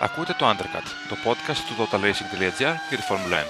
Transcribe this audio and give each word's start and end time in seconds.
Ακούτε 0.00 0.34
το 0.38 0.46
Undercut, 0.46 0.86
το 1.08 1.16
podcast 1.24 1.56
του 1.56 1.74
totalracing.gr 1.78 2.74
για 2.88 2.96
τη 2.96 3.02
Φόρμουλα 3.02 3.36
1. 3.36 3.44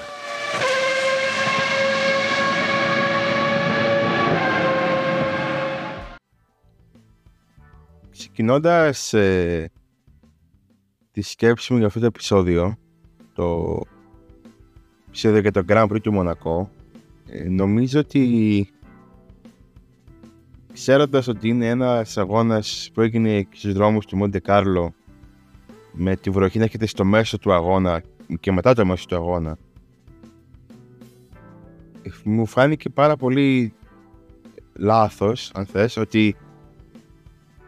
Ξεκινώντας 8.11 9.13
ε, 9.13 9.71
τη 11.11 11.23
σκέψη 11.23 11.73
μου 11.73 11.79
για 11.79 11.87
αυτό 11.87 12.01
το 12.01 12.07
επεισόδιο, 12.07 12.77
το 13.35 13.81
επεισόδιο 15.09 15.41
για 15.41 15.53
το 15.53 15.65
Grand 15.69 15.87
Prix 15.89 16.01
του 16.03 16.13
Μονακό, 16.13 16.71
ε, 17.27 17.49
νομίζω 17.49 18.01
ότι 18.01 18.69
ξέροντας 20.73 21.29
ότι 21.29 21.49
είναι 21.49 21.69
ένας 21.69 22.17
αγώνας 22.17 22.91
που 22.95 23.01
έγινε 23.01 23.49
στους 23.51 23.73
δρόμους 23.73 24.07
του 24.07 24.17
Μοντε 24.17 24.41
Κάρλο 24.41 24.95
με 26.01 26.17
τη 26.17 26.31
βροχή 26.31 26.59
να 26.59 26.65
έχετε 26.65 26.87
στο 26.87 27.05
μέσο 27.05 27.39
του 27.39 27.53
αγώνα 27.53 28.03
και 28.41 28.53
μετά 28.53 28.75
το 28.75 28.87
μέσο 28.87 29.07
του 29.07 29.15
αγώνα. 29.15 29.59
Μου 32.25 32.47
φάνηκε 32.47 32.89
πάρα 32.89 33.17
πολύ 33.17 33.73
λάθος 34.73 35.51
αν 35.55 35.67
θες 35.67 35.97
ότι 35.97 36.37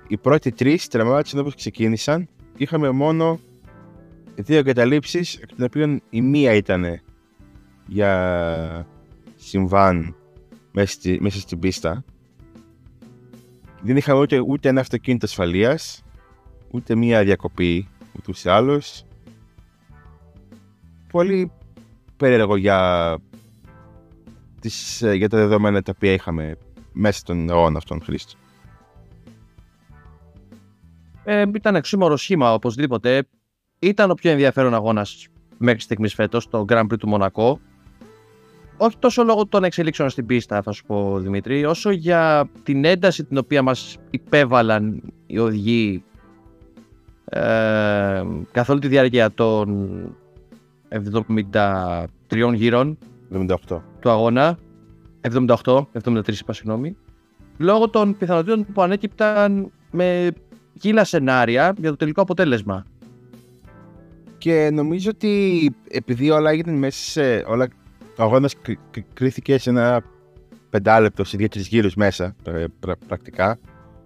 οι 0.09 0.17
πρώτοι 0.17 0.53
τρεις 0.53 0.89
τερμάτισαν 0.89 1.41
όπως 1.41 1.55
ξεκίνησαν. 1.55 2.29
Και 2.57 2.63
είχαμε 2.63 2.91
μόνο 2.91 3.39
δύο 4.35 4.59
εγκαταλείψεις 4.59 5.37
εκ 5.37 5.49
των 5.49 5.65
οποίων 5.65 6.03
η 6.11 6.23
μία 6.23 6.55
ήταν 6.55 7.01
για 7.87 8.87
συμβάν 9.37 10.17
μέσα, 10.73 10.93
στη, 10.93 11.19
μέσα 11.21 11.41
στην 11.41 11.59
πίστα. 11.59 12.05
Δεν 13.83 13.97
είχαμε 13.97 14.21
ούτε, 14.21 14.39
ούτε 14.39 14.69
ένα 14.69 14.81
αυτοκίνητο 14.81 15.27
ασφαλείας 15.27 16.03
ούτε 16.71 16.95
μία 16.95 17.25
διακοπή 17.25 17.89
ούτως 18.21 18.45
ή 18.45 18.49
άλλως. 18.49 19.05
Πολύ 21.13 21.53
περίεργο 22.17 22.57
για, 22.57 23.19
τις, 24.61 25.03
για 25.15 25.29
τα 25.29 25.37
δεδομένα 25.37 25.83
τα 25.83 25.93
οποία 25.97 26.13
είχαμε 26.13 26.57
μέσα 26.93 27.19
στον 27.19 27.49
αιώνα 27.49 27.79
αυτόν, 27.79 28.03
Χρήστο. 28.03 28.39
Ε, 31.25 31.45
ήταν 31.55 31.75
εξήμορο 31.75 32.17
σχήμα 32.17 32.53
οπωσδήποτε. 32.53 33.29
Ήταν 33.79 34.11
ο 34.11 34.15
πιο 34.15 34.31
ενδιαφέρον 34.31 34.75
αγώνας 34.75 35.29
μέχρι 35.59 35.81
στιγμής 35.81 36.15
φέτος, 36.15 36.49
το 36.49 36.65
Grand 36.69 36.87
Prix 36.87 36.99
του 36.99 37.09
Μονακό. 37.09 37.61
Όχι 38.77 38.97
τόσο 38.99 39.25
λόγω 39.25 39.47
των 39.47 39.65
εξελίξεων 39.65 40.11
στην 40.11 40.27
πίστα, 40.27 40.63
θα 40.63 40.73
σου 40.73 40.85
πω 40.85 41.19
Δημήτρη, 41.19 41.65
όσο 41.65 41.91
για 41.91 42.49
την 42.63 42.85
ένταση 42.85 43.25
την 43.25 43.39
οποία 43.39 43.63
μας 43.63 43.97
υπέβαλαν 44.11 45.03
οι 45.27 45.39
οδηγοί 45.39 46.05
ε, 47.31 48.23
καθ' 48.53 48.69
όλη 48.71 48.81
τη 48.81 48.89
διάρκεια 48.89 49.31
των 49.31 50.01
73 50.89 52.05
γύρων 52.55 52.99
78. 53.35 53.57
του 54.01 54.11
αγώνα 54.11 54.59
78, 55.21 55.47
73 56.03 56.29
είπα 56.41 56.53
συγγνώμη 56.53 56.97
λόγω 57.61 57.89
των 57.89 58.17
πιθανότητων 58.17 58.67
που 58.73 58.83
ανέκυπταν 58.83 59.71
με 59.91 60.33
κύλα 60.79 61.05
σενάρια 61.05 61.75
για 61.79 61.91
το 61.91 61.97
τελικό 61.97 62.21
αποτέλεσμα. 62.23 62.87
Και 64.39 64.71
νομίζω 64.73 65.11
ότι 65.11 65.75
επειδή 65.89 66.31
όλα 66.31 66.51
έγιναν 66.51 66.75
μέσα 66.75 67.11
σε. 67.11 67.45
Όλα, 67.47 67.69
ο 68.17 68.23
αγώνας 68.23 68.55
κρίθηκε 69.15 69.59
σε 69.59 69.71
ένα 69.71 70.03
πεντάλεπτο, 70.71 71.25
σε 71.25 71.37
δύο-τρεις 71.37 71.69
γύρους 71.69 71.95
μέσα 71.95 72.37
πρακτικά. 73.07 73.59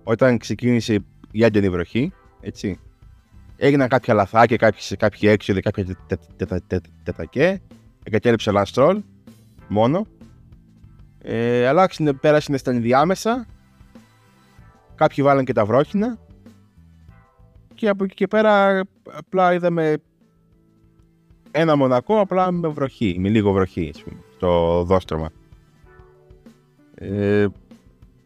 Όταν 0.03 0.39
ξεκίνησε 0.39 0.99
η 1.31 1.45
έντονη 1.45 1.69
βροχή, 1.69 2.13
έτσι 2.41 2.79
έγιναν 3.57 3.89
κάποια 3.89 4.15
λαθάκια, 4.15 4.57
κάποιοι, 4.57 4.97
κάποιοι 4.97 5.29
έξοδοι, 5.33 5.61
κάποια 5.61 5.97
τετακέ. 7.03 7.63
Εγκατέλειψε 8.03 8.51
ο 8.51 8.53
Λανστρόλ 8.53 9.03
μόνο. 9.69 10.07
Ε, 11.19 11.67
αλλά 11.67 11.89
πέρασαν 12.21 12.59
στα 12.59 12.71
ενδιάμεσα. 12.71 13.47
Κάποιοι 14.95 15.25
βάλαν 15.25 15.45
και 15.45 15.53
τα 15.53 15.65
βρόχινα. 15.65 16.19
Και 17.75 17.89
από 17.89 18.05
εκεί 18.05 18.15
και 18.15 18.27
πέρα 18.27 18.83
απλά 19.13 19.55
είδαμε 19.55 19.97
ένα 21.51 21.77
μονακό 21.77 22.21
απλά 22.21 22.51
με 22.51 22.69
βροχή, 22.69 23.17
με 23.19 23.29
λίγο 23.29 23.53
βροχή, 23.53 23.91
ας 23.95 24.03
πούμε, 24.03 24.21
στο 24.37 24.83
δόστρωμα. 24.87 25.31
Ε, 26.95 27.47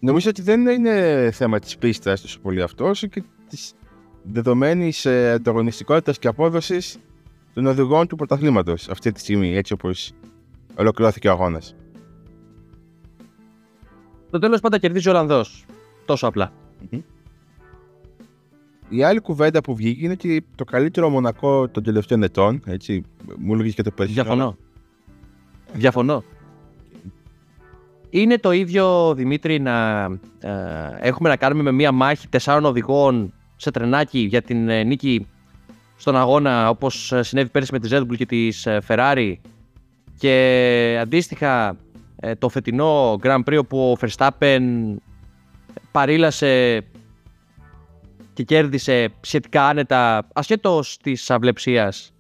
νομίζω 0.01 0.31
ότι 0.31 0.43
δεν 0.43 0.67
είναι 0.67 1.31
θέμα 1.33 1.59
της 1.59 1.79
πίστας 1.79 2.21
τόσο 2.21 2.41
πολύ 2.41 2.63
αυτός, 2.63 2.89
όσο 2.89 3.07
και 3.07 3.23
της 3.49 3.75
δεδομένη 4.33 4.93
ε, 5.03 5.31
ανταγωνιστικότητας 5.31 6.19
και 6.19 6.29
απόδοσης 6.29 6.99
των 7.55 7.67
οδηγών 7.67 8.07
του 8.07 8.17
πρωταθλήματος 8.17 8.89
αυτή 8.89 9.13
τη 9.13 9.21
στιγμή, 9.21 9.57
έτσι 9.57 9.73
όπως 9.73 10.13
ολοκληρώθηκε 10.77 11.29
ο 11.29 11.31
αγώνας. 11.31 11.75
Το 14.31 14.39
τέλος 14.39 14.61
πάντα 14.61 14.79
κερδίζει 14.79 15.09
ο 15.09 15.11
Ολλανδός. 15.11 15.65
Τόσο 16.05 16.33
Η 18.89 19.03
άλλη 19.03 19.21
κουβέντα 19.21 19.61
που 19.61 19.75
βγήκε 19.75 20.05
είναι 20.05 20.13
ότι 20.13 20.47
το 20.55 20.65
καλύτερο 20.65 21.09
μονακό 21.09 21.69
των 21.69 21.83
τελευταίων 21.83 22.23
ετών, 22.23 22.63
έτσι, 22.67 23.03
μου 23.39 23.55
έλεγες 23.55 23.75
και 23.75 23.83
το 23.83 23.91
περσινό. 23.91 24.23
Διαφωνώ. 24.23 24.57
Διαφωνώ. 25.73 26.25
Είναι 28.11 28.39
το 28.39 28.53
ίδιο, 28.53 29.15
Δημήτρη, 29.15 29.61
να 29.61 30.05
ε, 30.41 30.51
έχουμε 30.99 31.29
να 31.29 31.37
κάνουμε 31.37 31.63
με 31.63 31.73
μία 31.73 31.93
μάχη 31.93 32.29
τεσσάρων 32.29 32.65
οδηγών 32.65 33.33
σε 33.61 33.71
τρενάκι 33.71 34.19
για 34.19 34.43
την 34.43 34.69
ε, 34.69 34.83
νίκη 34.83 35.27
στον 35.97 36.17
αγώνα 36.17 36.69
όπως 36.69 37.13
ε, 37.13 37.23
συνέβη 37.23 37.49
πέρυσι 37.49 37.73
με 37.73 37.79
τη 37.79 37.89
Red 37.93 38.01
Bull 38.01 38.17
και 38.17 38.27
της 38.27 38.67
ε, 38.67 38.81
Ferrari. 38.89 39.35
Και 40.19 40.99
αντίστοιχα 41.01 41.77
το 42.39 42.49
φετινό 42.49 43.19
Grand 43.23 43.43
Prix 43.45 43.59
όπου 43.59 43.91
ο 43.91 43.97
Verstappen 44.01 44.61
παρήλασε 45.91 46.83
και 48.33 48.43
κέρδισε 48.43 49.09
σχετικά 49.21 49.67
άνετα 49.67 50.29
ασχέτως 50.33 50.99
της 51.03 51.31
αυλεψίας 51.31 52.13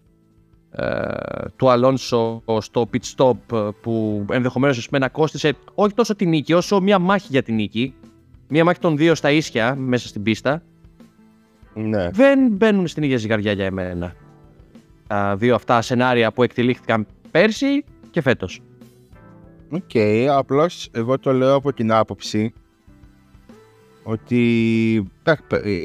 του 1.56 1.70
Αλόνσο 1.70 2.42
στο 2.58 2.90
pit 2.92 3.14
stop 3.16 3.72
που 3.80 4.24
ενδεχομένως 4.30 4.88
να 4.90 5.08
κόστησε 5.08 5.54
όχι 5.74 5.94
τόσο 5.94 6.14
τη 6.14 6.26
νίκη 6.26 6.52
όσο 6.52 6.80
μια 6.80 6.98
μάχη 6.98 7.26
για 7.30 7.42
την 7.42 7.54
νίκη. 7.54 7.94
Μια 8.48 8.64
μάχη 8.64 8.80
των 8.80 8.96
δύο 8.96 9.14
στα 9.14 9.30
ίσια 9.30 9.74
μέσα 9.74 10.08
στην 10.08 10.22
πίστα 10.22 10.62
ναι. 11.78 12.10
δεν 12.10 12.48
μπαίνουν 12.50 12.86
στην 12.86 13.02
ίδια 13.02 13.16
ζυγαριά 13.16 13.52
για 13.52 13.64
εμένα. 13.64 14.14
Τα 15.06 15.36
δύο 15.36 15.54
αυτά 15.54 15.82
σενάρια 15.82 16.32
που 16.32 16.42
εξελίχθηκαν 16.42 17.06
πέρσι 17.30 17.84
και 18.10 18.20
φέτος. 18.20 18.60
OK, 19.70 19.82
okay, 19.92 20.26
απλώς 20.30 20.88
εγώ 20.92 21.18
το 21.18 21.32
λέω 21.32 21.54
από 21.54 21.72
την 21.72 21.92
άποψη 21.92 22.52
ότι 24.02 25.10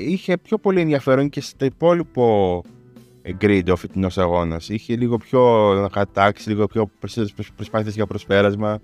είχε 0.07 0.37
πιο 0.37 0.57
πολύ 0.57 0.81
ενδιαφέρον 0.81 1.29
και 1.29 1.41
στο 1.41 1.65
υπόλοιπο 1.65 2.63
grid 3.41 3.63
ο 3.71 3.75
φετινός 3.75 4.17
αγώνας. 4.17 4.69
Είχε 4.69 4.95
λίγο 4.95 5.17
πιο 5.17 5.89
κατάξει, 5.91 6.49
λίγο 6.49 6.67
πιο 6.67 6.89
προσπάθειες 7.55 7.95
για 7.95 8.05
προσπέρασμα. 8.05 8.79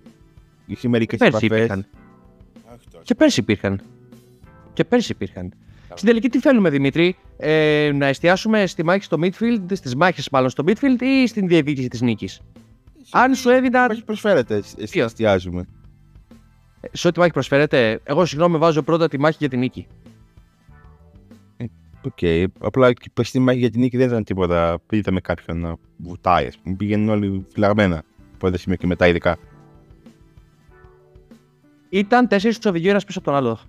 Είχε 0.65 0.87
μερικές 0.87 1.19
επαφές. 1.19 1.85
Και 3.03 3.15
πέρσι 3.15 3.39
υπήρχαν. 3.39 3.81
Και 4.73 4.83
πέρσι 4.83 5.11
υπήρχαν. 5.11 5.53
Στην 5.93 6.07
τελική 6.07 6.29
τι 6.29 6.39
θέλουμε, 6.39 6.69
Δημήτρη, 6.69 7.15
ε, 7.37 7.91
να 7.93 8.05
εστιάσουμε 8.05 8.65
στη 8.65 8.83
μάχη 8.83 9.03
στο 9.03 9.17
midfield, 9.21 9.65
στις 9.71 9.95
μάχες 9.95 10.29
μάλλον 10.29 10.49
στο 10.49 10.63
midfield 10.67 11.01
ή 11.01 11.27
στην 11.27 11.47
διεκδίκηση 11.47 11.87
της 11.87 12.01
νίκης; 12.01 12.41
Αν 13.11 13.35
σου 13.35 13.49
έδινα. 13.49 13.87
Όχι 13.91 14.03
προσφέρεται, 14.03 14.61
εσύ 14.77 14.99
εστιάζουμε. 14.99 15.65
Ε, 16.81 16.87
σε 16.91 17.07
ό,τι 17.07 17.19
μάχη 17.19 17.31
προσφέρεται, 17.31 17.99
εγώ 18.03 18.25
συγγνώμη 18.25 18.57
βάζω 18.57 18.81
πρώτα 18.81 19.07
τη 19.07 19.19
μάχη 19.19 19.37
για 19.39 19.49
την 19.49 19.59
νίκη. 19.59 19.87
Ε, 21.57 21.65
OK, 22.01 22.11
okay. 22.21 22.45
απλά 22.59 22.93
και 22.93 23.09
στη 23.21 23.39
μάχη 23.39 23.59
για 23.59 23.69
την 23.69 23.79
νίκη 23.79 23.97
δεν 23.97 24.07
ήταν 24.07 24.23
τίποτα. 24.23 24.79
Είδαμε 24.89 25.19
κάποιον 25.19 25.59
να 25.59 25.75
βουτάει, 25.97 26.47
ας 26.47 26.57
πούμε. 26.57 26.75
Πήγαιναν 26.75 27.09
όλοι 27.09 27.45
φυλαγμένα 27.53 28.03
από 28.33 28.47
ένα 28.47 28.57
σημείο 28.57 28.77
και 28.77 28.87
μετά, 28.87 29.07
ειδικά. 29.07 29.37
Ήταν 31.89 32.27
τέσσερις 32.27 32.57
τους 32.57 32.65
οδηγοί 32.65 32.89
ένας 32.89 33.05
πίσω 33.05 33.19
από 33.19 33.27
τον 33.27 33.37
άλλο. 33.37 33.59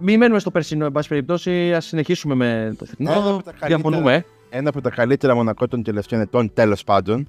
Μην 0.00 0.18
μένουμε 0.18 0.38
στο 0.38 0.50
περσινό, 0.50 0.84
εν 0.84 0.92
πάση 0.92 1.08
περιπτώσει, 1.08 1.74
ας 1.74 1.84
συνεχίσουμε 1.84 2.34
με 2.34 2.74
το 2.78 2.84
θετικό. 2.84 3.42
Διαφωνούμε. 3.66 4.24
Ένα 4.50 4.68
από 4.68 4.80
τα 4.80 4.90
καλύτερα 4.90 5.34
Μονακό 5.34 5.68
των 5.68 5.82
τελευταίων 5.82 6.20
ετών, 6.20 6.52
τέλος 6.54 6.84
πάντων. 6.84 7.28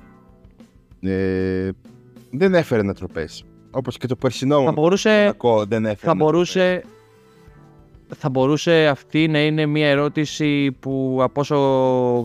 Ε, 1.02 1.70
δεν 2.32 2.54
έφερε 2.56 2.82
ανατροπές. 2.82 3.28
Όπως 3.72 3.98
και 3.98 4.08
το 4.08 4.16
περσινό 4.16 4.64
θα 4.64 4.72
μπορούσε, 4.72 5.20
Μονακό 5.20 5.66
δεν 5.66 5.86
έφερε. 5.86 6.08
Θα 6.08 6.16
μπορούσε, 6.16 6.84
θα 8.16 8.30
μπορούσε 8.30 8.88
αυτή 8.88 9.28
να 9.28 9.40
είναι 9.40 9.66
μια 9.66 9.88
ερώτηση 9.88 10.72
που 10.72 11.20
από 11.22 11.42
όσο 11.42 11.56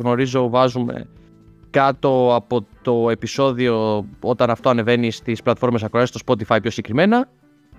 γνωρίζω 0.01 0.49
βάζουμε 0.49 1.09
κάτω 1.71 2.35
από 2.35 2.67
το 2.83 3.11
επεισόδιο 3.11 4.05
όταν 4.21 4.51
αυτό 4.51 4.69
ανεβαίνει 4.69 5.11
στις 5.11 5.43
πλατφόρμες 5.43 5.83
ακρόασης, 5.83 6.09
στο 6.09 6.21
Spotify 6.27 6.59
πιο 6.61 6.71
συγκεκριμένα, 6.71 7.29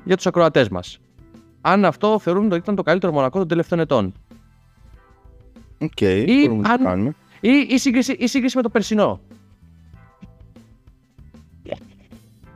για 0.03 0.15
τους 0.15 0.27
ακροατές 0.27 0.69
μας 0.69 0.99
αν 1.61 1.85
αυτό 1.85 2.19
θεωρούμε 2.19 2.45
ότι 2.45 2.55
ήταν 2.55 2.75
το 2.75 2.83
καλύτερο 2.83 3.13
Μονακό 3.13 3.37
των 3.37 3.47
τελευταίων 3.47 3.79
ετών. 3.81 4.13
Okay, 5.79 6.23
ή, 6.27 6.49
αν, 6.85 7.15
Ή 7.39 7.67
η 7.69 7.77
σύγκριση, 7.77 8.11
η 8.11 8.27
σύγκριση 8.27 8.55
με 8.55 8.61
το 8.61 8.69
περσινό. 8.69 9.19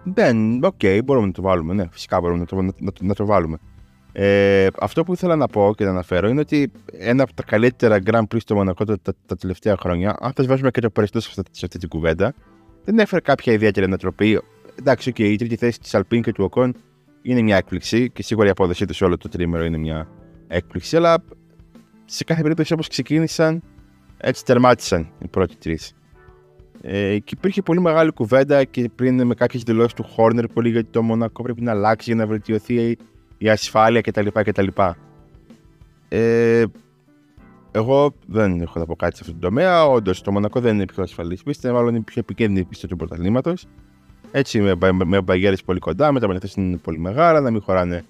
Δεν, 0.03 0.63
οκ, 0.63 0.79
μπορούμε 1.03 1.25
να 1.25 1.31
το 1.31 1.41
βάλουμε. 1.41 1.73
Ναι, 1.73 1.87
φυσικά 1.91 2.19
μπορούμε 2.19 2.39
να 2.39 2.45
το, 2.45 2.55
να, 2.55 2.71
να, 2.79 2.91
να 2.99 3.13
το 3.13 3.25
βάλουμε. 3.25 3.57
Ε, 4.11 4.67
αυτό 4.79 5.03
που 5.03 5.13
ήθελα 5.13 5.35
να 5.35 5.47
πω 5.47 5.73
και 5.77 5.83
να 5.83 5.89
αναφέρω 5.89 6.27
είναι 6.27 6.39
ότι 6.39 6.71
ένα 6.91 7.23
από 7.23 7.33
τα 7.33 7.43
καλύτερα 7.43 7.99
Grand 8.05 8.21
Prix 8.21 8.37
στο 8.39 8.55
Μονακό 8.55 8.85
τα, 8.85 8.99
τα, 9.01 9.13
τα 9.25 9.35
τελευταία 9.35 9.77
χρόνια, 9.77 10.15
αν 10.19 10.33
θα 10.33 10.43
βάζουμε 10.43 10.71
και 10.71 10.81
το 10.81 10.89
περιστό 10.89 11.19
σε 11.19 11.29
αυτή, 11.29 11.43
σε 11.51 11.65
αυτή 11.65 11.77
την 11.79 11.89
κουβέντα, 11.89 12.33
δεν 12.83 12.99
έφερε 12.99 13.21
κάποια 13.21 13.53
ιδιαίτερη 13.53 13.85
ανατροπή. 13.85 14.41
Εντάξει, 14.79 15.11
okay, 15.15 15.19
η 15.19 15.35
τρίτη 15.35 15.55
θέση 15.55 15.79
της 15.79 15.95
Αλπίν 15.95 16.21
και 16.21 16.31
του 16.31 16.43
Οκόν 16.43 16.75
είναι 17.23 17.41
μια 17.41 17.57
έκπληξη 17.57 18.09
και 18.09 18.23
σίγουρα 18.23 18.47
η 18.47 18.49
απόδοσή 18.49 18.85
τους 18.85 18.95
σε 18.95 19.03
όλο 19.03 19.17
το 19.17 19.29
τρίμερο 19.29 19.63
είναι 19.63 19.77
μια 19.77 20.07
έκπληξη, 20.47 20.97
αλλά 20.97 21.23
σε 22.05 22.23
κάθε 22.23 22.41
περίπτωση 22.41 22.73
όπως 22.73 22.87
ξεκίνησαν, 22.87 23.63
έτσι 24.17 24.45
τερμάτισαν 24.45 25.11
οι 25.19 25.27
πρώτοι 25.27 25.55
τρεις. 25.55 25.93
Ε, 26.81 27.19
και 27.19 27.33
υπήρχε 27.37 27.61
πολύ 27.61 27.81
μεγάλη 27.81 28.11
κουβέντα 28.11 28.63
και 28.63 28.89
πριν 28.95 29.25
με 29.25 29.33
κάποιες 29.33 29.63
δηλώσεις 29.63 29.93
του 29.93 30.03
Χόρνερ 30.03 30.47
πολύ 30.47 30.69
γιατί 30.69 30.89
το 30.91 31.01
Μονακό 31.01 31.43
πρέπει 31.43 31.61
να 31.61 31.71
αλλάξει 31.71 32.13
για 32.13 32.23
να 32.23 32.27
βελτιωθεί 32.27 32.97
η 33.37 33.49
ασφάλεια 33.49 34.01
κτλ. 34.01 34.27
κτλ. 34.33 34.67
Ε, 36.09 36.63
εγώ 37.71 38.13
δεν 38.27 38.61
έχω 38.61 38.79
να 38.79 38.85
πω 38.85 38.95
κάτι 38.95 39.15
σε 39.15 39.21
αυτό 39.23 39.33
το 39.33 39.39
τομέα. 39.39 39.85
Όντως 39.85 40.21
το 40.21 40.31
Μονακό 40.31 40.59
δεν 40.59 40.73
είναι 40.73 40.83
η 40.83 40.85
πιο 40.85 41.03
ασφαλής 41.03 41.43
πίστη, 41.43 41.71
μάλλον 41.71 41.89
είναι 41.89 41.97
η 41.97 42.01
πιο 42.01 42.19
επικίνδυνη 42.19 42.65
πίστη 42.65 42.87
του 42.87 42.95
πρωταθλήματος. 42.95 43.67
Έτσι 44.35 44.61
με, 44.61 44.75
με, 44.75 45.05
με 45.05 45.21
μπαγκέρε 45.21 45.55
πολύ 45.65 45.79
κοντά, 45.79 46.11
με 46.11 46.19
τα 46.19 46.27
μενεθέ 46.27 46.49
είναι 46.55 46.77
πολύ 46.77 46.99
μεγάλα, 46.99 47.41
να 47.41 47.51
μην 47.51 47.61
χωράνε 47.61 48.03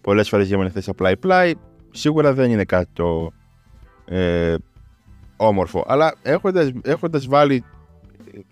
πολλές 0.00 0.28
φορές 0.28 0.46
για 0.46 0.58
μενεθέ 0.58 0.82
απλά-πλάι. 0.86 1.52
Σίγουρα 1.90 2.32
δεν 2.34 2.50
είναι 2.50 2.64
κάτι 2.64 2.88
το 2.92 3.32
ε, 4.04 4.54
όμορφο. 5.36 5.84
Αλλά 5.86 6.14
έχοντα 6.22 6.72
έχοντας 6.82 7.26
βάλει 7.26 7.64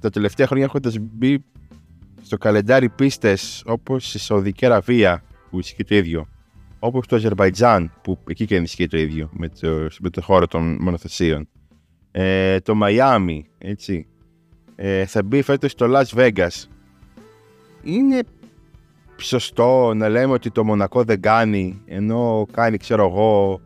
τα 0.01 0.11
τελευταία 0.11 0.47
χρόνια 0.47 0.65
έχοντας 0.65 0.97
μπει 0.99 1.45
στο 2.23 2.37
καλεντάρι 2.37 2.89
πίστες 2.89 3.63
όπως 3.67 4.15
η 4.15 4.19
Σαουδική 4.19 4.67
Αραβία 4.67 5.23
που 5.51 5.59
ισχύει 5.59 5.85
το 5.85 5.95
ίδιο, 5.95 6.29
όπως 6.79 7.07
το 7.07 7.17
Αζερβαϊτζάν 7.17 7.93
που 8.03 8.19
εκεί 8.29 8.45
και 8.45 8.57
ισχύει 8.57 8.87
το 8.87 8.99
ίδιο 8.99 9.31
με 9.33 9.49
το, 9.49 9.87
με 10.01 10.11
το 10.11 10.23
χώρο 10.23 10.47
των 10.47 10.77
μονοθεσίων, 10.81 11.49
ε, 12.11 12.61
το 12.61 12.75
Μαϊάμι, 12.75 13.47
έτσι, 13.59 14.07
ε, 14.75 15.07
θα 15.07 15.23
μπει 15.23 15.43
φέτος 15.43 15.71
στο 15.71 15.87
Las 15.91 16.19
Vegas. 16.19 16.69
Είναι 17.89 18.21
σωστό 19.17 19.95
να 19.95 20.09
λέμε 20.09 20.33
ότι 20.33 20.51
το 20.51 20.65
Μονακό 20.65 21.05
δεν 21.05 21.21
κάνει, 21.21 21.83
ενώ 21.87 22.47
κάνει, 22.53 22.77
ξέρω 22.77 23.07
εγώ, 23.07 23.61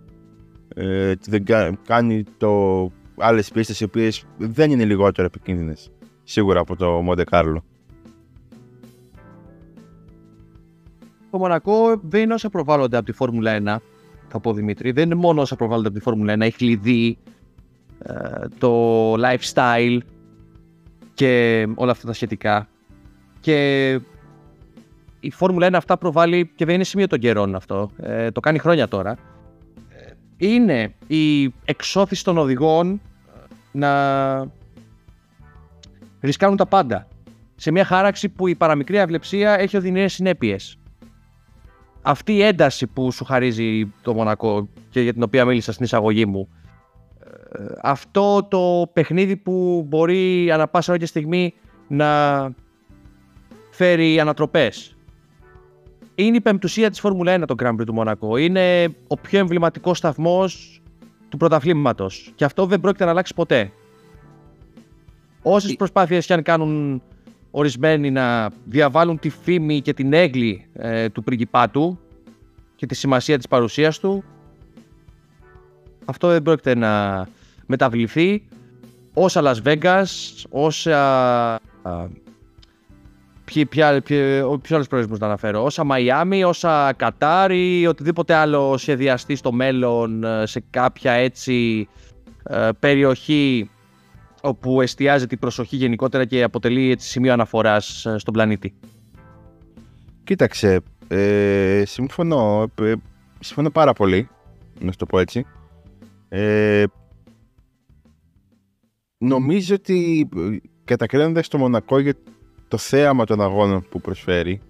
ε, 0.74 1.12
δεν 1.28 1.44
κάνει 1.86 2.24
το 2.36 2.90
άλλες 3.18 3.50
πίστες 3.50 3.80
οι 3.80 3.84
οποίες 3.84 4.24
δεν 4.36 4.70
είναι 4.70 4.84
λιγότερο 4.84 5.26
επικίνδυνες 5.26 5.90
σίγουρα 6.24 6.60
από 6.60 6.76
το 6.76 6.90
Μοντε 6.90 7.24
Κάρλο. 7.24 7.64
Το 11.30 11.38
Μονακό 11.38 12.00
δεν 12.02 12.22
είναι 12.22 12.34
όσα 12.34 12.48
προβάλλονται 12.48 12.96
από 12.96 13.06
τη 13.06 13.12
Φόρμουλα 13.12 13.62
1, 13.62 13.76
θα 14.28 14.40
πω 14.40 14.52
Δημήτρη. 14.52 14.92
Δεν 14.92 15.04
είναι 15.04 15.14
μόνο 15.14 15.40
όσα 15.40 15.56
προβάλλονται 15.56 15.88
από 15.88 15.96
τη 15.96 16.02
Φόρμουλα 16.02 16.34
1. 16.38 16.46
Η 16.46 16.50
κλειδί, 16.50 17.18
ε, 17.98 18.46
το 18.58 19.12
lifestyle 19.14 19.98
και 21.14 21.66
όλα 21.74 21.90
αυτά 21.90 22.06
τα 22.06 22.12
σχετικά. 22.12 22.68
Και 23.40 24.00
η 25.20 25.30
Φόρμουλα 25.30 25.68
1 25.68 25.72
αυτά 25.74 25.98
προβάλλει 25.98 26.50
και 26.54 26.64
δεν 26.64 26.74
είναι 26.74 26.84
σημείο 26.84 27.06
των 27.06 27.18
καιρών 27.18 27.54
αυτό. 27.54 27.90
Ε, 27.96 28.30
το 28.30 28.40
κάνει 28.40 28.58
χρόνια 28.58 28.88
τώρα. 28.88 29.16
Ε, 29.88 30.12
είναι 30.36 30.94
η 31.06 31.52
εξώθηση 31.64 32.24
των 32.24 32.38
οδηγών 32.38 33.00
να 33.72 33.90
ρισκάνουν 36.20 36.56
τα 36.56 36.66
πάντα. 36.66 37.06
Σε 37.56 37.70
μια 37.70 37.84
χάραξη 37.84 38.28
που 38.28 38.46
η 38.46 38.54
παραμικρή 38.54 38.98
αυλεψία 39.00 39.58
έχει 39.58 39.76
οδυνηρές 39.76 40.12
συνέπειες. 40.12 40.76
Αυτή 42.02 42.32
η 42.32 42.42
ένταση 42.42 42.86
που 42.86 43.12
σου 43.12 43.24
χαρίζει 43.24 43.92
το 44.02 44.14
Μονακό 44.14 44.68
και 44.90 45.00
για 45.00 45.12
την 45.12 45.22
οποία 45.22 45.44
μίλησα 45.44 45.72
στην 45.72 45.84
εισαγωγή 45.84 46.26
μου, 46.26 46.48
ε, 47.58 47.64
αυτό 47.82 48.46
το 48.50 48.90
παιχνίδι 48.92 49.36
που 49.36 49.84
μπορεί 49.88 50.50
ανα 50.50 50.68
πάσα 50.68 50.92
ώρα 50.92 51.06
στιγμή 51.06 51.54
να 51.88 52.08
φέρει 53.70 54.20
ανατροπές. 54.20 54.96
Είναι 56.24 56.36
η 56.36 56.40
πεμπτουσία 56.40 56.90
της 56.90 57.00
Φόρμουλα 57.00 57.40
1 57.40 57.46
το 57.46 57.54
Grand 57.62 57.74
Prix 57.74 57.86
του 57.86 57.94
Μονακό. 57.94 58.36
Είναι 58.36 58.94
ο 59.06 59.16
πιο 59.16 59.38
εμβληματικός 59.38 59.98
σταθμός 59.98 60.82
του 61.28 61.36
πρωταθλήματος. 61.36 62.32
Και 62.34 62.44
αυτό 62.44 62.66
δεν 62.66 62.80
πρόκειται 62.80 63.04
να 63.04 63.10
αλλάξει 63.10 63.34
ποτέ. 63.34 63.72
Όσες 65.42 65.76
προσπάθειες 65.76 66.26
και 66.26 66.32
αν 66.32 66.42
κάνουν 66.42 67.02
ορισμένοι 67.50 68.10
να 68.10 68.50
διαβάλουν 68.64 69.18
τη 69.18 69.28
φήμη 69.28 69.80
και 69.80 69.94
την 69.94 70.12
έγκλη 70.12 70.66
ε, 70.72 71.08
του 71.08 71.22
πριγκιπάτου 71.22 71.98
και 72.76 72.86
τη 72.86 72.94
σημασία 72.94 73.36
της 73.36 73.48
παρουσίας 73.48 73.98
του, 73.98 74.24
αυτό 76.04 76.28
δεν 76.28 76.42
πρόκειται 76.42 76.74
να 76.74 77.26
μεταβληθεί. 77.66 78.42
Όσα 79.14 79.42
Las 79.44 79.56
Vegas, 79.64 80.04
όσα... 80.50 81.60
Ποιοι, 83.54 83.66
ποια, 83.66 84.02
ποιοι, 84.02 84.20
άλλους 84.70 84.86
προορισμούς 84.86 85.18
να 85.18 85.26
αναφέρω, 85.26 85.64
όσα 85.64 85.84
Μαϊάμι, 85.84 86.44
όσα 86.44 86.92
Κατάρ 86.92 87.50
ή 87.50 87.86
οτιδήποτε 87.86 88.34
άλλο 88.34 88.76
σχεδιαστεί 88.76 89.34
στο 89.34 89.52
μέλλον 89.52 90.24
ε, 90.24 90.46
σε 90.46 90.64
κάποια 90.70 91.12
έτσι 91.12 91.88
ε, 92.42 92.68
περιοχή 92.78 93.70
όπου 94.42 94.80
εστιάζεται 94.80 95.34
η 95.34 95.38
προσοχή 95.38 95.76
γενικότερα 95.76 96.24
και 96.24 96.42
αποτελεί 96.42 96.90
έτσι, 96.90 97.08
σημείο 97.08 97.32
αναφοράς 97.32 98.06
ε, 98.06 98.18
στον 98.18 98.34
πλανήτη. 98.34 98.74
Κοίταξε, 100.24 100.80
ε, 101.08 101.82
συμφωνώ, 101.86 102.70
ε, 102.80 102.92
συμφωνώ 103.40 103.70
πάρα 103.70 103.92
πολύ, 103.92 104.28
να 104.80 104.90
σου 104.90 104.98
το 104.98 105.06
πω 105.06 105.18
έτσι. 105.18 105.46
Ε, 106.28 106.84
νομίζω 109.18 109.74
ότι 109.74 110.28
ε, 110.36 110.56
κατακρίνοντας 110.84 111.48
το 111.48 111.58
Μονακό 111.58 111.98
για 111.98 112.14
το 112.70 112.76
θέαμα 112.76 113.24
των 113.24 113.40
αγώνων 113.40 113.86
που 113.88 114.00
προσφέρει, 114.00 114.60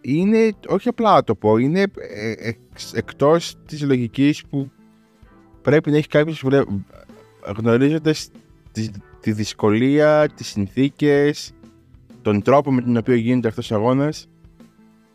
είναι, 0.00 0.50
όχι 0.66 0.88
απλά 0.88 1.14
να 1.14 1.24
το 1.24 1.34
πω, 1.34 1.56
είναι 1.56 1.84
εξ, 2.38 2.92
εκτός 2.92 3.54
της 3.66 3.82
λογικής 3.82 4.44
που 4.44 4.70
πρέπει 5.62 5.90
να 5.90 5.96
έχει 5.96 6.08
κάποιος 6.08 6.44
γνωρίζοντας 7.56 8.30
τη, 8.72 8.88
τη 9.20 9.32
δυσκολία, 9.32 10.28
τις 10.34 10.46
συνθήκες, 10.46 11.52
τον 12.22 12.42
τρόπο 12.42 12.72
με 12.72 12.80
τον 12.80 12.96
οποίο 12.96 13.14
γίνεται 13.14 13.48
αυτός 13.48 13.70
ο 13.70 13.74
αγώνας 13.74 14.28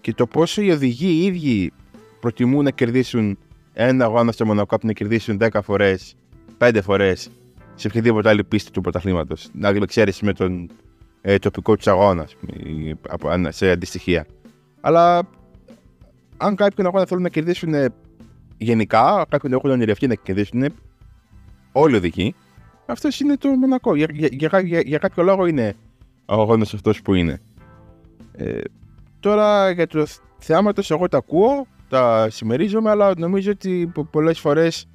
και 0.01 0.13
το 0.13 0.27
πόσο 0.27 0.61
οι 0.61 0.71
οδηγοί 0.71 1.07
οι 1.07 1.23
ίδιοι 1.23 1.71
προτιμούν 2.19 2.63
να 2.63 2.71
κερδίσουν 2.71 3.37
ένα 3.73 4.05
αγώνα 4.05 4.31
στο 4.31 4.45
Μονακό 4.45 4.75
από 4.75 4.87
να 4.87 4.93
κερδίσουν 4.93 5.37
10 5.41 5.59
φορές, 5.63 6.15
5 6.57 6.79
φορές 6.83 7.29
σε 7.75 7.87
οποιαδήποτε 7.87 8.29
άλλη 8.29 8.43
πίστη 8.43 8.71
του 8.71 8.81
πρωταθλήματος. 8.81 9.49
Να 9.53 9.85
ξέρεις 9.85 10.21
με 10.21 10.33
τον 10.33 10.69
ε, 11.25 11.37
τοπικό 11.39 11.75
του 11.75 11.91
αγώνας 11.91 12.35
σε 13.49 13.71
αντιστοιχεία. 13.71 14.25
Αλλά 14.81 15.21
αν 16.37 16.55
κάποιον 16.55 16.87
αγώνα 16.87 17.05
θέλουν 17.05 17.23
να 17.23 17.29
κερδίσουν 17.29 17.73
γενικά, 18.57 19.25
κάποιον 19.29 19.53
έχουν 19.53 19.69
ονειρευτεί 19.69 20.07
να 20.07 20.15
κερδίσουν, 20.15 20.65
όλοι 21.71 21.95
οδηγοί. 21.95 22.35
Αυτός 22.85 23.19
είναι 23.19 23.37
το 23.37 23.49
Μονακό. 23.49 23.95
Για, 23.95 24.07
για, 24.11 24.59
για, 24.59 24.79
για 24.79 24.97
κάποιο 24.97 25.23
λόγο 25.23 25.45
είναι 25.45 25.75
ο 26.25 26.33
αγώνας 26.33 26.73
αυτός 26.73 27.01
που 27.01 27.13
είναι. 27.13 27.41
Ε, 28.31 28.61
τώρα 29.19 29.71
για 29.71 29.87
το 29.87 30.05
θεάματος, 30.37 30.91
εγώ 30.91 31.07
τα 31.07 31.17
ακούω, 31.17 31.67
τα 31.89 32.27
συμμερίζομαι, 32.29 32.89
αλλά 32.89 33.13
νομίζω 33.17 33.51
ότι 33.51 33.91
πολλές 34.11 34.39
φορές 34.39 34.87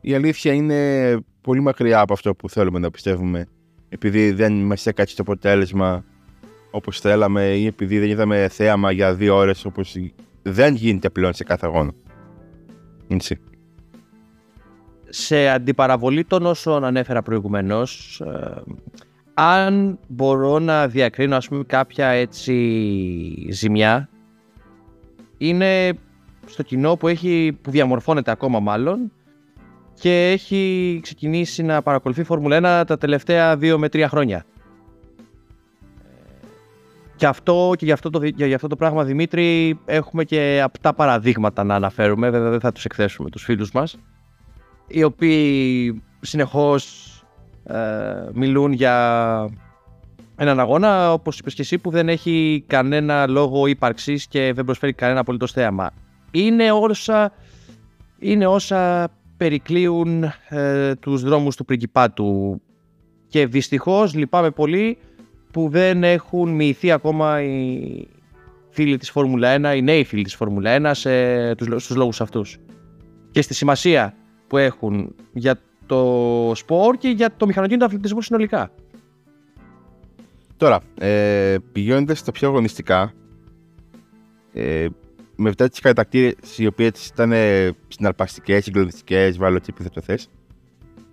η 0.00 0.14
αλήθεια 0.14 0.52
είναι 0.52 1.16
πολύ 1.40 1.60
μακριά 1.60 2.00
από 2.00 2.12
αυτό 2.12 2.34
που 2.34 2.48
θέλουμε 2.48 2.78
να 2.78 2.90
πιστεύουμε. 2.90 3.48
Επειδή 3.94 4.30
δεν 4.30 4.52
μας 4.52 4.86
έκατσε 4.86 5.16
το 5.16 5.22
αποτέλεσμα 5.22 6.04
όπως 6.70 7.00
θέλαμε 7.00 7.44
ή 7.44 7.66
επειδή 7.66 7.98
δεν 7.98 8.08
είδαμε 8.08 8.48
θέαμα 8.48 8.92
για 8.92 9.14
δύο 9.14 9.36
ώρες 9.36 9.64
όπως 9.64 9.96
δεν 10.42 10.74
γίνεται 10.74 11.10
πλέον 11.10 11.32
σε 11.32 11.44
κάθε 11.44 11.66
αγώνα. 11.66 11.92
Έτσι 13.08 13.40
σε 15.14 15.48
αντιπαραβολή 15.48 16.24
των 16.24 16.46
όσων 16.46 16.84
ανέφερα 16.84 17.22
προηγουμένως, 17.22 18.20
ε, 18.20 18.62
αν 19.34 19.98
μπορώ 20.08 20.58
να 20.58 20.88
διακρίνω 20.88 21.36
ας 21.36 21.48
πούμε 21.48 21.64
κάποια 21.64 22.06
έτσι 22.06 22.54
ζημιά, 23.50 24.08
είναι 25.38 25.92
στο 26.46 26.62
κοινό 26.62 26.96
που, 26.96 27.08
έχει, 27.08 27.58
που 27.62 27.70
διαμορφώνεται 27.70 28.30
ακόμα 28.30 28.60
μάλλον 28.60 29.12
και 30.02 30.30
έχει 30.30 31.00
ξεκινήσει 31.02 31.62
να 31.62 31.82
παρακολουθεί 31.82 32.22
Φόρμουλα 32.22 32.82
1 32.82 32.86
τα 32.86 32.98
τελευταία 32.98 33.54
2 33.54 33.74
με 33.78 33.86
3 33.86 34.04
χρόνια. 34.08 34.44
Και 37.16 37.26
αυτό 37.26 37.72
και 37.76 37.84
για 37.84 37.94
αυτό, 37.94 38.10
το, 38.10 38.20
για 38.24 38.54
αυτό 38.54 38.68
το 38.68 38.76
πράγμα 38.76 39.04
Δημήτρη 39.04 39.78
έχουμε 39.84 40.24
και 40.24 40.60
απτά 40.64 40.94
παραδείγματα 40.94 41.64
να 41.64 41.74
αναφέρουμε, 41.74 42.30
βέβαια 42.30 42.50
δεν 42.50 42.60
θα 42.60 42.72
τους 42.72 42.84
εκθέσουμε 42.84 43.30
τους 43.30 43.42
φίλους 43.42 43.72
μας 43.72 43.98
οι 44.86 45.02
οποίοι 45.02 46.02
συνεχώς 46.20 47.06
ε, 47.64 47.76
μιλούν 48.32 48.72
για 48.72 49.48
έναν 50.36 50.60
αγώνα, 50.60 51.12
όπως 51.12 51.38
είπες 51.38 51.54
και 51.54 51.62
εσύ, 51.62 51.78
που 51.78 51.90
δεν 51.90 52.08
έχει 52.08 52.64
κανένα 52.66 53.26
λόγο 53.26 53.66
ύπαρξης 53.66 54.26
και 54.26 54.52
δεν 54.52 54.64
προσφέρει 54.64 54.92
κανένα 54.92 55.20
απολύτως 55.20 55.52
θέαμα. 55.52 55.90
Είναι 56.30 56.72
όσα, 56.72 57.32
είναι 58.18 58.46
όσα 58.46 59.10
περικλείουν 59.42 60.24
ε, 60.48 60.94
τους 60.94 61.22
δρόμους 61.22 61.56
του 61.56 61.64
πριγκιπάτου 61.64 62.60
και 63.26 63.46
δυστυχώς 63.46 64.14
λυπάμαι 64.14 64.50
πολύ 64.50 64.98
που 65.52 65.68
δεν 65.68 66.04
έχουν 66.04 66.50
μοιηθεί 66.50 66.90
ακόμα 66.90 67.42
οι 67.42 68.08
φίλοι 68.70 68.96
της 68.96 69.10
Φόρμουλα 69.10 69.72
1, 69.72 69.76
οι 69.76 69.82
νέοι 69.82 70.04
φίλοι 70.04 70.22
της 70.22 70.34
Φόρμουλα 70.34 70.76
1 70.80 70.90
σε, 70.94 71.54
τους, 71.54 71.84
στους 71.84 71.96
λόγους 71.96 72.20
αυτούς. 72.20 72.58
Και 73.30 73.42
στη 73.42 73.54
σημασία 73.54 74.14
που 74.46 74.56
έχουν 74.56 75.14
για 75.32 75.60
το 75.86 76.52
σπορ 76.54 76.96
και 76.96 77.08
για 77.08 77.34
το 77.36 77.46
μηχανοκίνητο 77.46 77.84
αθλητισμό 77.84 78.20
συνολικά. 78.20 78.70
Τώρα, 80.56 80.80
ε, 80.98 81.56
πηγαίνοντας 81.72 82.18
στα 82.18 82.32
πιο 82.32 82.48
αγωνιστικά, 82.48 83.12
ε, 84.52 84.86
με 85.36 85.48
αυτά 85.48 85.68
τις 85.68 85.80
κατακτήρες 85.80 86.58
οι 86.58 86.66
οποίες 86.66 87.06
ήταν 87.06 87.32
συναρπαστικές, 87.88 88.64
συγκλονιστικές, 88.64 89.36
βάλω 89.36 89.60
τι 89.60 89.72
που 89.72 89.84
θες, 90.02 90.28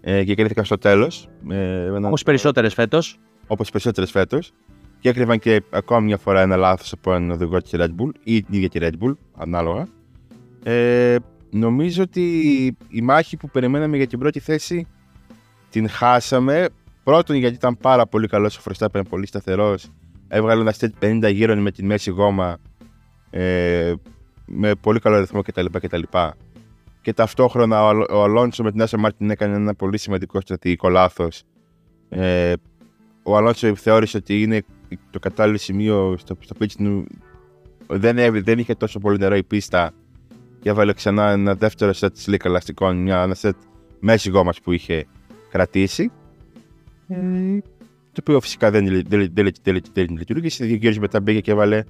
ε, 0.02 0.24
και 0.24 0.36
κρίθηκαν 0.36 0.66
στο 0.66 0.78
τέλος. 0.78 1.30
Ε, 1.50 1.90
Όπως 1.90 2.24
περισσότερες 2.24 2.74
φέτος. 2.74 3.20
Όπως 3.48 3.70
περισσότερες 3.72 4.12
φέτος. 4.12 4.52
Και 5.00 5.10
έκρυβαν 5.10 5.40
και 5.40 5.62
ακόμα 5.70 6.00
μια 6.00 6.18
φορά 6.18 6.42
ένα 6.42 6.56
λάθος 6.56 6.92
από 6.92 7.14
έναν 7.14 7.32
οδηγό 7.32 7.62
της 7.62 7.72
Red 7.76 7.90
Bull 7.90 8.12
ή 8.24 8.44
την 8.44 8.54
ίδια 8.54 8.70
τη 8.70 8.80
Red 8.82 9.06
Bull, 9.06 9.14
ανάλογα. 9.38 9.88
Ε, 10.64 11.16
νομίζω 11.50 12.04
ότι 12.04 12.22
η 12.90 13.02
μάχη 13.02 13.38
που 13.38 13.50
περιμέναμε 13.50 13.98
για 13.98 14.08
την 14.08 14.20
πρώτη 14.20 14.40
θέση 14.40 14.88
την 15.70 15.90
χάσαμε. 15.90 16.70
Πρώτον 17.04 17.36
γιατί 17.36 17.56
ήταν 17.56 17.78
πάρα 17.78 18.08
πολύ 18.08 18.28
καλός 18.28 18.58
ο 18.58 18.62
Verstappen, 18.66 19.02
πολύ 19.10 19.26
σταθερός. 19.26 19.88
Έβγαλε 20.28 20.62
ένα 20.62 20.72
stint 20.72 20.94
50 21.02 21.32
γύρων 21.34 21.60
με 21.60 21.72
τη 21.72 21.84
μέση 21.84 22.10
γόμα. 22.10 22.58
Ε, 23.30 23.94
με 24.46 24.76
πολύ 24.76 25.00
καλό 25.00 25.20
ρυθμό 25.20 25.42
κτλ. 25.42 25.66
κτλ. 25.72 26.02
Και 27.02 27.14
ταυτόχρονα 27.14 27.88
ο, 27.90 28.24
Αλόνσο 28.24 28.64
με 28.64 28.72
την 28.72 28.82
Άστον 28.82 28.98
Μάρτιν 28.98 29.30
έκανε 29.30 29.56
ένα 29.56 29.76
πολύ 29.76 29.98
σημαντικό 29.98 30.42
στρατηγικό 30.42 30.90
λάθος. 30.90 31.44
Ε, 32.10 32.54
ο 33.24 33.38
Αλόνσο 33.38 33.76
θεώρησε 33.76 34.18
ότι 34.18 34.42
είναι 34.42 34.64
το 35.10 35.20
κατάλληλο 35.20 35.58
σημείο 35.58 36.16
στο, 36.18 36.38
στο 36.40 36.56
pit 36.60 37.04
δεν, 37.88 38.44
δεν 38.44 38.60
είχε 38.60 38.76
τόσο 38.76 39.00
πολύ 39.00 39.18
νερό 39.18 39.36
η 39.36 39.44
πίστα 39.44 39.92
και 40.60 40.70
έβαλε 40.70 40.94
ξανά 40.94 41.30
ένα 41.30 41.56
δεύτερο 41.56 41.94
σετ 41.94 42.18
slick 42.18 42.46
ελαστικών, 42.46 42.98
μια, 42.98 43.22
ένα 43.22 43.34
σετ 43.34 43.56
μέση 44.00 44.30
γόμας 44.30 44.62
που 44.62 44.72
είχε 44.72 45.06
κρατήσει. 45.50 46.12
Ε, 47.08 47.18
το 48.12 48.20
οποίο 48.20 48.40
φυσικά 48.40 48.72
δεν, 48.72 49.04
δεν, 49.08 49.30
δεν, 49.34 49.52
δεν 49.94 50.10
λειτουργήσε. 50.10 50.66
Δύο 50.66 50.76
γύρους 50.76 50.98
μετά 51.00 51.22
μπήκε 51.22 51.42
και 51.42 51.52
έβαλε 51.52 51.84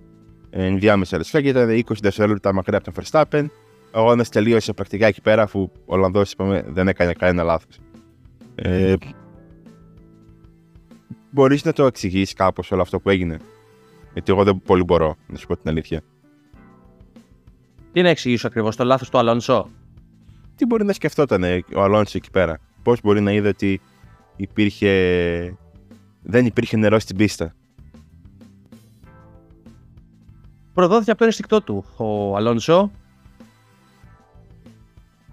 ενδιάμεσα 0.50 1.18
ρεσφέ 1.18 1.48
ήταν 1.48 1.70
20 1.70 1.82
δευτερόλεπτα 2.02 2.54
μακριά 2.54 2.78
από 2.78 2.92
τον 2.92 3.04
Verstappen. 3.04 3.46
Ο 3.92 4.00
αγώνα 4.00 4.24
τελείωσε 4.24 4.74
πρακτικά 4.74 5.08
εκεί 5.08 5.22
πέρα, 5.22 5.42
αφού 5.42 5.60
ο 5.62 5.72
Ολλανδός 5.86 6.36
δεν 6.68 6.88
έκανε 6.88 7.14
κανένα 7.14 7.44
λάθος. 7.44 7.80
Ε, 8.56 8.96
Μπορείς 11.32 11.64
να 11.66 11.74
το 11.74 11.86
εξηγήσεις 11.86 12.34
κάπως 12.34 12.72
όλο 12.72 12.82
αυτό 12.82 13.00
που 13.00 13.10
έγινε; 13.10 13.38
Γιατί 14.14 14.32
εγώ 14.32 14.44
δεν 14.44 14.62
πολύ 14.66 14.84
μπορώ, 14.84 15.16
να 15.28 15.38
σου 15.38 15.48
πω 15.48 15.58
την 15.58 15.70
αλήθεια. 15.70 16.02
Τι 17.92 18.02
να 18.02 18.10
εξηγήσω 18.10 18.48
ακριβώς, 18.48 18.76
το 18.76 18.84
λάθος 18.84 19.10
του 19.10 19.18
Αλόνσο; 19.18 19.70
Τι 20.56 20.66
μπορεί 20.66 20.86
να 20.86 20.94
σκεφτόταν 20.94 21.44
ο 21.76 21.82
Αλόνσο 21.82 22.18
εκεί 22.18 22.30
πέρα; 22.32 22.60
Πώς 22.84 23.02
μπορεί 23.02 23.22
να 23.22 23.32
είδε 23.32 23.48
ότι 23.48 23.82
υπήρχε. 24.36 25.58
Δεν 26.22 26.46
υπήρχε 26.46 26.78
νερό 26.78 27.00
στην 27.00 27.16
πίστα; 27.16 27.56
Προδόθηκε 30.80 31.12
από 31.12 31.20
το 31.20 31.26
ενστικτό 31.26 31.62
του 31.62 31.86
ο 31.98 32.36
Αλόνσο. 32.36 32.92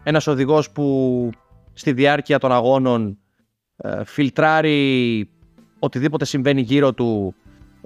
Ένας 0.02 0.26
οδηγός 0.26 0.70
που 0.70 1.30
στη 1.72 1.92
διάρκεια 1.92 2.38
των 2.38 2.52
αγώνων 2.52 3.18
ε, 3.76 4.04
φιλτράρει 4.04 5.30
οτιδήποτε 5.78 6.24
συμβαίνει 6.24 6.60
γύρω 6.60 6.92
του 6.92 7.34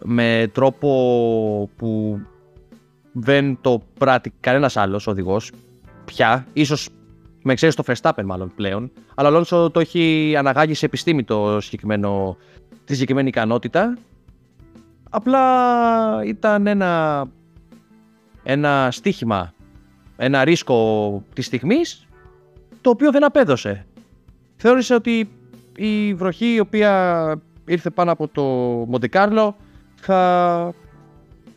με 0.02 0.50
τρόπο 0.52 0.88
που 1.76 2.20
δεν 3.12 3.58
το 3.60 3.82
πράττει 3.98 4.32
κανένας 4.40 4.76
άλλος 4.76 5.06
οδηγός 5.06 5.52
πια, 6.04 6.46
ίσως 6.52 6.88
με 7.42 7.54
ξέρεις 7.54 7.74
το 7.74 7.84
Verstappen 7.86 8.24
μάλλον 8.24 8.52
πλέον, 8.54 8.90
αλλά 9.14 9.28
ο 9.28 9.30
Αλόνσο 9.30 9.70
το 9.70 9.80
έχει 9.80 10.34
αναγάγει 10.36 10.74
σε 10.74 10.86
επιστήμη 10.86 11.24
το 11.24 11.60
συγκεκριμένο, 11.60 12.36
τη 12.84 12.92
συγκεκριμένη 12.92 13.28
ικανότητα. 13.28 13.98
Απλά 15.10 15.44
ήταν 16.24 16.66
ένα, 16.66 17.22
ένα 18.42 18.88
στίχημα, 18.90 19.52
ένα 20.16 20.44
ρίσκο 20.44 21.24
της 21.32 21.46
στιγμής, 21.46 22.06
το 22.80 22.90
οποίο 22.90 23.10
δεν 23.10 23.24
απέδωσε. 23.24 23.86
Θεώρησε 24.56 24.94
ότι 24.94 25.28
η 25.76 26.14
βροχή 26.14 26.54
η 26.54 26.60
οποία 26.60 27.42
ήρθε 27.66 27.90
πάνω 27.90 28.12
από 28.12 28.28
το 28.28 28.42
Μοντεκάρλο 28.88 29.56
θα 29.94 30.74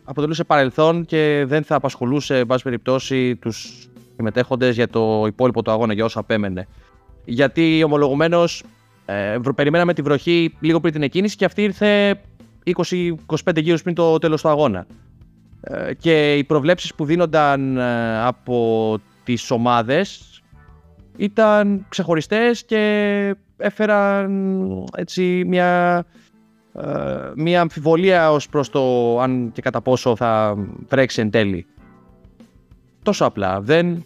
αποτελούσε 0.03 0.43
παρελθόν 0.43 1.05
και 1.05 1.43
δεν 1.47 1.63
θα 1.63 1.75
απασχολούσε, 1.75 2.37
εν 2.37 2.45
πάση 2.45 2.63
περιπτώσει, 2.63 3.35
τους 3.35 3.87
συμμετέχοντες 4.15 4.75
για 4.75 4.87
το 4.87 5.23
υπόλοιπο 5.27 5.61
του 5.61 5.71
αγώνα, 5.71 5.93
για 5.93 6.05
όσο 6.05 6.19
απέμενε. 6.19 6.67
Γιατί 7.25 7.83
ομολογουμένως 7.85 8.63
ε, 9.05 9.37
περιμέναμε 9.55 9.93
τη 9.93 10.01
βροχή 10.01 10.57
λίγο 10.59 10.79
πριν 10.79 10.93
την 10.93 11.03
εκκίνηση 11.03 11.35
και 11.35 11.45
αυτή 11.45 11.63
ήρθε 11.63 12.21
20-25 12.65 13.15
γύρους 13.55 13.81
πριν 13.81 13.95
το 13.95 14.17
τέλος 14.17 14.41
του 14.41 14.49
αγώνα. 14.49 14.87
Ε, 15.65 15.93
και 15.93 16.37
οι 16.37 16.43
προβλέψεις 16.43 16.95
που 16.95 17.05
δίνονταν 17.05 17.77
ε, 17.77 18.25
από 18.25 18.97
τις 19.23 19.51
ομάδες 19.51 20.41
ήταν 21.17 21.85
ξεχωριστές 21.89 22.65
και 22.65 23.35
έφεραν 23.57 24.61
έτσι 24.97 25.43
μια, 25.47 26.03
ε, 26.73 26.85
μια 27.35 27.61
αμφιβολία 27.61 28.31
ως 28.31 28.49
προς 28.49 28.69
το 28.69 29.19
αν 29.19 29.51
και 29.51 29.61
κατά 29.61 29.81
πόσο 29.81 30.15
θα 30.15 30.57
βρέξει 30.89 31.21
εν 31.21 31.29
τέλει. 31.29 31.65
Τόσο 33.03 33.25
απλά. 33.25 33.61
Δεν, 33.61 34.03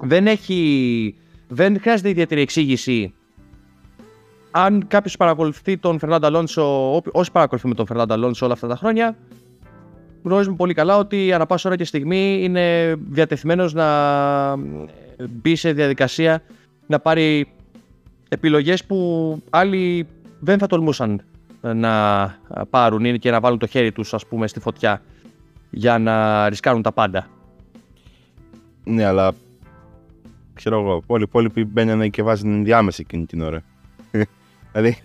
δεν 0.00 0.26
έχει... 0.26 1.14
Δεν 1.48 1.80
χρειάζεται 1.80 2.08
ιδιαίτερη 2.08 2.40
εξήγηση 2.40 3.14
αν 4.50 4.86
κάποιος 4.86 5.16
παρακολουθεί 5.16 5.78
τον 5.78 5.98
Φερνάντο 5.98 6.26
Αλόνσο, 6.26 6.94
όσοι 7.12 7.32
παρακολουθούμε 7.32 7.74
τον 7.74 7.86
Φερνάντο 7.86 8.14
Αλόνσο 8.14 8.44
όλα 8.44 8.54
αυτά 8.54 8.68
τα 8.68 8.76
χρόνια, 8.76 9.16
γνωρίζουμε 10.22 10.56
πολύ 10.56 10.74
καλά 10.74 10.96
ότι 10.96 11.32
ανά 11.32 11.46
πάσα 11.46 11.68
ώρα 11.68 11.78
και 11.78 11.84
στιγμή 11.84 12.40
είναι 12.42 12.96
διατεθειμένος 13.08 13.72
να 13.72 13.86
μπει 15.28 15.56
σε 15.56 15.72
διαδικασία 15.72 16.42
να 16.86 16.98
πάρει 16.98 17.48
επιλογές 18.28 18.84
που 18.84 19.38
άλλοι 19.50 20.06
δεν 20.40 20.58
θα 20.58 20.66
τολμούσαν 20.66 21.22
να 21.60 22.34
πάρουν 22.70 23.18
και 23.18 23.30
να 23.30 23.40
βάλουν 23.40 23.58
το 23.58 23.66
χέρι 23.66 23.92
τους 23.92 24.14
ας 24.14 24.26
πούμε 24.26 24.46
στη 24.46 24.60
φωτιά 24.60 25.02
για 25.70 25.98
να 25.98 26.48
ρισκάρουν 26.48 26.82
τα 26.82 26.92
πάντα. 26.92 27.26
Ναι, 28.84 29.04
αλλά 29.04 29.32
ξέρω 30.54 30.80
εγώ, 30.80 31.02
όλοι 31.06 31.22
οι 31.22 31.26
υπόλοιποι 31.28 31.64
μπαίνουν 31.64 32.10
και 32.10 32.22
βάζουν 32.22 32.52
ενδιάμεση 32.52 33.02
εκείνη 33.06 33.26
την 33.26 33.40
ώρα. 33.40 33.62
δηλαδή, 34.72 34.96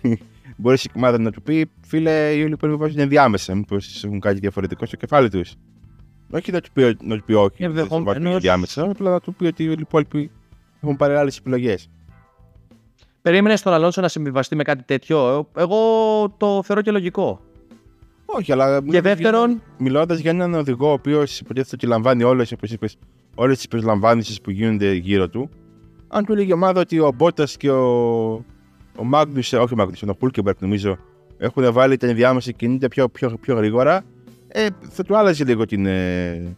μπορείς 0.56 0.84
η 0.84 0.90
ομάδα 0.96 1.18
να 1.18 1.30
του 1.30 1.42
πει, 1.42 1.70
φίλε, 1.86 2.30
οι 2.32 2.40
όλοι 2.40 2.48
οι 2.48 2.52
υπόλοιποι 2.52 2.78
βάζουν 2.78 2.98
ενδιάμεσα. 2.98 3.54
Μήπως 3.54 4.04
έχουν 4.04 4.20
κάτι 4.20 4.38
διαφορετικό 4.38 4.86
στο 4.86 4.96
κεφάλι 4.96 5.30
τους. 5.30 5.54
Όχι 6.30 6.52
να 6.52 6.60
του 6.60 6.70
πει, 6.72 6.96
να 7.02 7.16
του 7.16 7.24
πει 7.24 7.32
όχι, 7.32 7.66
δεν 7.66 7.86
βάζουν 7.90 8.26
ενδιάμεσα, 8.26 8.82
απλά 8.82 9.10
να 9.10 9.20
του 9.20 9.34
πει 9.34 9.46
ότι 9.46 9.64
οι 9.64 9.76
υπόλοιποι 9.78 10.30
έχουν 10.80 10.96
πάρει 10.96 11.14
άλλες 11.14 11.38
επιλογές. 11.38 11.88
Περίμενες 13.22 13.62
τον 13.62 13.72
Αλόνσο 13.72 14.00
να 14.00 14.08
συμβιβαστεί 14.08 14.56
με 14.56 14.62
κάτι 14.62 14.82
τέτοιο; 14.82 15.48
Εγώ 15.56 15.78
το 16.36 16.62
θεωρώ 16.62 16.82
και 16.82 16.90
λογικό. 16.90 17.40
Όχι, 18.26 18.52
αλλά. 18.52 18.82
Και 18.82 19.00
δεύτερον; 19.00 19.62
Μιλώντας 19.78 20.18
για 20.18 20.30
έναν 20.30 20.54
οδηγό 20.54 20.88
ο 20.88 20.92
οποίος 20.92 21.40
υποτίθεται 21.40 21.74
ότι 21.74 21.86
λαμβάνει 21.86 22.22
όλες 22.22 22.54
όλες 23.34 23.56
τις 23.56 23.68
περιλαμβάνσει 23.68 24.40
που 24.40 24.50
γίνονται 24.50 24.92
γύρω 24.92 25.28
του, 25.28 25.48
αν 26.08 26.24
του 26.24 26.32
έλεγε 26.32 26.48
η 26.48 26.52
ομάδα 26.52 26.80
ότι 26.80 26.98
ο 26.98 27.12
Μπότας 27.14 27.56
και 27.56 27.70
ο, 27.70 28.44
ο 28.96 29.04
Μάγνους, 29.04 29.52
όχι 29.52 29.72
ο 29.72 29.76
Μάγνους, 29.76 30.02
ο 30.02 30.14
Πούλκεμπερκ 30.14 30.60
νομίζω, 30.60 30.98
έχουν 31.38 31.72
βάλει 31.72 31.96
τα 31.96 32.06
ενδιάμεσα 32.06 32.50
κινητά 32.50 32.88
πιο, 32.88 33.08
πιο, 33.08 33.36
πιο 33.40 33.54
γρήγορα, 33.54 34.04
ε, 34.48 34.66
θα 34.80 35.02
του 35.02 35.16
άλλαζε 35.16 35.44
λίγο 35.44 35.64
την, 35.64 35.86
ε, 35.86 36.56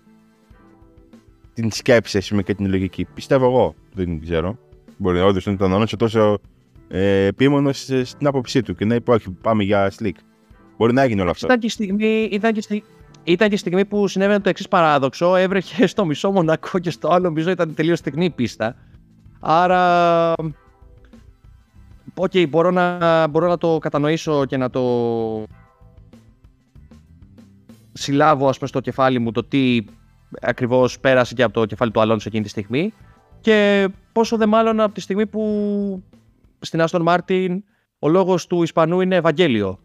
την 1.54 1.70
σκέψη 1.72 2.18
πούμε, 2.28 2.42
και 2.42 2.54
την 2.54 2.68
λογική. 2.68 3.06
Πιστεύω 3.14 3.46
εγώ. 3.46 3.74
Δεν 3.94 4.20
ξέρω. 4.20 4.58
Μπορεί 4.96 5.20
όντως 5.20 5.46
να 5.46 5.52
ήταν 5.52 5.72
όνειρο 5.72 5.96
τόσο 5.96 6.38
ε, 6.88 7.24
επίμονο 7.24 7.72
στην 7.72 8.26
άποψή 8.26 8.62
του 8.62 8.74
και 8.74 8.84
να 8.84 8.94
είπε: 8.94 9.10
Όχι, 9.10 9.30
πάμε 9.30 9.62
για 9.62 9.92
slick. 9.98 10.14
Μπορεί 10.76 10.92
να 10.92 11.02
έγινε 11.02 11.20
όλο 11.20 11.30
αυτό. 11.30 11.46
Ήταν 11.46 11.58
και 11.58 11.68
στιγμή, 11.68 12.28
ήταν 12.32 12.52
και 12.52 12.60
στιγμή, 12.60 12.84
ήταν 13.24 13.48
και 13.48 13.56
στιγμή 13.56 13.84
που 13.84 14.08
συνέβαινε 14.08 14.40
το 14.40 14.48
εξής 14.48 14.68
παράδοξο. 14.68 15.36
Έβρεχε 15.36 15.86
στο 15.86 16.04
μισό 16.04 16.30
Μονακό 16.30 16.78
και 16.78 16.90
στο 16.90 17.08
άλλο 17.08 17.24
νομίζω 17.24 17.50
ήταν 17.50 17.74
τελείως 17.74 18.00
τεχνή 18.00 18.30
πίστα. 18.30 18.76
Άρα 19.40 20.32
οκ, 22.16 22.32
μπορώ, 22.48 22.70
να, 22.70 23.26
μπορώ 23.26 23.48
να 23.48 23.58
το 23.58 23.78
κατανοήσω 23.78 24.44
και 24.44 24.56
να 24.56 24.70
το 24.70 24.82
συλλάβω 27.92 28.48
ας 28.48 28.56
πούμε, 28.56 28.68
στο 28.68 28.80
κεφάλι 28.80 29.18
μου 29.18 29.32
το 29.32 29.44
τι 29.44 29.84
ακριβώς 30.40 31.00
πέρασε 31.00 31.34
και 31.34 31.42
από 31.42 31.52
το 31.52 31.66
κεφάλι 31.66 31.90
του 31.90 32.00
Αλόνσο 32.00 32.28
εκείνη 32.28 32.42
τη 32.42 32.48
στιγμή 32.48 32.92
και 33.40 33.88
πόσο 34.12 34.36
δε 34.36 34.46
μάλλον 34.46 34.80
από 34.80 34.94
τη 34.94 35.00
στιγμή 35.00 35.26
που 35.26 36.02
στην 36.58 36.80
Άστον 36.80 37.02
Μάρτιν 37.02 37.64
ο 37.98 38.08
λόγος 38.08 38.46
του 38.46 38.62
Ισπανού 38.62 39.00
είναι 39.00 39.16
Ευαγγέλιο. 39.16 39.78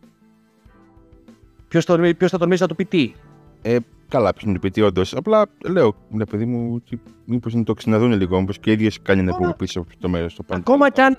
Ποιος, 1.67 1.85
το, 1.85 1.97
ποιος 2.17 2.31
θα 2.31 2.37
τολμήσει 2.37 2.61
να 2.61 2.67
του 2.67 2.75
πει 2.75 2.85
τι; 2.85 3.13
Ε, 3.61 3.77
καλά, 4.07 4.33
ποιος 4.33 4.43
να 4.43 4.50
του 4.50 4.59
το 4.59 4.69
πει 4.69 4.81
όντως. 4.81 5.15
Απλά 5.15 5.45
λέω, 5.69 5.95
ναι, 6.09 6.25
παιδί 6.25 6.45
μου, 6.45 6.83
μήπως 7.25 7.53
να 7.53 7.63
το 7.63 7.73
ξαναδούν 7.73 8.11
λίγο, 8.11 8.37
όπω 8.37 8.51
και 8.51 8.69
οι 8.69 8.73
ίδιες 8.73 9.01
κάνει 9.01 9.21
να 9.21 9.35
πούμε 9.35 9.53
πίσω 9.57 9.85
στο 9.97 10.09
μέρος 10.09 10.31
στο 10.31 10.43
πάνω. 10.43 10.59
Ακόμα 10.59 10.89
κι 10.89 11.01
αν. 11.01 11.17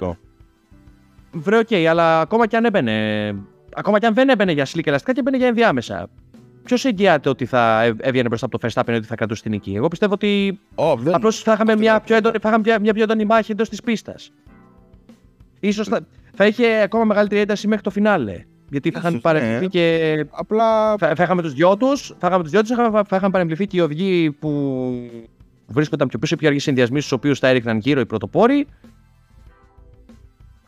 Βρε, 1.32 1.58
οκ, 1.58 1.72
αλλά 1.88 2.20
ακόμα 2.20 2.46
κι 2.46 2.56
αν 2.56 2.64
έμπαινε. 2.64 3.36
Ακόμα 3.74 3.98
κι 3.98 4.06
αν 4.06 4.14
δεν 4.14 4.28
έμπαινε 4.28 4.52
για 4.52 4.64
σλίκ 4.64 4.86
ελαστικά 4.86 5.12
και 5.12 5.20
έμπαινε 5.20 5.36
για 5.36 5.46
ενδιάμεσα. 5.46 6.08
Ποιος 6.64 6.84
εγγυάται 6.84 7.28
ότι 7.28 7.46
θα 7.46 7.82
έβγαινε 7.82 8.28
μπροστά 8.28 8.46
από 8.46 8.58
το 8.58 8.68
Verstappen 8.68 8.94
ότι 8.96 9.06
θα 9.06 9.14
κρατούσε 9.14 9.42
την 9.42 9.50
νική. 9.50 9.72
Εγώ 9.74 9.88
πιστεύω 9.88 10.12
ότι. 10.12 10.60
Oh, 10.74 10.94
δεν... 10.98 11.14
Απλώς 11.14 11.42
θα 11.42 11.52
είχαμε 11.52 11.76
μια 11.76 12.00
πιο, 12.00 12.16
έντονη, 12.16 12.38
θα 12.40 12.48
είχαμε 12.48 12.78
μια 12.80 12.92
πιο 12.92 13.02
έντονη 13.02 13.24
μάχη 13.24 13.52
εντός 13.52 13.68
της 13.68 13.82
πίστας. 13.82 14.32
σω 15.72 15.84
θα, 15.84 16.06
θα 16.34 16.46
είχε 16.46 16.80
ακόμα 16.82 17.04
μεγαλύτερη 17.04 17.40
ένταση 17.40 17.68
μέχρι 17.68 17.82
το 17.82 17.90
φινάλε. 17.90 18.44
Γιατί 18.70 18.90
θα 18.90 18.98
είχαν 18.98 19.20
παρεμβληθεί 19.20 19.60
ναι. 19.60 19.66
και. 19.66 20.26
Απλά. 20.30 20.96
Θα, 20.96 21.14
θα 21.14 21.22
είχαμε 21.22 21.42
τους 21.42 21.52
δυο 21.52 21.76
τους, 21.76 22.14
θα 22.18 22.26
είχαμε 22.26 22.42
τους 22.42 22.52
δυο 22.52 22.60
τους, 22.60 22.70
θα 23.06 23.16
είχαν 23.16 23.30
παρεμβληθεί 23.30 23.66
και 23.66 23.76
οι 23.76 23.80
οδηγοί 23.80 24.30
που 24.30 24.92
βρίσκονταν 25.66 26.08
πιο 26.08 26.18
πίσω, 26.18 26.36
πιο 26.36 26.48
αργοί 26.48 26.60
συνδυασμοί, 26.60 26.98
στους 26.98 27.12
οποίους 27.12 27.38
θα 27.38 27.48
έριχναν 27.48 27.78
γύρω 27.78 28.00
οι 28.00 28.06
πρωτοπόροι. 28.06 28.66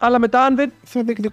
Αλλά 0.05 0.19
μετά, 0.19 0.45
αν 0.45 0.57
δεν. 0.57 0.73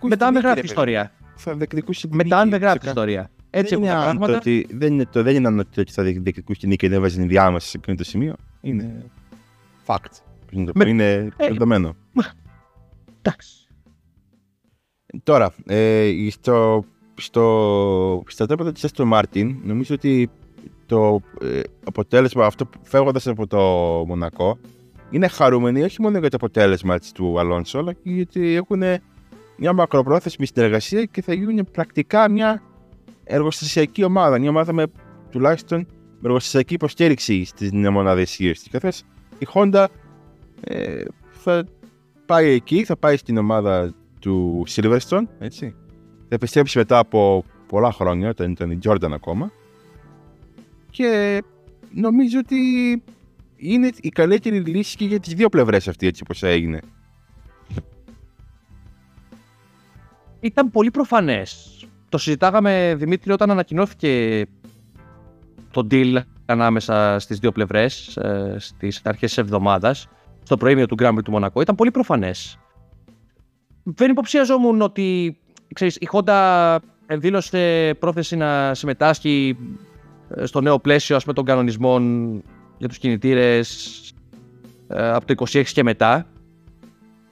μετά, 0.02 0.28
αν 0.28 0.34
δεν 0.34 0.42
γράφει 0.42 0.66
ιστορία. 0.66 1.12
Θα 1.36 1.56
διεκδικούσε 1.56 2.08
Μετά, 2.12 2.38
αν 2.38 2.50
δεν 2.50 2.60
γράφει 2.60 2.88
ιστορία. 2.88 3.32
Έτσι 3.50 3.76
δεν 3.76 3.84
είναι 3.84 3.94
τα 3.94 4.02
πράγματα. 4.02 4.36
Ότι, 4.36 4.68
δεν, 4.72 4.94
είναι 4.94 5.06
το, 5.06 5.24
δεν 5.24 5.36
είναι 5.36 5.66
ότι 5.78 5.92
θα 5.92 6.04
διεκδικούσε 6.04 6.60
την 6.60 6.70
νίκη 6.70 6.82
και 6.82 6.90
δεν 6.90 6.98
έβαζε 6.98 7.22
διάμεση 7.22 7.68
σε 7.68 7.78
εκείνο 7.78 7.98
το 7.98 8.04
σημείο. 8.04 8.36
Είναι 8.62 9.06
fact. 9.86 10.22
Με... 10.74 10.90
Είναι 10.90 11.32
ε, 11.38 11.48
δεδομένο. 11.48 11.96
Εντάξει. 13.22 13.68
Τώρα, 15.24 15.54
ε, 15.66 16.12
στο, 16.30 16.86
στο, 17.14 18.24
στα 18.28 18.46
τρέπατα 18.46 18.72
της 18.72 18.86
Aston 18.92 19.12
Martin, 19.12 19.56
νομίζω 19.64 19.96
ότι 19.96 20.30
το 20.86 21.22
ε, 21.42 21.62
αποτέλεσμα 21.84 22.46
αυτό, 22.46 22.70
φεύγοντας 22.82 23.28
από 23.28 23.48
το 23.48 23.60
Μονακό, 24.08 24.58
είναι 25.12 25.28
χαρούμενοι 25.28 25.84
όχι 25.84 26.02
μόνο 26.02 26.20
για 26.20 26.30
το 26.30 26.36
αποτέλεσμα 26.36 26.96
έτσι, 26.96 27.14
του 27.14 27.40
Αλόνσο, 27.40 27.78
αλλά 27.80 27.94
και 27.94 28.10
γιατί 28.10 28.56
έχουν 28.56 28.84
μια 29.58 29.74
μακροπρόθεσμη 29.74 30.46
συνεργασία 30.46 31.06
και 31.06 31.22
θα 31.22 31.34
γίνουν 31.34 31.68
πρακτικά 31.72 32.30
μια 32.30 32.62
εργοστασιακή 33.24 34.04
ομάδα. 34.04 34.40
Μια 34.40 34.50
ομάδα 34.50 34.74
με 34.74 34.86
τουλάχιστον 35.30 35.80
με 36.20 36.28
εργοστασιακή 36.28 36.74
υποστήριξη 36.74 37.46
στην 37.46 37.92
μονάδα 37.92 38.22
ισχύω 38.22 38.52
τη. 38.52 38.70
Καθώ 38.70 38.90
η 39.38 39.48
Honda 39.54 39.86
ε, 40.62 41.04
θα 41.30 41.66
πάει 42.26 42.50
εκεί, 42.50 42.84
θα 42.84 42.98
πάει 42.98 43.18
στην 43.18 43.38
ομάδα 43.38 43.94
του 44.20 44.64
Silverstone, 44.70 45.24
έτσι. 45.40 45.76
Θα 46.28 46.36
επιστρέψει 46.36 46.78
μετά 46.78 46.98
από 46.98 47.44
πολλά 47.68 47.92
χρόνια, 47.92 48.30
όταν 48.30 48.52
ήταν 48.52 48.72
η 48.72 48.80
Jordan 48.84 49.12
ακόμα. 49.12 49.52
Και 50.90 51.42
νομίζω 51.94 52.40
ότι 52.40 52.58
είναι 53.62 53.90
η 54.02 54.10
καλύτερη 54.10 54.60
λύση 54.60 54.98
και 54.98 55.06
για 55.06 55.20
τις 55.20 55.34
δύο 55.34 55.50
πλευρές 55.50 55.88
αυτή, 55.88 56.08
έτσι 56.08 56.22
όπως 56.24 56.44
έγινε. 56.44 56.80
Ήταν 60.40 60.72
πολύ 60.72 60.92
προφανές. 60.92 61.80
Το 62.10 62.18
συζητάγαμε, 62.18 62.96
Δημήτρη, 62.98 63.32
όταν 63.32 63.52
ανακοινώθηκε 63.52 64.46
το 65.72 65.88
deal 65.92 66.22
ανάμεσα 66.46 67.20
στις 67.20 67.40
δύο 67.40 67.52
πλευρές, 67.52 68.18
ε, 68.18 68.56
στις 68.60 69.02
αρχές 69.04 69.30
της 69.30 69.38
εβδομάδας, 69.38 70.08
στο 70.44 70.58
προήμιο 70.58 70.86
του 70.86 70.96
Γκράμπρι 70.96 71.24
του 71.24 71.32
Μονακό. 71.32 71.62
Ήταν 71.62 71.76
πολύ 71.76 71.92
προφανές 71.92 72.60
δεν 73.84 74.12
υποψιαζόμουν 74.12 74.82
ότι 74.82 75.38
ξέρεις, 75.74 75.96
η 75.96 76.10
Honda 76.12 76.78
δήλωσε 77.08 77.94
πρόθεση 78.00 78.36
να 78.36 78.74
συμμετάσχει 78.74 79.58
ε, 80.30 80.46
στο 80.46 80.62
νέο 80.62 80.80
πλαίσιο 80.80 81.16
ας 81.16 81.22
πούμε, 81.22 81.34
των 81.36 81.46
κανονισμών 81.46 82.44
για 82.82 82.90
τους 82.90 82.98
κινητήρες 82.98 84.00
ε, 84.88 85.10
από 85.10 85.26
το 85.26 85.46
26 85.50 85.64
και 85.66 85.84
μετά. 85.84 86.26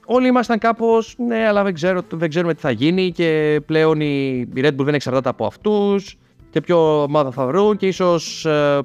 Όλοι 0.06 0.26
ήμασταν 0.26 0.58
κάπως, 0.58 1.14
ναι, 1.18 1.46
αλλά 1.46 1.62
δεν, 1.62 1.74
ξέρω, 1.74 2.02
δεν 2.10 2.28
ξέρουμε 2.28 2.54
τι 2.54 2.60
θα 2.60 2.70
γίνει 2.70 3.12
και 3.12 3.60
πλέον 3.66 4.00
η, 4.00 4.48
Red 4.54 4.68
Bull 4.68 4.84
δεν 4.84 4.94
εξαρτάται 4.94 5.28
από 5.28 5.46
αυτούς 5.46 6.18
και 6.50 6.60
ποιο 6.60 7.02
ομάδα 7.02 7.30
θα 7.30 7.46
βρουν 7.46 7.76
και 7.76 7.86
ίσως, 7.86 8.44
ε, 8.44 8.80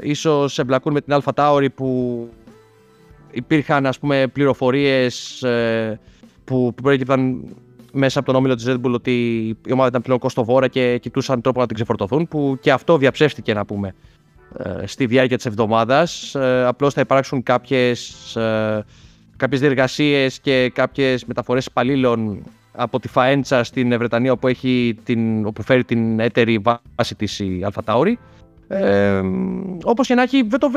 ίσως 0.00 0.58
εμπλακούν 0.58 0.92
με 0.92 1.00
την 1.00 1.16
Alpha 1.20 1.32
Tauri 1.34 1.66
που 1.74 2.28
υπήρχαν 3.30 3.86
ας 3.86 3.98
πούμε 3.98 4.26
πληροφορίες 4.32 5.42
ε, 5.42 6.00
που 6.44 6.74
προέκυπταν 6.82 7.44
μέσα 7.92 8.18
από 8.18 8.28
τον 8.28 8.36
όμιλο 8.36 8.54
της 8.54 8.64
Red 8.68 8.80
Bull 8.80 8.92
ότι 8.92 9.46
η 9.66 9.72
ομάδα 9.72 9.88
ήταν 9.88 10.02
πλέον 10.02 10.18
κοστοβόρα 10.18 10.68
και 10.68 10.98
κοιτούσαν 10.98 11.40
τρόπο 11.40 11.60
να 11.60 11.66
την 11.66 11.74
ξεφορτωθούν, 11.74 12.28
που 12.28 12.58
και 12.60 12.72
αυτό 12.72 12.98
διαψεύστηκε 12.98 13.54
να 13.54 13.64
πούμε 13.64 13.88
ε, 13.88 13.94
στη 14.84 15.06
διάρκεια 15.06 15.36
της 15.36 15.46
εβδομάδας. 15.46 16.34
Ε, 16.34 16.64
απλώς 16.66 16.94
θα 16.94 17.00
υπάρξουν 17.00 17.42
κάποιες, 17.42 18.36
ε, 18.36 18.84
κάποιες 19.36 19.60
διεργασίες 19.60 20.40
και 20.40 20.70
κάποιες 20.74 21.24
μεταφορές 21.24 21.66
υπαλλήλων 21.66 22.42
από 22.72 23.00
τη 23.00 23.08
Φαέντσα 23.08 23.64
στην 23.64 23.98
Βρετανία 23.98 24.32
όπου, 24.32 24.48
έχει 24.48 24.98
την, 25.04 25.46
όπου 25.46 25.62
φέρει 25.62 25.84
την 25.84 26.20
έτερη 26.20 26.58
βάση 26.96 27.14
της 27.14 27.38
η 27.38 27.66
Tauri. 27.84 28.12
Ε, 28.68 29.22
όπως 29.82 30.06
και 30.06 30.14
να 30.14 30.22
έχει, 30.22 30.42
δεν 30.42 30.58
το, 30.58 30.70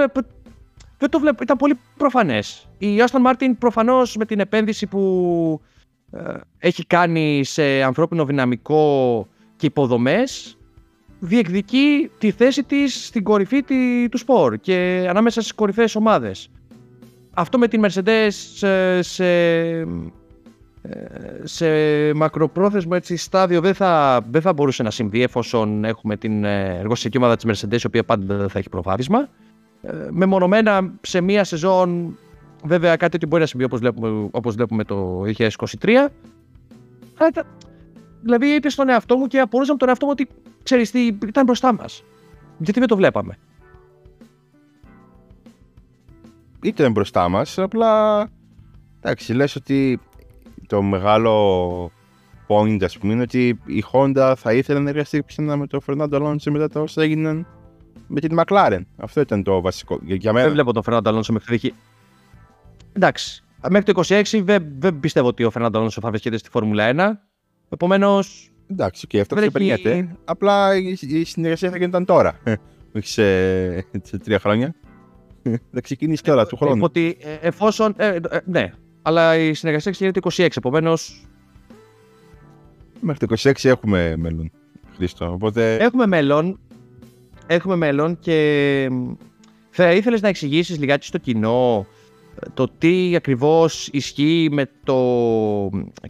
δεν 0.97 1.09
το 1.09 1.19
βλέπω. 1.19 1.43
Ήταν 1.43 1.57
πολύ 1.57 1.79
προφανές. 1.97 2.67
Η 2.77 2.87
Aston 2.97 3.31
Martin 3.31 3.51
προφανώς 3.59 4.15
με 4.15 4.25
την 4.25 4.39
επένδυση 4.39 4.87
που 4.87 5.61
ε, 6.11 6.33
έχει 6.57 6.85
κάνει 6.85 7.43
σε 7.43 7.83
ανθρώπινο 7.83 8.25
δυναμικό 8.25 9.27
και 9.55 9.65
υποδομές, 9.65 10.57
διεκδικεί 11.19 12.11
τη 12.17 12.31
θέση 12.31 12.63
της 12.63 13.05
στην 13.05 13.23
κορυφή 13.23 13.63
του 14.09 14.17
σπορ 14.17 14.57
και 14.57 15.05
ανάμεσα 15.09 15.41
στις 15.41 15.53
κορυφαίες 15.53 15.95
ομάδες. 15.95 16.49
Αυτό 17.33 17.57
με 17.57 17.67
την 17.67 17.85
Mercedes 17.85 18.29
σε, 18.29 19.01
σε, 19.01 19.25
ε, 20.81 20.97
σε 21.43 21.67
μακροπρόθεσμο 22.13 22.91
έτσι, 22.95 23.15
στάδιο 23.15 23.61
δεν 23.61 23.73
θα, 23.73 24.21
δεν 24.29 24.41
θα 24.41 24.53
μπορούσε 24.53 24.83
να 24.83 24.91
συμβεί 24.91 25.23
εφόσον 25.23 25.83
έχουμε 25.83 26.17
την 26.17 26.43
ε, 26.43 26.77
εργοσιακή 26.79 27.17
ομάδα 27.17 27.35
της 27.35 27.45
Mercedes 27.65 27.81
η 27.81 27.87
οποία 27.87 28.03
πάντα 28.03 28.35
δεν 28.35 28.49
θα 28.49 28.59
έχει 28.59 28.69
προβάδισμα. 28.69 29.27
Ε, 29.81 29.91
μεμονωμένα 30.09 30.93
σε 31.01 31.21
μία 31.21 31.43
σεζόν 31.43 32.17
βέβαια 32.63 32.95
κάτι 32.95 33.15
ότι 33.15 33.25
μπορεί 33.25 33.41
να 33.41 33.47
συμβεί 33.47 33.65
όπως 33.65 33.79
βλέπουμε, 33.79 34.27
όπως 34.31 34.55
βλέπουμε 34.55 34.83
το 34.83 35.21
2023 35.37 36.09
δηλαδή 38.21 38.47
είπε 38.47 38.69
στον 38.69 38.89
εαυτό 38.89 39.17
μου 39.17 39.27
και 39.27 39.39
απορούσα 39.39 39.77
τον 39.77 39.87
εαυτό 39.87 40.05
μου 40.05 40.11
ότι 40.11 40.27
ξέρεις 40.63 40.91
τι 40.91 41.05
ήταν 41.05 41.45
μπροστά 41.45 41.73
μας 41.73 42.03
γιατί 42.57 42.79
δεν 42.79 42.87
το 42.87 42.95
βλέπαμε 42.95 43.37
ήταν 46.61 46.91
μπροστά 46.91 47.29
μας 47.29 47.57
απλά 47.57 48.23
εντάξει 48.99 49.33
λες 49.33 49.55
ότι 49.55 49.99
το 50.67 50.81
μεγάλο 50.81 51.91
point 52.47 52.83
ας 52.83 52.97
πούμε 52.97 53.13
είναι 53.13 53.21
ότι 53.21 53.47
η 53.65 53.83
Honda 53.91 54.33
θα 54.37 54.53
ήθελε 54.53 54.79
να 54.79 54.89
εργαστεί 54.89 55.23
ξανά 55.25 55.57
με 55.57 55.67
το 55.67 55.79
Fernando 55.87 56.13
Alonso 56.13 56.51
μετά 56.51 56.67
τα 56.67 56.81
όσα 56.81 57.01
έγιναν 57.01 57.47
με 58.09 58.19
την 58.19 58.39
McLaren. 58.39 58.81
Αυτό 58.97 59.21
ήταν 59.21 59.43
το 59.43 59.61
βασικό. 59.61 59.99
Για 60.03 60.33
μένα... 60.33 60.45
Δεν 60.45 60.53
βλέπω 60.53 60.73
τον 60.73 60.83
Φερνάντο 60.83 61.09
Αλόνσο 61.09 61.33
μέχρι 61.33 61.55
εκεί. 61.55 61.73
Εντάξει. 62.93 63.43
Μέχρι 63.69 63.93
το 63.93 64.01
26 64.07 64.41
δεν, 64.43 64.65
δεν 64.77 64.99
πιστεύω 64.99 65.27
ότι 65.27 65.43
ο 65.43 65.49
Φερνάντο 65.49 65.77
Αλόνσο 65.77 66.01
θα 66.01 66.09
βρίσκεται 66.09 66.37
στη 66.37 66.49
Φόρμουλα 66.49 66.91
1. 66.95 67.28
Επομένως. 67.69 68.51
Εντάξει, 68.67 69.07
και 69.07 69.19
αυτό 69.19 69.35
δεν 69.35 69.51
περνιέται. 69.51 70.15
Απλά 70.25 70.75
η 70.99 71.23
συνεργασία 71.23 71.69
θα 71.69 71.77
γινόταν 71.77 72.05
τώρα. 72.05 72.39
Όχι 72.95 73.07
σε, 73.07 73.75
σε 74.03 74.17
τρία 74.23 74.39
χρόνια. 74.39 74.75
θα 75.73 75.81
ξεκινήσει 75.81 76.23
τώρα 76.23 76.45
του 76.45 76.55
χρόνου. 76.55 76.83
Ότι 76.83 77.17
ε, 77.21 77.47
εφόσον. 77.47 77.93
Ε, 77.97 78.07
ε, 78.07 78.19
ναι, 78.45 78.73
αλλά 79.01 79.37
η 79.37 79.53
συνεργασία 79.53 79.91
γίνεται 79.91 80.19
26. 80.23 80.47
Επομένω. 80.55 80.93
Μέχρι 82.99 83.27
το 83.27 83.35
26 83.37 83.51
έχουμε 83.63 84.15
μέλλον. 84.17 84.51
Χρήστο. 84.95 85.31
Οπότε... 85.31 85.75
Έχουμε 85.75 86.05
μέλλον 86.05 86.59
έχουμε 87.49 87.75
μέλλον 87.75 88.19
και 88.19 88.89
θα 89.69 89.91
ήθελες 89.91 90.21
να 90.21 90.27
εξηγήσεις 90.27 90.79
λιγάκι 90.79 91.05
στο 91.05 91.17
κοινό 91.17 91.85
ε, 91.87 91.98
το 92.53 92.67
τι 92.77 93.15
ακριβώς 93.15 93.89
ισχύει 93.91 94.49
με 94.51 94.69
το 94.83 94.99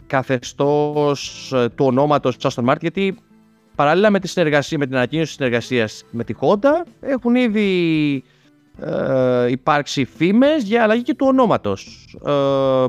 καθεστώς 0.06 1.52
ε, 1.52 1.68
του 1.68 1.84
ονόματος 1.84 2.36
της 2.36 2.54
Aston 2.54 2.64
Martin 2.64 2.80
γιατί 2.80 3.16
παράλληλα 3.74 4.10
με, 4.10 4.20
τη 4.20 4.28
συνεργασία, 4.28 4.78
με 4.78 4.86
την 4.86 4.96
ανακοίνωση 4.96 5.26
της 5.26 5.36
συνεργασίας 5.36 6.04
με 6.10 6.24
τη 6.24 6.34
Honda 6.40 6.86
έχουν 7.00 7.34
ήδη 7.34 8.22
ε, 8.80 9.50
υπάρξει 9.50 10.04
φήμες 10.04 10.62
για 10.62 10.82
αλλαγή 10.82 11.02
και 11.02 11.14
του 11.14 11.26
ονόματος. 11.28 12.08
Ε, 12.26 12.84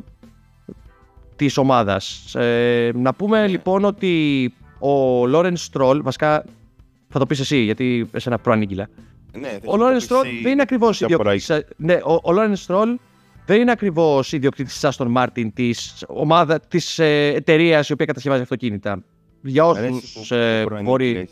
της 1.35 1.57
ομάδας. 1.57 2.35
Ε, 2.35 2.91
να 2.95 3.13
πούμε 3.13 3.47
λοιπόν 3.47 3.85
ότι 3.85 4.53
ο 4.79 5.25
Λόρεν 5.27 5.57
Στρόλ, 5.57 6.01
βασικά 6.01 6.43
θα 7.09 7.19
το 7.19 7.25
πεις 7.25 7.39
εσύ 7.39 7.57
γιατί 7.57 8.09
εσένα 8.11 8.37
προανήγγειλα. 8.37 8.89
Ναι, 9.39 9.57
Ο 9.65 9.77
Λόρεν 9.77 9.99
Στρόλ 9.99 10.27
δεν 10.43 10.51
είναι 10.51 10.61
ακριβώς 10.61 11.01
ιδιοκτήτης. 11.01 11.63
Ναι, 11.75 11.93
ο, 11.93 12.19
ο 12.23 12.31
Λόρεν 12.31 12.55
Στρόλ 12.55 12.97
δεν 13.45 13.61
είναι 13.61 13.71
ακριβώς 13.71 14.31
ιδιοκτήτης 14.31 14.73
της 14.73 14.83
Άστον 14.83 15.07
Μάρτιν, 15.07 15.53
της 15.53 16.03
ομάδα 16.07 16.59
της 16.59 16.99
ε, 16.99 17.27
εταιρείας 17.35 17.89
η 17.89 17.93
οποία 17.93 18.05
κατασκευάζει 18.05 18.41
αυτοκίνητα. 18.41 19.03
Για 19.41 19.65
όσους 19.65 20.31
ε, 20.31 20.65
μπορεί. 20.83 21.29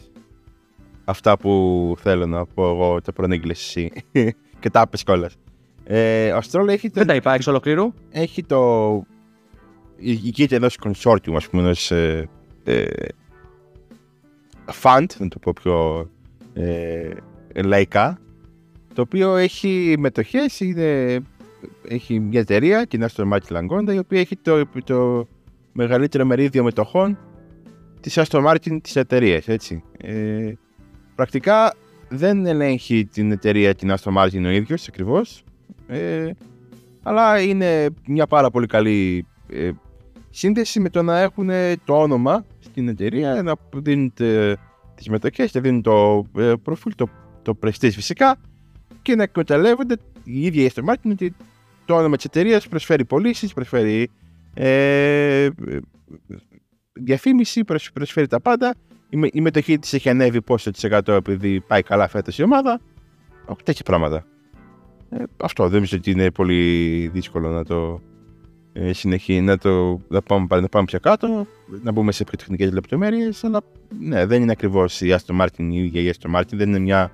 Αυτά 1.06 1.38
που 1.38 1.96
θέλω 2.00 2.26
να 2.26 2.46
πω 2.46 2.70
εγώ, 2.70 3.02
τα 3.02 3.14
προανήγγειλε 3.14 3.52
εσύ. 3.52 3.92
και 4.60 4.70
τα 4.70 4.82
άπε 4.82 4.98
κιόλας. 5.06 5.36
Ε, 5.84 6.32
ο 6.32 6.42
Στρόλ 6.42 6.68
έχει. 6.68 6.88
Το... 6.88 6.94
Δεν 6.94 7.08
τα 7.08 7.16
είπα 7.16 7.34
εξ 7.34 7.48
ολοκλήρου. 7.48 7.94
Έχει 8.12 8.44
το. 8.44 9.04
Ηγείται 9.98 10.56
ενός 10.56 10.78
consortium, 10.84 11.34
ας 11.36 11.50
πούμε, 11.50 11.62
ενός. 11.62 11.92
Ε, 11.92 12.30
ε, 12.64 12.86
fund, 14.82 15.06
να 15.18 15.28
το 15.28 15.40
πω 15.40 15.54
πιο 15.62 16.10
ε, 16.54 17.10
λαϊκά, 17.64 18.20
το 18.94 19.02
οποίο 19.02 19.36
έχει 19.36 19.96
μετοχές, 20.00 20.60
είναι, 20.60 21.20
έχει 21.88 22.20
μια 22.20 22.40
εταιρεία, 22.40 22.88
την 22.88 23.06
Aston 23.08 23.32
Martin 23.32 23.58
Langonda, 23.58 23.94
η 23.94 23.98
οποία 23.98 24.20
έχει 24.20 24.36
το, 24.36 24.66
το 24.84 25.28
μεγαλύτερο 25.72 26.26
μερίδιο 26.26 26.64
μετοχών 26.64 27.18
της 28.00 28.20
Aston 28.20 28.46
Martin 28.48 28.78
της 28.82 28.96
εταιρείας, 28.96 29.48
έτσι. 29.48 29.84
Ε, 29.98 30.54
πρακτικά 31.16 31.74
δεν 32.10 32.46
ελέγχει 32.46 33.06
την 33.06 33.32
εταιρεία 33.32 33.76
την 33.76 33.94
Aston 33.98 34.14
Martin 34.18 34.44
ο 34.46 34.50
ίδιος 34.50 34.88
ακριβώς, 34.88 35.44
ε, 35.88 36.32
αλλά 37.04 37.42
είναι 37.42 37.88
μια 38.08 38.28
πάρα 38.28 38.50
πολύ 38.50 38.66
καλή 38.66 39.26
ε, 39.50 39.72
σύνδεση 40.30 40.80
με 40.80 40.90
το 40.90 41.04
να 41.04 41.20
έχουν 41.20 41.50
το 41.86 42.02
όνομα 42.02 42.46
στην 42.60 42.88
εταιρεία, 42.88 43.44
να 43.44 43.54
δίνουν 43.74 44.14
τις 44.96 45.10
μετοχές, 45.10 45.54
να 45.54 45.62
δίνουν 45.62 45.82
το 45.82 46.26
ε, 46.38 46.54
προφίλ, 46.64 46.96
το, 46.96 47.10
το 47.42 47.58
prestige 47.64 47.92
φυσικά 47.92 48.38
και 49.02 49.16
να 49.16 49.24
εκμεταλλεύονται 49.24 49.96
η 50.32 50.46
ίδια 50.46 50.64
η 50.64 50.70
Aston 50.74 50.90
Martin 50.90 51.12
ότι 51.12 51.34
το 51.86 51.96
όνομα 51.96 52.16
της 52.16 52.26
εταιρείας 52.26 52.68
προσφέρει 52.68 53.06
πωλήσεις, 53.06 53.54
προσφέρει 53.54 54.10
ε, 54.54 55.50
διαφήμιση, 56.94 57.64
προσφέρει 57.94 58.28
τα 58.28 58.42
πάντα. 58.42 58.76
Η, 59.10 59.30
η 59.34 59.42
μετοχή 59.42 59.80
της 59.80 59.94
έχει 59.94 60.10
ανέβει 60.10 60.42
πόσο 60.42 60.72
της 60.72 60.84
εκατό 60.84 61.12
επειδή 61.12 61.62
πάει 61.62 61.82
καλά 61.82 62.08
φέτος 62.08 62.38
η 62.38 62.44
ομάδα. 62.44 62.82
Όχι 63.46 63.64
τέτοια 63.64 63.84
πράγματα. 63.86 64.26
Ε, 65.10 65.24
αυτό 65.38 65.64
δεν 65.64 65.74
νομίζω 65.74 65.98
ότι 65.98 66.12
είναι 66.12 66.32
πολύ 66.32 67.08
δύσκολο 67.14 67.50
να 67.50 67.66
το 67.66 68.02
ε, 68.74 68.94
συνεχί, 68.94 69.42
να, 69.42 69.58
το, 69.58 70.02
να, 70.08 70.22
πάμε, 70.22 70.48
να 70.50 70.68
πάμε 70.68 70.86
πιο 70.86 71.00
κάτω, 71.00 71.48
να 71.82 71.92
μπούμε 71.92 72.12
σε 72.12 72.24
πιο 72.24 72.38
τεχνικές 72.38 72.72
λεπτομέρειες. 72.72 73.44
Αλλά 73.44 73.62
ναι, 74.00 74.26
δεν 74.26 74.42
είναι 74.42 74.52
ακριβώς 74.52 75.02
η 75.02 75.16
Aston 75.18 75.42
Martin 75.42 75.68
η 75.70 75.84
ίδια 75.84 76.02
η 76.02 76.12
Aston 76.14 76.36
Martin. 76.36 76.54
Δεν 76.54 76.68
είναι 76.68 76.80
μια 76.80 77.12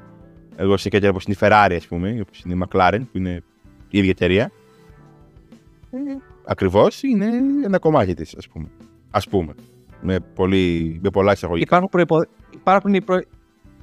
εγώ 0.55 0.77
σε 0.77 0.89
κάτι 0.89 1.07
όπως 1.07 1.23
είναι 1.23 1.35
η 1.39 1.43
Ferrari, 1.45 1.75
ας 1.75 1.87
πούμε, 1.87 2.17
όπως 2.21 2.41
είναι 2.45 2.53
η 2.53 2.67
McLaren, 2.67 2.99
που 3.11 3.17
είναι 3.17 3.43
η 3.89 3.97
ίδια 3.97 4.09
εταιρεία. 4.09 4.51
Ε, 5.91 5.97
ακριβώς 6.45 7.03
είναι 7.03 7.29
ένα 7.63 7.79
κομμάτι 7.79 8.13
της, 8.13 8.35
ας 8.35 8.47
πούμε. 8.47 8.67
Ας 9.11 9.27
πούμε. 9.27 9.53
Με, 10.01 10.19
πολύ, 10.19 10.99
με 11.03 11.09
πολλά 11.09 11.31
εισαγωγικά. 11.31 11.65
Υπάρχουν, 11.65 11.89
προϋπο... 11.89 12.25
υπάρχουν 12.53 12.93
οι, 12.93 13.01
προ... 13.01 13.21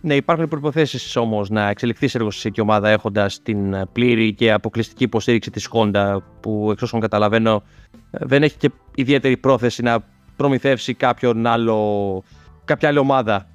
Ναι, 0.00 0.14
υπάρχουν 0.14 0.48
προποθέσει 0.48 1.18
όμως 1.18 1.50
να 1.50 1.68
εξελιχθείς 1.68 2.10
σε 2.10 2.18
εργοσιακή 2.18 2.60
ομάδα 2.60 2.88
έχοντας 2.88 3.42
την 3.42 3.76
πλήρη 3.92 4.34
και 4.34 4.52
αποκλειστική 4.52 5.04
υποστήριξη 5.04 5.50
της 5.50 5.68
Honda, 5.72 6.16
που 6.40 6.68
εξ 6.70 6.82
όσων 6.82 7.00
καταλαβαίνω 7.00 7.62
δεν 8.10 8.42
έχει 8.42 8.56
και 8.56 8.70
ιδιαίτερη 8.94 9.36
πρόθεση 9.36 9.82
να 9.82 10.04
προμηθεύσει 10.36 10.94
κάποιον 10.94 11.46
άλλο, 11.46 12.22
κάποια 12.64 12.88
άλλη 12.88 12.98
ομάδα 12.98 13.51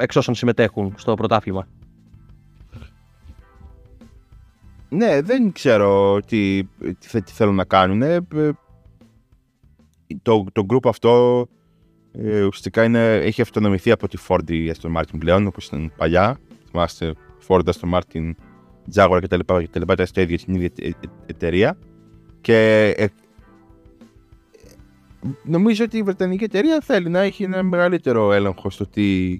εξ 0.00 0.16
όσων 0.16 0.34
συμμετέχουν 0.34 0.94
στο 0.96 1.14
πρωτάθλημα. 1.14 1.68
Ναι, 4.88 5.20
δεν 5.20 5.52
ξέρω 5.52 6.20
τι, 6.26 6.64
τι, 6.64 7.22
τι 7.22 7.32
θέλουν 7.32 7.54
να 7.54 7.64
κάνουν. 7.64 8.02
Ε, 8.02 8.20
το, 10.22 10.44
το 10.52 10.66
group 10.68 10.88
αυτό 10.88 11.46
ε, 12.12 12.42
ουσιαστικά 12.42 12.84
είναι, 12.84 13.14
έχει 13.14 13.40
αυτονομηθεί 13.40 13.90
από 13.90 14.08
τη 14.08 14.18
Ford 14.28 14.50
η 14.50 14.72
Aston 14.74 14.96
Martin 14.96 15.18
πλέον, 15.18 15.46
όπως 15.46 15.66
ήταν 15.66 15.92
παλιά. 15.96 16.38
Θυμάστε, 16.70 17.14
Ford, 17.48 17.62
Aston 17.64 17.98
Martin, 17.98 18.30
Jaguar 18.94 19.18
κτλ. 19.22 19.38
κτλ 19.38 19.80
ήταν 19.80 20.06
στο 20.06 20.20
ίδιο 20.20 20.38
στην 20.38 20.54
ίδια 20.54 20.70
εταιρεία. 21.26 21.78
Και 22.40 22.88
ε, 22.96 23.06
νομίζω 25.44 25.84
ότι 25.84 25.96
η 25.96 26.02
Βρετανική 26.02 26.44
εταιρεία 26.44 26.80
θέλει 26.80 27.08
να 27.08 27.20
έχει 27.20 27.42
ένα 27.42 27.62
μεγαλύτερο 27.62 28.32
έλεγχο 28.32 28.70
στο 28.70 28.86
τι 28.86 29.38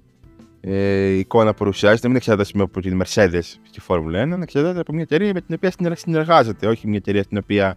ε, 0.67 1.07
εικόνα 1.07 1.55
παρουσιάζεται. 1.55 2.07
Μην 2.07 2.17
εξαρτάται 2.17 2.63
από 2.63 2.81
την 2.81 3.03
Mercedes 3.03 3.43
στη 3.63 3.81
Φόρμουλα 3.81 4.23
1, 4.23 4.27
να 4.27 4.43
εξαρτάται 4.43 4.81
από 4.81 4.93
μια 4.93 5.03
εταιρεία 5.03 5.33
με 5.35 5.41
την 5.41 5.55
οποία 5.55 5.97
συνεργάζεται, 5.97 6.67
όχι 6.67 6.87
μια 6.89 6.99
εταιρεία 6.99 7.23
στην 7.23 7.39
οποία 7.39 7.77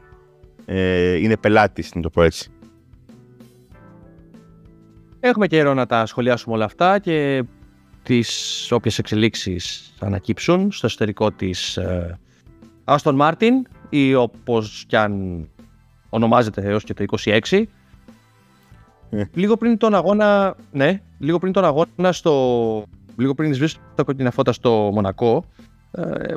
ε, 0.66 1.16
είναι 1.16 1.38
πελάτης, 1.38 1.96
να 1.96 2.02
το 2.02 2.10
πω 2.10 2.22
έτσι. 2.22 2.52
Έχουμε 5.20 5.48
καιρό 5.48 5.74
να 5.74 5.86
τα 5.86 6.06
σχολιάσουμε 6.06 6.56
όλα 6.56 6.66
αυτά 6.66 7.00
και 7.00 7.44
τις 8.04 8.72
όποιες 8.72 8.98
εξελίξεις 8.98 9.94
ανακύψουν 10.00 10.72
στο 10.72 10.86
εσωτερικό 10.86 11.32
της 11.32 11.78
ε, 11.78 12.20
Aston 12.86 13.18
Martin 13.18 13.52
ή 13.90 14.16
όπως 14.16 14.84
κι 14.88 14.96
αν 14.96 15.46
ονομάζεται 16.10 16.62
έως 16.62 16.84
και 16.84 16.94
το 16.94 17.06
26. 17.24 17.64
Ε. 19.10 19.24
Λίγο 19.34 19.58
πριν 19.58 19.78
τον 19.78 19.96
αγώνα, 19.96 20.56
ναι, 20.72 21.02
λίγο 21.18 21.38
πριν 21.40 21.54
τον 21.54 21.66
αγώνα 21.66 22.12
στο, 22.12 22.84
λίγο 23.18 23.34
πριν 23.34 23.54
σβήσει 23.54 23.78
τα 23.96 24.04
κόκκινα 24.04 24.32
φώτα 24.32 24.52
στο 24.52 24.90
Μονακό, 24.94 25.46
ε, 25.92 26.34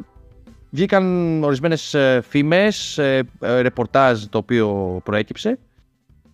βγήκαν 0.70 1.04
ορισμένες 1.44 1.94
ε, 1.94 2.20
φήμες, 2.28 2.98
ε, 2.98 3.22
ρεπορτάζ 3.40 4.24
το 4.24 4.38
οποίο 4.38 5.00
προέκυψε 5.04 5.58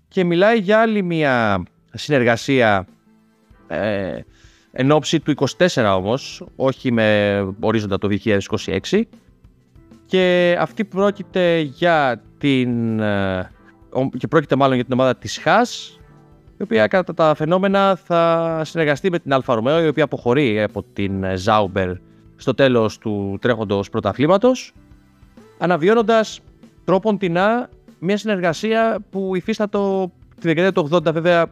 και 0.08 0.24
μιλάει 0.24 0.58
για 0.58 0.80
άλλη 0.80 1.02
μια 1.02 1.62
συνεργασία 1.92 2.86
ε, 3.66 4.18
εν 4.72 4.90
ώψη 4.90 5.20
του 5.20 5.34
24 5.74 5.94
όμως, 5.96 6.46
όχι 6.56 6.92
με 6.92 7.38
ορίζοντα 7.60 7.98
το 7.98 8.08
2026 8.24 9.02
και 10.06 10.56
αυτή 10.60 10.84
πρόκειται 10.84 11.58
για 11.58 12.22
την 12.38 13.00
ε, 13.00 13.50
και 14.18 14.26
πρόκειται 14.26 14.56
μάλλον 14.56 14.74
για 14.74 14.84
την 14.84 14.92
ομάδα 14.92 15.16
της 15.16 15.38
Haas 15.38 15.95
η 16.58 16.62
οποία 16.62 16.86
κατά 16.86 17.14
τα 17.14 17.34
φαινόμενα 17.34 17.96
θα 18.04 18.62
συνεργαστεί 18.64 19.10
με 19.10 19.18
την 19.18 19.32
Alfa 19.32 19.54
Romeo 19.54 19.84
η 19.84 19.88
οποία 19.88 20.04
αποχωρεί 20.04 20.62
από 20.62 20.82
την 20.82 21.24
Ζάουμπερ 21.34 21.90
στο 22.36 22.54
τέλος 22.54 22.98
του 22.98 23.38
τρέχοντος 23.40 23.90
πρωταθλήματος 23.90 24.72
αναβιώνοντας 25.58 26.40
τρόπον 26.84 27.18
τινά 27.18 27.68
μια 27.98 28.16
συνεργασία 28.16 28.98
που 29.10 29.36
υφίστατο 29.36 30.12
τη 30.40 30.48
δεκαετία 30.48 30.72
του 30.72 30.88
80 30.92 31.12
βέβαια 31.12 31.46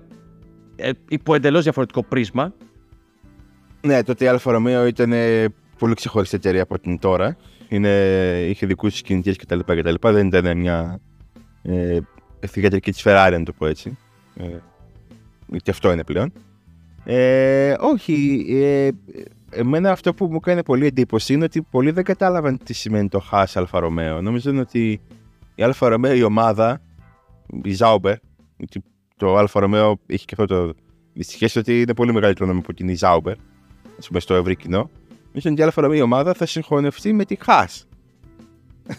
ε, 0.76 0.90
υπό 1.08 1.34
εντελώς 1.34 1.62
διαφορετικό 1.62 2.02
πρίσμα. 2.02 2.52
Ναι, 3.80 4.02
τότε 4.02 4.24
η 4.24 4.28
Alfa 4.28 4.52
Romeo 4.52 4.86
ήταν 4.86 5.12
ε, 5.12 5.44
πολύ 5.78 5.94
ξεχωριστή 5.94 6.36
εταιρεία 6.36 6.62
από 6.62 6.78
την 6.78 6.98
τώρα. 6.98 7.36
Είναι, 7.68 7.90
είχε 8.48 8.66
δικούς 8.66 8.94
της 8.94 9.02
κινητήρες 9.02 9.34
κτλ, 9.34 9.58
κτλ. 9.58 9.94
Δεν 10.00 10.26
ήταν 10.26 10.58
μια 10.58 11.00
ε, 11.62 11.98
θυγατρική 12.46 12.92
της 12.92 13.02
Ferrari, 13.04 13.34
να 13.38 13.42
το 13.42 13.52
πω 13.52 13.66
έτσι. 13.66 13.98
Ε, 14.36 14.44
και 15.62 15.70
αυτό 15.70 15.92
είναι 15.92 16.04
πλέον. 16.04 16.32
Ε, 17.04 17.74
όχι, 17.80 18.46
ε, 18.48 18.88
εμένα 19.50 19.90
αυτό 19.90 20.14
που 20.14 20.26
μου 20.26 20.40
κάνει 20.40 20.62
πολύ 20.62 20.86
εντύπωση 20.86 21.32
είναι 21.32 21.44
ότι 21.44 21.62
πολλοί 21.62 21.90
δεν 21.90 22.04
κατάλαβαν 22.04 22.58
τι 22.64 22.72
σημαίνει 22.72 23.08
το 23.08 23.24
Haas 23.32 23.44
Alfa 23.54 23.78
Romeo. 23.80 24.20
Νομίζω 24.20 24.58
ότι 24.58 25.00
η 25.54 25.62
Alfa 25.62 25.88
Romeo, 25.88 26.14
η 26.14 26.22
ομάδα, 26.22 26.80
η 27.64 27.76
Sauber, 27.78 28.14
το 29.16 29.36
Alfa 29.36 29.60
Romeo 29.60 30.00
έχει 30.06 30.24
και 30.24 30.34
αυτό 30.38 30.46
το 30.46 30.74
δυστυχές 31.12 31.56
ότι 31.56 31.80
είναι 31.80 31.94
πολύ 31.94 32.12
μεγαλύτερο 32.12 32.44
όνομα 32.44 32.60
από 32.64 32.74
την 32.74 32.88
η 32.88 32.96
Sauber, 33.00 33.34
ας 33.98 34.06
πούμε 34.08 34.20
στο 34.20 34.34
ευρύ 34.34 34.56
κοινό. 34.56 34.90
Νομίζω 35.26 35.50
ότι 35.50 35.60
η 35.60 35.62
Alfa 35.62 35.80
Romeo 35.80 35.98
η 35.98 36.02
ομάδα 36.02 36.34
θα 36.34 36.46
συγχωνευτεί 36.46 37.12
με 37.12 37.24
τη 37.24 37.36
Haas. 37.46 37.82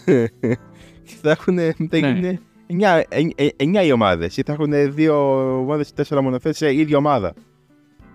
και 1.06 1.14
θα 1.22 1.32
έχουν. 1.32 1.58
Θα 1.90 2.00
ναι. 2.00 2.40
9, 2.68 3.86
οι 3.86 3.92
ομάδες 3.92 4.38
ή 4.38 4.42
θα 4.46 4.54
έχουν 4.54 4.94
δύο 4.94 5.16
ομάδες 5.58 5.90
ή 5.90 5.94
τέσσερα 5.94 6.22
μονοθέσια 6.22 6.58
σε 6.58 6.74
ίδια 6.74 6.98
ομάδα. 6.98 7.34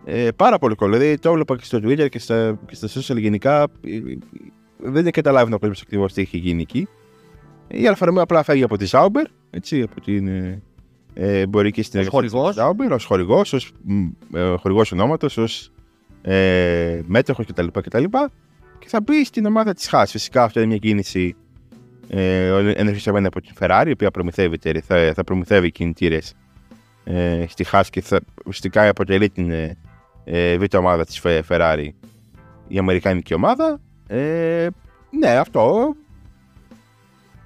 Ε, 0.04 0.28
πάρα 0.36 0.58
πολύς 0.58 0.74
κόσμος. 0.74 0.96
Δηλαδή 0.96 1.18
το 1.18 1.30
έβλεπα 1.30 1.56
και 1.56 1.64
στο 1.64 1.78
Twitter 1.78 2.08
και 2.08 2.18
στα, 2.18 2.58
και 2.66 2.74
στα 2.74 2.88
social 2.88 3.20
γενικά. 3.20 3.62
Ε, 3.62 3.68
δεν 4.82 5.10
καταλάβει 5.10 5.54
ο 5.54 5.58
κόσμος 5.58 5.74
ακριβώς 5.82 6.12
τι 6.12 6.20
έχει 6.20 6.38
γίνει 6.38 6.62
εκεί. 6.62 6.88
Η 7.68 7.86
Alfa 7.86 8.06
Romeo 8.06 8.22
απλά 8.22 8.42
φεύγει 8.42 8.62
από 8.62 8.76
τη 8.76 8.88
Sauber, 8.90 9.24
έτσι, 9.50 9.82
από 9.82 10.00
την 10.00 10.28
ε, 10.28 10.62
ε 11.14 11.40
εμπορική 11.40 11.82
συνεργασία 11.82 12.20
της 12.20 12.32
Sauber, 12.32 12.90
ως 12.90 13.04
χορηγός, 13.04 13.52
ως 13.52 13.72
ε, 14.32 14.54
χορηγός 14.56 14.92
ονόματος, 14.92 15.36
ως 15.36 15.72
ε, 16.22 17.00
μέτοχος 17.06 17.46
κτλ. 17.46 17.66
Και, 17.66 17.98
και 18.78 18.88
θα 18.88 19.00
μπει 19.00 19.24
στην 19.24 19.46
ομάδα 19.46 19.72
της 19.72 19.88
Haas. 19.88 20.10
Φυσικά 20.10 20.42
αυτό 20.42 20.60
είναι 20.60 20.68
μια 20.68 20.78
κίνηση 20.78 21.36
Ε, 22.12 22.72
ενορχηστρωμένη 22.76 23.26
από 23.26 23.40
την 23.40 23.54
Ferrari, 23.58 23.84
η 23.86 23.90
οποία 23.90 24.10
προμηθεύει, 24.10 24.58
θα, 24.80 25.12
θα 25.14 25.24
προμηθεύει 25.24 25.70
κινητήρες 25.70 26.34
ε, 27.04 27.44
στη 27.48 27.64
Haas 27.72 27.82
και 27.90 28.00
θα, 28.00 28.20
ουσιαστικά 28.38 28.88
αποτελεί 28.88 29.30
την 29.30 29.50
ε, 29.50 29.76
ε, 30.24 30.58
β' 30.58 30.74
ομάδα 30.74 31.04
της 31.04 31.22
Ferrari 31.24 31.88
η 32.68 32.78
Αμερικάνικη 32.78 33.34
ομάδα. 33.34 33.80
Ε, 34.06 34.68
ναι, 35.10 35.30
αυτό. 35.30 35.94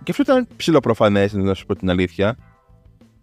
Και 0.02 0.10
αυτό 0.10 0.22
ήταν 0.22 0.46
ψηλοπροφανές, 0.56 1.32
να 1.32 1.54
σου 1.54 1.66
πω 1.66 1.74
την 1.76 1.90
αλήθεια. 1.90 2.36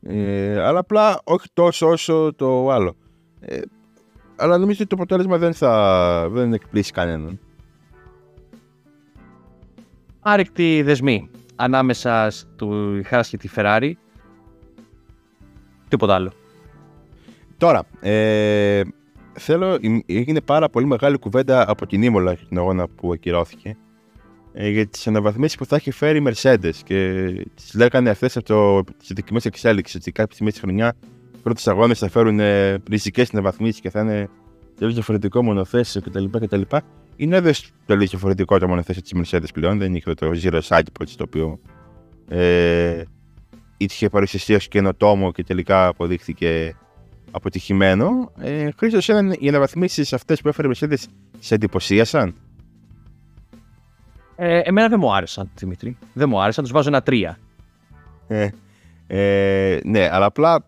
Ε, 0.01 0.61
αλλά 0.61 0.79
απλά 0.79 1.21
όχι 1.23 1.47
τόσο 1.53 1.87
όσο 1.87 2.33
το 2.35 2.69
άλλο. 2.69 2.95
Ε, 3.39 3.59
αλλά 4.35 4.57
νομίζω 4.57 4.77
ότι 4.79 4.89
το 4.89 4.95
αποτέλεσμα 4.95 5.37
δεν 5.37 5.53
θα 5.53 6.29
δεν 6.29 6.53
εκπλήσει 6.53 6.91
κανέναν. 6.91 7.39
Άρρηκτη 10.21 10.81
δεσμή 10.81 11.29
ανάμεσα 11.55 12.31
του 12.55 13.01
Χάς 13.05 13.29
και 13.29 13.37
τη 13.37 13.49
Ferrari. 13.55 13.91
Τίποτα 15.87 16.15
άλλο. 16.15 16.31
Τώρα, 17.57 17.83
ε, 17.99 18.81
θέλω, 19.33 19.77
έγινε 20.05 20.41
πάρα 20.41 20.69
πολύ 20.69 20.85
μεγάλη 20.85 21.17
κουβέντα 21.17 21.69
από 21.69 21.87
την 21.87 22.03
Ήμολα 22.03 22.35
την 22.35 22.57
αγώνα 22.57 22.87
που 22.87 23.11
ακυρώθηκε 23.11 23.77
ε, 24.53 24.69
για 24.69 24.87
τις 24.87 25.07
αναβαθμίσεις 25.07 25.57
που 25.57 25.65
θα 25.65 25.75
έχει 25.75 25.91
φέρει 25.91 26.17
η 26.17 26.23
Mercedes. 26.27 26.75
Και 26.83 27.23
τις 27.55 27.73
λέγανε 27.73 28.09
αυτές 28.09 28.37
από 28.37 28.83
τις 28.97 29.11
δοκιμές 29.15 29.45
εξέλιξης 29.45 29.95
ότι 29.95 30.11
κάποια 30.11 30.33
στιγμή 30.33 30.51
τη 30.51 30.59
χρονιά 30.59 30.93
πρώτες 31.43 31.67
αγώνες 31.67 31.99
θα 31.99 32.09
φέρουν 32.09 32.39
ε, 32.39 32.77
ριζικές 32.89 33.29
αναβαθμίσεις 33.33 33.81
και 33.81 33.89
θα 33.89 33.99
είναι 33.99 34.29
τελείως 34.75 34.93
διαφορετικό 34.93 35.43
μονοθέσιο 35.43 36.01
κτλ. 36.01 36.25
κτλ. 36.25 36.61
Είναι 37.21 37.35
βέβαια 37.35 37.53
τελείω 37.85 38.07
διαφορετικό 38.07 38.59
το 38.59 38.67
μονοθέσιο 38.67 39.01
της 39.01 39.13
Mercedes 39.15 39.53
πλέον. 39.53 39.77
Δεν 39.77 39.95
είχε 39.95 40.13
το 40.13 40.31
Zero 40.43 40.61
Side 40.61 40.81
το 40.93 41.23
οποίο 41.23 41.59
ε, 42.27 43.03
είχε 43.77 44.09
παρουσιαστεί 44.09 44.53
ω 44.53 44.57
καινοτόμο 44.57 45.31
και 45.31 45.43
τελικά 45.43 45.87
αποδείχθηκε 45.87 46.75
αποτυχημένο. 47.31 48.31
Ε, 48.39 48.69
Χρήστος, 48.77 49.07
οι 49.39 49.47
αναβαθμίσει 49.47 50.15
αυτές 50.15 50.41
που 50.41 50.47
έφερε 50.47 50.67
η 50.67 50.71
Mercedes 50.75 51.03
σε 51.39 51.55
εντυπωσίασαν; 51.55 52.35
Ε, 54.35 54.59
εμένα 54.59 54.87
δεν 54.87 54.99
μου 55.01 55.13
άρεσαν, 55.13 55.51
Δημήτρη. 55.55 55.97
Δεν 56.13 56.29
μου 56.29 56.41
άρεσαν, 56.41 56.63
τους 56.63 56.73
βάζω 56.73 56.89
ένα 56.89 57.01
τρία. 57.01 57.37
Ε, 58.27 58.49
ε, 59.07 59.79
ναι, 59.83 60.09
αλλά 60.11 60.25
απλά 60.25 60.65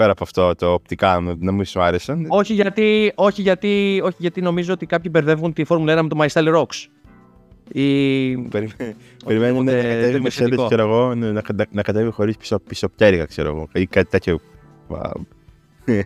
πέρα 0.00 0.12
από 0.12 0.24
αυτό 0.24 0.54
το 0.54 0.72
οπτικά 0.72 1.36
να 1.38 1.52
μην 1.52 1.64
σου 1.64 1.80
άρεσαν. 1.82 2.26
Όχι 2.28 2.54
γιατί, 2.54 3.12
όχι, 3.14 3.42
γιατί, 3.42 4.00
όχι 4.04 4.16
γιατί 4.18 4.40
νομίζω 4.40 4.72
ότι 4.72 4.86
κάποιοι 4.86 5.10
μπερδεύουν 5.14 5.52
τη 5.52 5.64
Φόρμουλα 5.64 5.98
1 5.98 6.02
με 6.02 6.08
το 6.08 6.18
My 6.20 6.26
Style 6.26 6.56
Rocks. 6.56 6.86
Η... 7.72 8.36
Περιμένουν 9.24 9.64
να 9.64 9.72
κατέβει 9.72 10.22
Mercedes, 10.24 10.64
ξέρω 10.66 10.82
εγώ, 10.82 11.14
να, 11.14 11.42
να 11.70 11.82
κατέβει 11.82 12.10
χωρίς 12.10 12.36
πισω, 12.36 12.58
πισωπτέρυγα, 12.58 13.24
ξέρω 13.24 13.48
εγώ, 13.48 13.68
ή 13.72 13.86
κάτι 13.86 14.10
τέτοιο. 14.10 14.40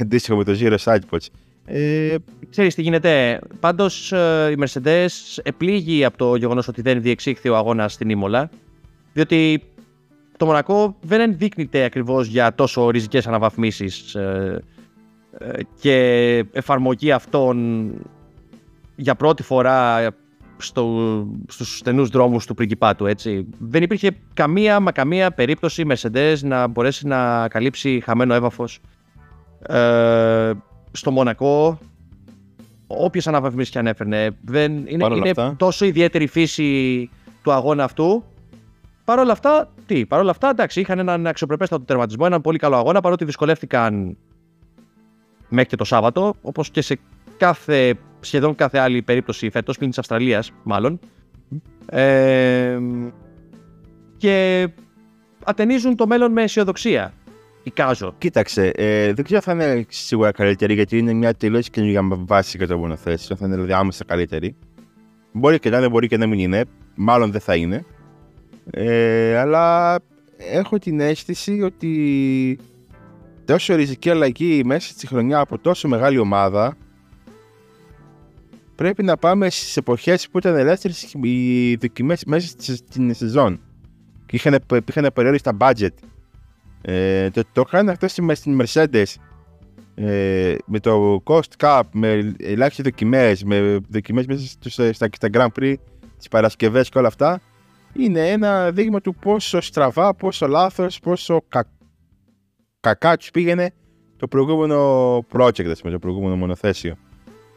Αντίστοιχο 0.00 0.36
με 0.36 0.44
το 0.44 0.56
Zero 0.60 0.76
Sidepods. 0.84 1.26
Ε, 1.64 2.14
Ξέρεις 2.50 2.74
τι 2.74 2.82
γίνεται. 2.82 3.40
Πάντως 3.60 4.12
ε, 4.12 4.54
η 4.56 4.64
Mercedes 4.64 5.08
επλήγει 5.42 6.04
από 6.04 6.16
το 6.16 6.36
γεγονός 6.36 6.68
ότι 6.68 6.82
δεν 6.82 7.02
διεξήχθη 7.02 7.48
ο 7.48 7.56
αγώνας 7.56 7.92
στην 7.92 8.10
Ήμολα. 8.10 8.50
Διότι 9.12 9.62
το 10.36 10.46
Μονακό 10.46 10.96
δεν 11.00 11.20
ενδείκνυται 11.20 11.84
ακριβώς 11.84 12.26
για 12.26 12.54
τόσο 12.54 12.90
ριζικές 12.90 13.26
αναβαθμίσεις 13.26 14.14
ε, 14.14 14.62
ε, 15.38 15.58
και 15.80 15.94
εφαρμογή 16.52 17.12
αυτών 17.12 17.86
για 18.96 19.14
πρώτη 19.14 19.42
φορά 19.42 20.08
στο, 20.56 21.26
στους 21.48 21.78
στενούς 21.78 22.08
δρόμους 22.08 22.46
του 22.46 22.54
πριγκιπάτου, 22.54 23.06
έτσι. 23.06 23.46
Δεν 23.58 23.82
υπήρχε 23.82 24.10
καμία 24.34 24.80
μα 24.80 24.92
καμία 24.92 25.30
περίπτωση 25.30 25.82
η 25.82 25.86
Mercedes 25.88 26.36
να 26.42 26.66
μπορέσει 26.66 27.06
να 27.06 27.48
καλύψει 27.48 28.02
χαμένο 28.04 28.34
έβαφος 28.34 28.80
ε, 29.66 30.52
στο 30.92 31.10
Μονακό, 31.10 31.78
όποιες 32.86 33.26
αναβαθμίσεις 33.26 33.72
και 33.72 33.78
αν 33.78 33.86
έφερνε. 33.86 34.36
Δεν, 34.44 34.86
είναι 34.86 35.06
είναι 35.14 35.54
τόσο 35.56 35.84
ιδιαίτερη 35.84 36.26
φύση 36.26 37.10
του 37.42 37.52
αγώνα 37.52 37.84
αυτού. 37.84 38.24
Παρ' 39.06 39.18
όλα 39.18 39.32
αυτά, 39.32 39.72
τι, 39.86 40.06
παρ' 40.06 40.20
όλα 40.20 40.30
αυτά, 40.30 40.48
εντάξει, 40.48 40.80
είχαν 40.80 40.98
έναν 40.98 41.26
αξιοπρεπέστατο 41.26 41.84
τερματισμό, 41.84 42.24
έναν 42.26 42.40
πολύ 42.40 42.58
καλό 42.58 42.76
αγώνα, 42.76 43.00
παρότι 43.00 43.24
δυσκολεύτηκαν 43.24 44.16
μέχρι 45.48 45.68
και 45.68 45.76
το 45.76 45.84
Σάββατο, 45.84 46.34
όπως 46.42 46.70
και 46.70 46.80
σε 46.80 46.98
κάθε, 47.36 47.94
σχεδόν 48.20 48.54
κάθε 48.54 48.78
άλλη 48.78 49.02
περίπτωση 49.02 49.50
φέτος, 49.50 49.76
πλην 49.76 49.88
της 49.88 49.98
Αυστραλίας, 49.98 50.52
μάλλον. 50.62 50.98
Ε, 51.86 52.78
και 54.16 54.68
ατενίζουν 55.44 55.96
το 55.96 56.06
μέλλον 56.06 56.32
με 56.32 56.42
αισιοδοξία 56.42 57.12
εικάζω. 57.62 58.14
Κοίταξε, 58.18 58.72
ε, 58.74 59.12
δεν 59.12 59.24
ξέρω 59.24 59.40
αν 59.46 59.56
θα 59.56 59.64
είναι 59.64 59.84
σίγουρα 59.88 60.32
καλύτερη 60.32 60.74
γιατί 60.74 60.98
είναι 60.98 61.12
μια 61.12 61.34
τελείως 61.34 61.70
καινούργια 61.70 62.02
βάση 62.10 62.56
για 62.56 62.66
το 62.66 62.78
μονοθέσιο. 62.78 63.36
Θα 63.36 63.46
είναι 63.46 63.54
δηλαδή 63.54 63.72
άμεσα 63.72 64.04
καλύτερη. 64.04 64.56
Μπορεί 65.32 65.58
και 65.58 65.70
να 65.70 65.78
είναι, 65.78 65.88
μπορεί 65.88 66.08
και 66.08 66.16
να 66.16 66.26
μην 66.26 66.38
είναι. 66.38 66.64
Μάλλον 66.94 67.30
δεν 67.30 67.40
θα 67.40 67.56
είναι. 67.56 67.84
Ε, 68.70 69.36
αλλά 69.36 69.98
έχω 70.36 70.78
την 70.78 71.00
αίσθηση 71.00 71.62
ότι 71.62 72.58
τόσο 73.44 73.74
ριζική 73.74 74.10
αλλαγή 74.10 74.62
μέσα 74.64 74.88
στη 74.88 75.06
χρονιά 75.06 75.38
από 75.38 75.58
τόσο 75.58 75.88
μεγάλη 75.88 76.18
ομάδα 76.18 76.76
πρέπει 78.74 79.02
να 79.02 79.16
πάμε 79.16 79.50
στις 79.50 79.76
εποχές 79.76 80.28
που 80.28 80.38
ήταν 80.38 80.56
ελεύθερες 80.56 81.14
οι 81.22 81.76
δοκιμές 81.76 82.24
μέσα 82.24 82.48
στην 82.58 83.14
σεζόν 83.14 83.60
και 84.26 84.36
είχαν, 84.36 84.58
είχαν 84.88 85.10
περιόριστα 85.14 85.56
budget 85.60 85.94
ε, 86.82 87.30
το, 87.30 87.42
το 87.52 87.62
είχαν 87.66 87.88
αυτό 87.88 88.08
στην 88.08 88.60
Mercedes 88.62 89.14
ε, 89.94 90.54
με 90.66 90.80
το 90.80 91.22
cost 91.24 91.56
cap, 91.58 91.82
με 91.92 92.34
ελάχιστες 92.38 92.84
δοκιμές, 92.84 93.44
με 93.44 93.78
δοκιμές 93.88 94.26
μέσα 94.26 94.46
στους, 94.46 94.78
ε, 94.78 94.92
στα, 94.92 95.08
στα 95.12 95.28
Grand 95.32 95.60
Prix, 95.60 95.74
τις 96.18 96.28
Παρασκευές 96.28 96.88
και 96.88 96.98
όλα 96.98 97.08
αυτά. 97.08 97.40
Είναι 97.98 98.30
ένα 98.30 98.70
δείγμα 98.70 99.00
του 99.00 99.14
πόσο 99.14 99.60
στραβά, 99.60 100.14
πόσο 100.14 100.46
λάθος, 100.46 101.00
πόσο 101.00 101.42
κα, 101.48 101.64
κακά 102.80 103.16
τους 103.16 103.30
πήγαινε 103.30 103.70
το 104.16 104.28
προηγούμενο 104.28 105.16
project, 105.32 105.72
το 105.76 105.98
προηγούμενο 105.98 106.36
μονοθέσιο. 106.36 106.96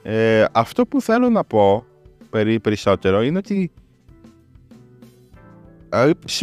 Ε, 0.04 0.46
αυτό 0.52 0.86
που 0.86 1.02
θέλω 1.02 1.30
να 1.30 1.44
πω 1.44 1.86
περί, 2.30 2.60
περισσότερο 2.60 3.22
είναι 3.22 3.38
ότι 3.38 3.72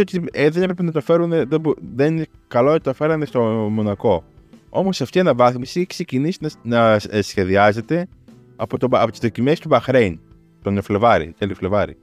ότι 0.01 0.25
ε, 0.33 0.51
δεν 0.51 0.63
έπρεπε 0.63 0.83
να 0.83 0.93
το 0.93 1.01
φέρουν, 1.01 1.31
δεν, 1.31 1.63
δεν 1.95 2.17
είναι 2.17 2.27
καλό 2.49 2.71
ότι 2.71 2.83
το 2.83 2.95
φέρανε 2.95 3.25
στο 3.25 3.41
Μονακό. 3.71 4.25
Όμως 4.69 5.01
αυτή 5.01 5.19
η 5.19 5.21
αναβάθμιση 5.21 5.79
έχει 5.79 5.89
ξεκινήσει 5.89 6.39
να, 6.41 6.51
να 6.63 7.01
ε, 7.11 7.23
σχεδιάζεται 7.23 8.09
από, 8.57 8.79
το, 8.79 8.89
από 8.91 9.11
τις 9.11 9.21
δοκιμές 9.21 9.61
του 9.61 9.69
Μπαχρέιν 9.69 10.21
τον 10.63 10.83
Φλεβάρι, 10.83 11.35
τέλειο 11.39 11.55
Φλεβάρι. 11.55 11.97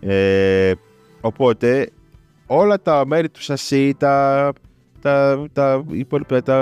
Ε, 0.00 0.72
οπότε 1.26 1.90
όλα 2.46 2.82
τα 2.82 3.06
μέρη 3.06 3.28
του 3.28 3.42
Σασί, 3.42 3.94
τα, 3.98 4.52
τα, 5.00 5.46
τα, 5.52 5.84
υπόλοιπα, 5.90 6.42
τα, 6.42 6.56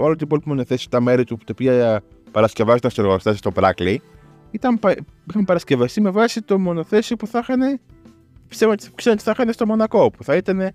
όλα 0.00 0.14
τα 0.14 0.24
υπόλοιπα 0.24 0.48
μονοθέσει, 0.48 0.90
τα 0.90 1.00
μέρη 1.00 1.24
του 1.24 1.36
τα 1.36 1.52
οποία 1.52 2.02
παρασκευάζονταν 2.30 2.90
στο 2.90 3.02
εργοστάσιο 3.02 3.38
στο 3.38 3.50
Πράκλι, 3.50 4.02
ήταν, 4.50 4.78
είχαν 5.30 5.44
παρασκευαστεί 5.44 6.00
με 6.00 6.10
βάση 6.10 6.42
το 6.42 6.58
μονοθέσιο 6.58 7.16
που 7.16 7.26
θα 7.26 7.38
είχαν 7.38 7.80
πιστεύω 8.48 8.72
ότι, 8.72 8.88
ξέρω 8.94 9.14
ότι 9.14 9.24
θα 9.24 9.30
είχαν 9.30 9.52
στο 9.52 9.66
Μονακό, 9.66 10.10
που 10.10 10.24
θα 10.24 10.36
ήταν 10.36 10.70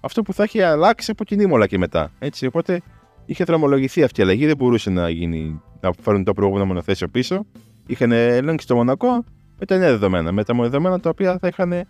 αυτό 0.00 0.22
που 0.22 0.32
θα 0.32 0.42
έχει 0.42 0.62
αλλάξει 0.62 1.10
από 1.10 1.24
την 1.24 1.40
Ήμολα 1.40 1.66
και 1.66 1.78
μετά. 1.78 2.10
Έτσι, 2.18 2.46
οπότε 2.46 2.80
είχε 3.26 3.44
δρομολογηθεί 3.44 4.02
αυτή 4.02 4.20
η 4.20 4.22
αλλαγή, 4.22 4.46
δεν 4.46 4.56
μπορούσε 4.56 4.90
να, 4.90 5.08
γίνει, 5.08 5.62
να 5.80 5.90
φέρουν 6.00 6.24
το 6.24 6.32
προηγούμενο 6.32 6.66
μονοθέσιο 6.66 7.08
πίσω. 7.08 7.46
Είχαν 7.86 8.12
ελέγξει 8.12 8.64
στο 8.64 8.74
Μονακό 8.74 9.24
με 9.58 9.66
τα 9.66 9.76
νέα 9.76 9.88
δεδομένα, 9.88 10.32
με 10.32 10.44
τα 10.44 10.54
δεδομένα 10.54 11.00
τα 11.00 11.10
οποία 11.10 11.38
θα 11.38 11.46
είχαν 11.46 11.86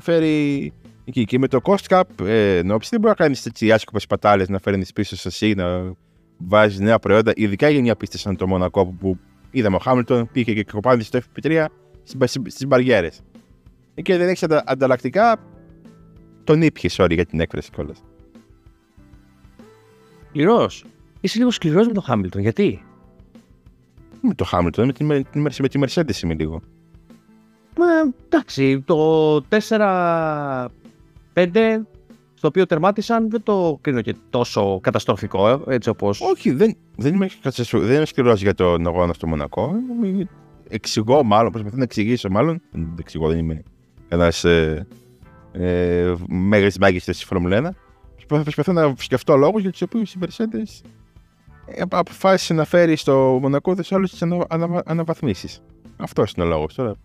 φέρει 0.00 0.72
εκεί. 1.04 1.24
Και 1.24 1.38
με 1.38 1.48
το 1.48 1.60
cost 1.62 1.86
cap, 1.88 2.26
ε, 2.26 2.60
νόψη, 2.64 2.88
δεν 2.90 3.00
μπορεί 3.00 3.14
να 3.18 3.24
κάνεις 3.24 3.46
έτσι 3.46 3.72
άσκοπε 3.72 3.98
πατάλες 4.08 4.48
να 4.48 4.58
φέρνεις 4.58 4.92
πίσω 4.92 5.16
σε 5.16 5.28
εσύ, 5.28 5.54
να 5.54 5.92
βάζεις 6.36 6.78
νέα 6.78 6.98
προϊόντα, 6.98 7.32
ειδικά 7.36 7.68
για 7.68 7.80
μια 7.80 7.96
πίστη 7.96 8.18
σαν 8.18 8.36
το 8.36 8.46
Μονακό 8.46 8.86
που 8.86 9.18
είδαμε 9.50 9.76
ο 9.76 9.78
Χάμιλτον 9.78 10.28
πήγε 10.32 10.54
και 10.54 10.64
κοπάνει 10.64 11.02
στο 11.02 11.18
FP3 11.18 11.66
στις 12.46 12.66
μπαριέρες 12.66 13.20
και 14.02 14.16
δεν 14.16 14.28
έχεις 14.28 14.42
ανταλλακτικά, 14.64 15.36
τον 16.44 16.62
ήπιες, 16.62 16.96
sorry 16.98 17.12
για 17.14 17.26
την 17.26 17.40
έκφραση 17.40 17.70
κιόλας. 17.70 18.02
Σκληρός. 20.28 20.84
Είσαι 21.20 21.38
λίγο 21.38 21.50
σκληρός 21.50 21.86
με 21.86 21.92
τον 21.92 22.02
Χάμιλτον, 22.02 22.40
γιατί; 22.40 22.84
Με 24.20 24.34
τον 24.34 24.46
Χάμιλτον, 24.46 24.86
με 24.86 24.92
τη, 24.92 25.04
με, 25.04 25.24
με 25.34 25.68
τη 25.68 25.80
Mercedes 25.82 26.22
είμαι 26.22 26.34
λίγο. 26.34 26.62
Μα, 27.78 27.86
εντάξει, 28.24 28.80
το 28.80 29.36
4-5 29.36 30.68
στο 32.34 32.48
οποίο 32.48 32.66
τερμάτισαν 32.66 33.30
δεν 33.30 33.42
το 33.42 33.78
κρίνω 33.80 34.00
και 34.00 34.14
τόσο 34.30 34.80
καταστροφικό, 34.82 35.48
ε, 35.48 35.74
έτσι 35.74 35.88
όπως... 35.88 36.20
Όχι, 36.20 36.50
δεν, 36.50 36.76
δεν 36.96 37.14
είμαι, 37.14 37.28
δεν 37.72 37.94
είμαι 37.96 38.04
σκληρός 38.04 38.42
για 38.42 38.54
τον 38.54 38.86
αγώνα 38.86 39.12
στο 39.12 39.26
Μονακό. 39.26 39.72
Εξηγώ 40.68 41.22
μάλλον, 41.22 41.52
προσπαθώ 41.52 41.76
να 41.76 41.82
εξηγήσω 41.82 42.28
μάλλον, 42.30 42.60
δεν 42.70 42.94
εξηγώ, 42.98 43.28
δεν 43.28 43.38
είμαι 43.38 43.62
ένας 44.08 44.44
ε, 44.44 44.86
ε, 45.52 46.14
μέγας 46.28 46.78
μάγιστα 46.78 47.12
στη 47.12 47.24
Φόρμουλα 47.24 47.74
1. 48.26 48.26
Προσπαθώ 48.26 48.72
να 48.72 48.94
σκεφτώ 48.98 49.36
λόγους 49.36 49.62
για 49.62 49.70
τους 49.70 49.82
οποίους 49.82 50.14
η 50.14 50.18
Mercedes 50.20 50.88
ε, 51.66 51.82
αποφάσισε 51.88 52.54
να 52.54 52.64
φέρει 52.64 52.96
στο 52.96 53.38
Μονακό 53.42 53.74
όλε 53.90 54.06
τις 54.06 54.22
ανα, 54.22 54.46
ανα, 54.48 54.82
αναβαθμίσεις. 54.86 55.62
Αυτός 55.96 56.32
είναι 56.32 56.46
ο 56.46 56.48
λόγος. 56.48 56.74
Τώρα 56.74 56.96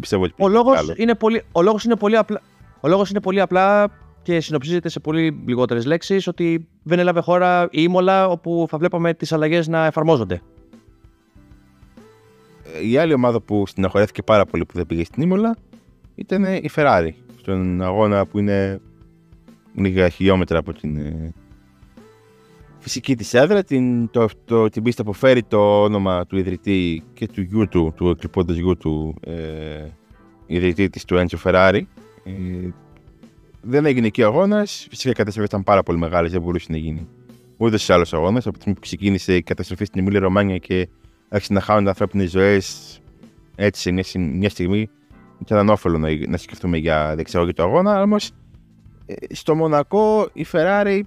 πιστεύω 0.00 0.22
ότι. 0.22 0.34
Ο 0.38 0.48
λόγος 0.48 0.92
είναι, 0.96 1.14
πολύ, 1.14 1.42
ο 1.52 1.62
λόγος 1.62 1.84
είναι 1.84 1.96
πολύ 1.96 2.16
απλά. 2.16 2.40
Ο 2.80 2.88
λόγος 2.88 3.10
είναι 3.10 3.20
πολύ 3.20 3.40
απλά 3.40 3.90
και 4.22 4.40
συνοψίζεται 4.40 4.88
σε 4.88 5.00
πολύ 5.00 5.42
λιγότερες 5.46 5.86
λέξεις 5.86 6.26
ότι 6.26 6.68
δεν 6.82 6.98
έλαβε 6.98 7.20
χώρα 7.20 7.62
η 7.62 7.68
Ήμολα 7.70 8.28
όπου 8.28 8.66
θα 8.68 8.78
βλέπαμε 8.78 9.14
τις 9.14 9.32
αλλαγές 9.32 9.68
να 9.68 9.86
εφαρμόζονται. 9.86 10.42
Η 12.82 12.96
άλλη 12.96 13.12
ομάδα 13.12 13.40
που 13.40 13.66
στεναχωρέθηκε 13.66 14.22
πάρα 14.22 14.44
πολύ 14.44 14.64
που 14.64 14.72
δεν 14.74 14.86
πήγε 14.86 15.04
στην 15.04 15.22
Ήμολα 15.22 15.56
ήταν 16.14 16.44
η 16.44 16.70
Ferrari. 16.74 17.10
Στον 17.38 17.82
αγώνα 17.82 18.26
που 18.26 18.38
είναι 18.38 18.80
λίγα 19.74 20.08
χιλιόμετρα 20.08 20.58
από 20.58 20.72
την 20.72 20.96
ε, 20.96 21.32
φυσική 22.86 23.16
της 23.16 23.34
έδρα, 23.34 23.64
την, 23.64 24.10
το, 24.10 24.28
το, 24.44 24.68
την 24.68 24.82
πίστα 24.82 25.04
που 25.04 25.12
φέρει 25.12 25.42
το 25.42 25.82
όνομα 25.82 26.26
του 26.26 26.38
ιδρυτή 26.38 27.02
και 27.12 27.26
του 27.26 27.40
γιού 27.40 27.68
του, 27.68 27.92
του 27.96 28.08
εκλειπώντας 28.08 28.56
γιού 28.56 28.76
του 28.76 29.14
ε, 29.20 29.88
ιδρυτή 30.46 30.88
της 30.88 31.04
του 31.04 31.16
Έντσο 31.16 31.38
Ferrari. 31.44 31.80
Ε, 32.24 32.32
δεν 33.62 33.86
έγινε 33.86 34.06
εκεί 34.06 34.22
ο 34.22 34.26
αγώνας. 34.26 34.86
Φυσικά 34.90 35.10
οι 35.10 35.12
καταστροφές 35.12 35.48
ήταν 35.50 35.62
πάρα 35.62 35.82
πολύ 35.82 35.98
μεγάλες, 35.98 36.32
δεν 36.32 36.42
μπορούσε 36.42 36.66
να 36.68 36.76
γίνει 36.76 37.08
ούτε 37.56 37.76
σε 37.76 37.92
άλλους 37.92 38.12
αγώνες. 38.12 38.46
Από 38.46 38.54
τη 38.54 38.60
στιγμή 38.60 38.74
που 38.74 38.84
ξεκίνησε 38.84 39.36
η 39.36 39.42
καταστροφή 39.42 39.84
στην 39.84 40.00
Εμίλια 40.00 40.20
Ρωμάνια 40.20 40.58
και 40.58 40.88
άρχισε 41.28 41.52
να 41.52 41.60
χάνονται 41.60 41.88
ανθρώπινες 41.88 42.30
ζωές 42.30 42.98
έτσι 43.54 43.80
σε 44.02 44.18
μια, 44.18 44.50
στιγμή, 44.50 44.90
ήταν 45.40 45.58
ανώφελο 45.58 45.98
να, 45.98 46.08
να 46.28 46.36
σκεφτούμε 46.36 46.76
για 46.76 47.12
διεξαγωγή 47.14 47.52
του 47.52 47.62
αγώνα. 47.62 48.02
Όμως 48.02 48.30
ε, 49.06 49.34
στο 49.34 49.54
Μονακό 49.54 50.28
η 50.32 50.46
Ferrari 50.52 51.00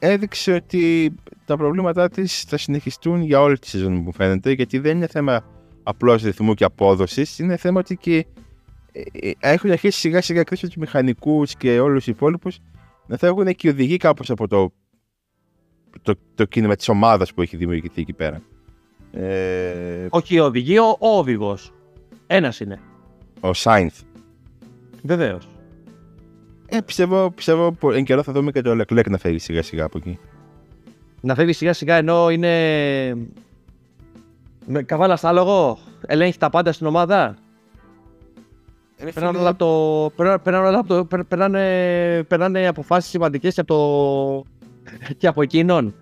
έδειξε 0.00 0.52
ότι 0.52 1.14
τα 1.44 1.56
προβλήματά 1.56 2.08
της 2.08 2.42
θα 2.42 2.56
συνεχιστούν 2.56 3.22
για 3.22 3.40
όλη 3.40 3.58
τη 3.58 3.68
σεζόν 3.68 3.92
μου 3.92 4.12
φαίνεται 4.12 4.50
γιατί 4.50 4.78
δεν 4.78 4.96
είναι 4.96 5.06
θέμα 5.06 5.44
απλώς 5.82 6.22
ρυθμού 6.22 6.54
και 6.54 6.64
απόδοσης, 6.64 7.38
είναι 7.38 7.56
θέμα 7.56 7.80
ότι 7.80 7.96
και 7.96 8.26
ε, 8.92 9.02
ε, 9.12 9.32
έχουν 9.40 9.70
αρχίσει 9.70 9.98
σιγά 9.98 10.20
σιγά 10.20 10.40
εκτό 10.40 10.56
τους 10.56 10.76
μηχανικούς 10.76 11.54
και 11.54 11.80
όλους 11.80 12.04
τους 12.04 12.14
υπόλοιπους 12.14 12.58
να 13.06 13.16
φεύγουν 13.16 13.54
και 13.54 13.68
οι 13.68 13.70
οδηγοί 13.70 13.96
κάπως 13.96 14.30
από 14.30 14.48
το, 14.48 14.72
το, 16.02 16.14
το 16.34 16.44
κίνημα 16.44 16.76
της 16.76 16.88
ομάδας 16.88 17.34
που 17.34 17.42
έχει 17.42 17.56
δημιουργηθεί 17.56 18.00
εκεί 18.00 18.12
πέρα. 18.12 18.42
Ε... 19.12 20.06
Όχι 20.10 20.38
ο 20.38 20.44
οδηγοί, 20.44 20.78
ο, 20.78 20.96
ο 20.98 21.18
οδηγός. 21.18 21.72
Ένας 22.26 22.60
είναι. 22.60 22.80
Ο 23.40 23.52
Σάινθ. 23.52 24.00
Βεβαίως. 25.02 25.49
Ε, 26.72 26.80
πιστεύω, 26.80 27.30
πιστεύω 27.30 27.76
εν 27.92 28.04
καιρό 28.04 28.22
θα 28.22 28.32
δούμε 28.32 28.50
και 28.50 28.62
το 28.62 28.70
Leclerc 28.70 29.10
να 29.10 29.18
φεύγει 29.18 29.38
σιγά 29.38 29.62
σιγά 29.62 29.84
από 29.84 29.98
εκεί. 29.98 30.18
Να 31.20 31.34
φεύγει 31.34 31.52
σιγά 31.52 31.72
σιγά 31.72 31.96
ενώ 31.96 32.30
είναι. 32.30 32.48
Με 34.66 34.82
καβάλα 34.82 35.18
άλογο, 35.22 35.78
ελέγχει 36.06 36.38
τα 36.38 36.50
πάντα 36.50 36.72
στην 36.72 36.86
ομάδα. 36.86 37.36
Περνάνε 39.14 39.38
όλα 39.38 40.82
το. 40.82 41.06
Περνάνε, 41.28 42.22
περνάνε 42.22 42.66
αποφάσεις 42.66 43.10
σημαντικές 43.10 43.54
και 43.54 43.60
από 43.60 43.74
το. 43.74 44.50
και 45.18 45.26
από 45.26 45.42
εκείνον. 45.42 45.94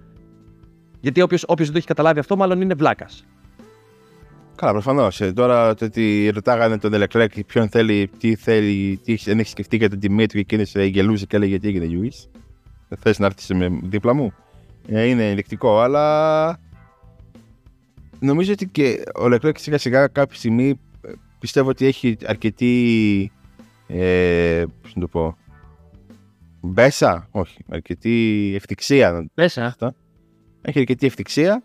Γιατί 1.01 1.23
όποιος 1.23 1.45
δεν 1.47 1.67
το 1.73 1.77
έχει 1.77 1.87
καταλάβει 1.87 2.19
αυτό, 2.19 2.37
μάλλον 2.37 2.61
είναι 2.61 2.75
βλάκας. 2.75 3.25
Καλά, 4.59 4.73
προφανώς. 4.73 5.21
Ε, 5.21 5.33
τώρα 5.33 5.75
το 5.75 5.85
ότι 5.85 6.31
ρωτάγανε 6.35 6.79
τον 6.79 6.95
Ελεκλέκ 6.95 7.45
ποιον 7.45 7.69
θέλει, 7.69 8.11
τι 8.19 8.35
θέλει, 8.35 9.01
τι 9.05 9.15
δεν 9.15 9.39
έχει 9.39 9.49
σκεφτεί 9.49 9.77
για 9.77 9.91
τον 9.91 9.99
τιμή 9.99 10.27
του 10.27 10.45
και 10.45 10.57
εκείνο 10.57 10.85
γελούσε 10.85 11.27
και 11.27 11.37
έλεγε 11.37 11.59
τι 11.59 11.69
έγινε 11.69 11.85
Λιούι. 11.85 12.13
Δεν 12.89 12.99
θες 12.99 13.19
να 13.19 13.27
έρθεις 13.27 13.49
με 13.49 13.81
δίπλα 13.83 14.15
μου; 14.15 14.33
Ε, 14.89 15.05
είναι 15.05 15.29
ενδεικτικό, 15.29 15.81
αλλά 15.81 16.61
νομίζω 18.19 18.53
ότι 18.53 18.67
και 18.67 19.03
ο 19.15 19.29
Λεκλέκ 19.29 19.59
σιγά 19.59 19.79
σιγά 19.79 20.07
κάποια 20.07 20.37
στιγμή 20.37 20.81
πιστεύω 21.39 21.69
ότι 21.69 21.87
έχει 21.87 22.17
αρκετή. 22.27 23.33
Ε, 23.87 24.65
πώς 24.83 24.95
να 24.95 25.01
το 25.01 25.09
πω. 25.09 25.37
Μπέσα, 26.61 27.29
όχι, 27.31 27.65
αρκετή 27.69 28.53
ευφυΐα. 28.57 29.27
Μπέσα. 29.35 29.77
Έχει 30.63 30.79
αρκετή 30.79 31.07
ευφυΐα 31.07 31.63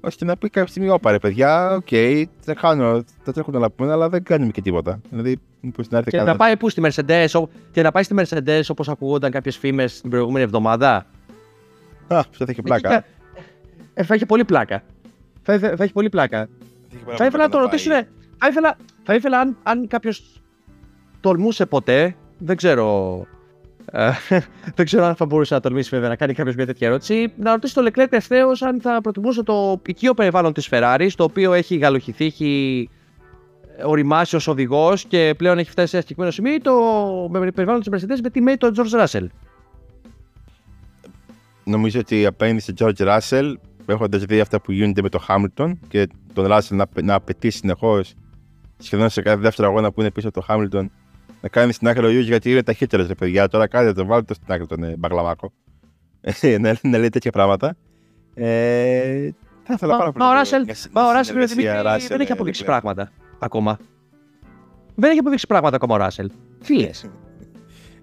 ώστε 0.00 0.24
να 0.24 0.36
πει 0.36 0.48
κάποια 0.48 0.70
στιγμή: 0.70 0.88
Ωπα 0.90 1.10
ρε 1.10 1.18
παιδιά, 1.18 1.70
ok, 1.70 1.86
okay, 1.90 2.24
θα, 2.40 2.54
κάνω, 2.54 3.04
θα 3.22 3.32
τρέχουν 3.32 3.60
να 3.60 3.70
πούμε, 3.70 3.92
αλλά 3.92 4.08
δεν 4.08 4.22
κάνουμε 4.22 4.50
και 4.50 4.60
τίποτα. 4.60 5.00
Δηλαδή, 5.10 5.38
μήπως 5.60 5.88
να 5.88 5.98
έρθει 5.98 6.10
και 6.10 6.20
να 6.20 6.36
πάει 6.36 6.56
πού 6.56 6.68
στη 6.68 6.82
Mercedes, 6.84 7.42
και 7.70 7.82
να 7.82 7.92
πάει 7.92 8.02
στη 8.02 8.14
Mercedes 8.18 8.60
όπως 8.68 8.88
ακούγονταν 8.88 9.30
κάποιες 9.30 9.56
φήμες 9.56 10.00
την 10.00 10.10
προηγούμενη 10.10 10.44
εβδομάδα. 10.44 10.94
Α, 12.06 12.18
αυτό 12.18 12.44
θα 12.44 12.50
έχει 12.50 12.62
πλάκα. 12.62 13.04
Ε, 13.94 14.02
θα 14.02 14.14
έχει 14.14 14.26
πολύ 14.26 14.44
πλάκα. 14.44 14.82
Θα, 15.42 15.58
θα, 15.58 15.76
θα 15.76 15.84
έχει 15.84 15.92
πολύ 15.92 16.08
πλάκα. 16.08 16.48
Θα 17.16 17.26
ήθελα 17.26 17.42
να 17.42 17.48
το 17.48 17.58
ρωτήσω, 17.58 17.90
θα 18.38 18.48
ήθελα, 18.48 18.76
θα 19.02 19.14
ήθελα 19.14 19.40
αν, 19.40 19.56
αν 19.62 19.86
κάποιος 19.86 20.42
τολμούσε 21.20 21.66
ποτέ, 21.66 22.16
δεν 22.38 22.56
ξέρω. 22.56 23.26
Ε, 23.90 24.10
δεν 24.76 24.86
ξέρω 24.86 25.04
αν 25.04 25.14
θα 25.14 25.26
μπορούσε 25.26 25.54
να 25.54 25.60
τολμήσει 25.60 25.88
βέβαια 25.88 26.08
να 26.08 26.16
κάνει 26.16 26.34
κάποιος 26.34 26.54
μια 26.54 26.66
τέτοια 26.66 26.86
ερώτηση. 26.86 27.32
Να 27.36 27.52
ρωτήσει 27.52 27.74
το 27.74 27.90
Leclerc 27.90 28.06
ευθέως 28.10 28.62
αν 28.62 28.80
θα 28.80 29.00
προτιμούσε 29.00 29.42
το 29.42 29.80
οικείο 29.86 30.14
περιβάλλον 30.14 30.52
της 30.52 30.68
Ferrari, 30.70 31.08
το 31.16 31.24
οποίο 31.24 31.52
έχει 31.52 31.76
γαλοχηθεί, 31.76 32.24
έχει 32.24 32.88
οριμάσει 33.84 34.36
ως 34.36 34.46
οδηγός 34.46 35.04
και 35.04 35.34
πλέον 35.36 35.58
έχει 35.58 35.70
φτάσει 35.70 35.88
σε 35.88 35.96
ένα 35.96 36.06
συγκεκριμένο 36.06 36.32
σημείο, 36.32 36.54
ή 36.54 36.60
το 36.60 37.52
περιβάλλον 37.54 37.80
της 37.80 37.92
Mercedes 37.92 38.20
με 38.22 38.30
τιμή 38.30 38.56
τον 38.56 38.74
George 38.76 39.04
Russell. 39.04 39.26
Νομίζω 41.64 42.00
ότι 42.00 42.26
απέναντι 42.26 42.60
σε 42.60 42.74
George 42.78 43.18
Russell, 43.18 43.52
έχοντας 43.86 44.24
δει 44.24 44.40
αυτά 44.40 44.60
που 44.60 44.72
γίνονται 44.72 45.02
με 45.02 45.08
τον 45.08 45.20
Hamilton 45.28 45.72
και 45.88 46.08
τον 46.32 46.46
Russell 46.48 46.70
να, 46.70 46.86
να 47.02 47.14
απαιτεί 47.14 47.50
συνεχώς 47.50 48.14
σχεδόν 48.78 49.08
σε 49.08 49.22
κάθε 49.22 49.40
δεύτερο 49.40 49.68
αγώνα 49.68 49.92
που 49.92 50.00
είναι 50.00 50.10
πίσω 50.10 50.28
από 50.28 50.40
το 50.40 50.46
Χάμιλτον 50.46 50.90
να 51.40 51.48
κάνει 51.48 51.72
στην 51.72 51.88
άκρη 51.88 52.06
ο 52.06 52.10
Ιούζ 52.10 52.26
γιατί 52.26 52.50
είναι 52.50 52.62
ταχύτερος 52.62 53.06
ρε 53.06 53.14
παιδιά. 53.14 53.48
Τώρα 53.48 53.66
κάνετε 53.66 53.92
το 53.92 54.06
βάλτε 54.06 54.34
στην 54.34 54.52
άκρη 54.52 54.66
τον 54.66 54.82
ε, 54.82 54.94
Μπαγλαμάκο. 54.98 55.52
Ε, 56.20 56.58
να, 56.58 56.76
να 56.82 56.98
λέει 56.98 57.08
τέτοια 57.08 57.30
πράγματα. 57.30 57.76
Ε, 58.34 59.30
θα 59.62 59.74
ήθελα 59.74 59.96
πάρα 59.96 60.12
πολύ. 60.12 60.24
Μα 60.92 61.06
ο 61.08 61.12
Ράσελ 61.12 61.46
δεν 62.08 62.20
έχει 62.20 62.32
αποδείξει 62.32 62.64
πράγματα 62.64 63.10
ακόμα. 63.38 63.78
Δεν 64.94 65.10
έχει 65.10 65.18
αποδείξει 65.18 65.46
πράγματα 65.46 65.76
ακόμα 65.76 65.94
ο 65.94 65.98
Ράσελ. 65.98 66.30
Φίλε. 66.60 66.90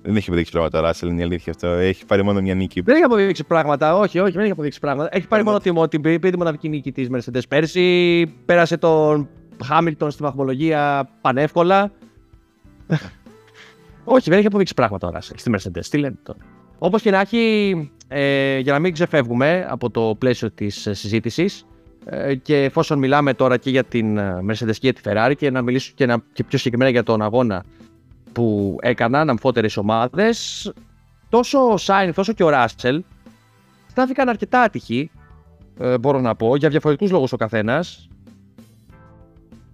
Δεν 0.07 0.15
έχει 0.15 0.29
αποδείξει 0.29 0.51
πράγματα 0.51 0.79
ο 0.79 0.81
Ράσελ, 0.81 1.09
είναι 1.09 1.21
η 1.21 1.23
αλήθεια 1.23 1.53
αυτό. 1.55 1.67
Έχει 1.67 2.05
πάρει 2.05 2.23
μόνο 2.23 2.41
μια 2.41 2.55
νίκη. 2.55 2.81
Δεν 2.81 2.95
έχει 2.95 3.03
αποδείξει 3.03 3.43
πράγματα, 3.43 3.97
όχι, 3.97 4.19
όχι, 4.19 4.31
δεν 4.31 4.41
έχει 4.41 4.51
αποδείξει 4.51 4.79
πράγματα. 4.79 5.09
Έχει 5.11 5.27
πάρει 5.27 5.43
μόνο 5.43 5.87
την 5.87 6.01
πέμπτη 6.01 6.37
μοναδική 6.37 6.69
νίκη 6.69 6.91
της 6.91 7.07
Mercedes 7.11 7.41
πέρσι. 7.47 8.25
Πέρασε 8.45 8.77
τον 8.77 9.29
Χάμιλτον 9.63 10.11
στη 10.11 10.23
βαθμολογία 10.23 11.09
πανεύκολα. 11.21 11.91
Όχι, 14.05 14.29
δεν 14.29 14.37
έχει 14.37 14.47
αποδείξει 14.47 14.73
πράγματα 14.73 15.07
τώρα 15.07 15.21
στη 15.21 15.51
Mercedes. 15.55 15.85
Τι 15.89 15.97
λένε 15.97 16.15
τώρα. 16.23 16.39
Όπως 16.77 17.01
και 17.01 17.11
να 17.11 17.19
έχει, 17.19 17.91
ε, 18.07 18.57
για 18.59 18.73
να 18.73 18.79
μην 18.79 18.93
ξεφεύγουμε 18.93 19.67
από 19.69 19.89
το 19.89 20.15
πλαίσιο 20.19 20.51
της 20.51 20.87
συζήτησης, 20.91 21.65
ε, 22.05 22.35
και 22.35 22.63
εφόσον 22.63 22.99
μιλάμε 22.99 23.33
τώρα 23.33 23.57
και 23.57 23.69
για 23.69 23.83
την 23.83 24.17
ε, 24.17 24.39
Mercedes 24.49 24.75
και 24.79 24.91
για 24.91 24.93
τη 24.93 25.01
Ferrari 25.03 25.33
και 25.37 25.51
να 25.51 25.61
μιλήσω 25.61 25.91
και, 25.95 26.05
να, 26.05 26.17
και 26.33 26.43
πιο 26.43 26.57
συγκεκριμένα 26.57 26.91
για 26.91 27.03
τον 27.03 27.21
αγώνα 27.21 27.63
που 28.31 28.77
έκαναν 28.81 29.29
αμφότερες 29.29 29.77
ομάδες, 29.77 30.71
τόσο 31.29 31.71
ο 31.71 31.77
Σάινθ 31.77 32.17
όσο 32.17 32.33
και 32.33 32.43
ο 32.43 32.49
Ράσελ 32.49 33.03
στάθηκαν 33.87 34.29
αρκετά 34.29 34.61
άτυχοι, 34.61 35.11
ε, 35.79 35.97
μπορώ 35.97 36.19
να 36.19 36.35
πω, 36.35 36.55
για 36.55 36.69
διαφορετικούς 36.69 37.11
λόγους 37.11 37.33
ο 37.33 37.37
καθένας 37.37 38.09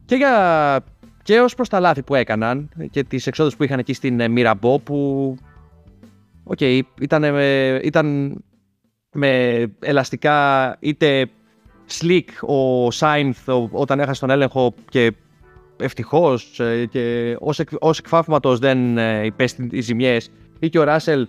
και, 0.06 0.16
για, 0.16 0.84
και 1.24 1.40
ως 1.40 1.56
προς 1.56 1.70
τα 1.70 1.80
λάθη 1.80 2.04
που 2.04 2.16
έκαναν 2.16 2.70
και 2.92 3.04
τις 3.04 3.28
εξόδους 3.28 3.56
που 3.56 3.64
είχαν 3.64 3.80
εκεί 3.80 3.94
στην 3.94 4.32
Μυραμπό 4.32 4.80
που 4.80 5.36
okay, 6.56 6.82
ήταν, 7.02 7.24
ήταν 7.84 8.38
με 9.12 9.62
ελαστικά 9.80 10.78
είτε 10.80 11.30
slick 12.00 12.26
ο 12.42 12.92
Σάινθ 12.92 13.50
όταν 13.72 14.00
έχασε 14.00 14.20
τον 14.20 14.30
έλεγχο 14.30 14.74
και 14.90 15.14
ευτυχώς 15.78 16.60
ε, 16.60 16.86
και 16.86 17.36
ως, 17.40 17.60
εκ, 17.60 17.70
ως 17.80 18.00
εκφάφματος 18.00 18.60
δεν 18.60 18.98
ε, 18.98 19.26
υπέστη 19.26 19.68
οι 19.72 19.82
ζημιές 19.82 20.32
ή 20.60 20.70
και 20.70 20.80
ο 20.80 20.84
Ράσελ 20.84 21.28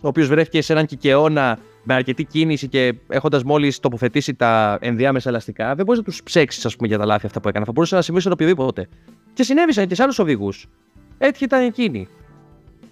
ο 0.00 0.08
οποίος 0.08 0.28
βρέθηκε 0.28 0.62
σε 0.62 0.72
έναν 0.72 0.86
κικαιώνα 0.86 1.58
με 1.82 1.94
αρκετή 1.94 2.24
κίνηση 2.24 2.68
και 2.68 2.94
έχοντας 3.08 3.42
μόλις 3.42 3.80
τοποθετήσει 3.80 4.34
τα 4.34 4.78
ενδιάμεσα 4.80 5.28
ελαστικά, 5.28 5.74
δεν 5.74 5.84
μπορείς 5.84 6.00
να 6.00 6.06
τους 6.06 6.22
ψέξεις 6.22 6.76
για 6.80 6.98
τα 6.98 7.04
λάθη 7.06 7.26
αυτά 7.26 7.40
που 7.40 7.48
έκανα. 7.48 7.64
Θα 7.64 7.72
μπορούσε 7.72 7.94
να 7.94 8.02
συμβεί 8.02 8.20
σε 8.20 8.28
οποιοδήποτε. 8.28 8.88
Και 9.36 9.42
συνέβησαν 9.42 9.86
και 9.86 9.94
σε 9.94 10.02
άλλους 10.02 10.18
οδηγούς. 10.18 10.66
Έτσι 11.18 11.44
ήταν 11.44 11.62
εκείνοι. 11.62 12.08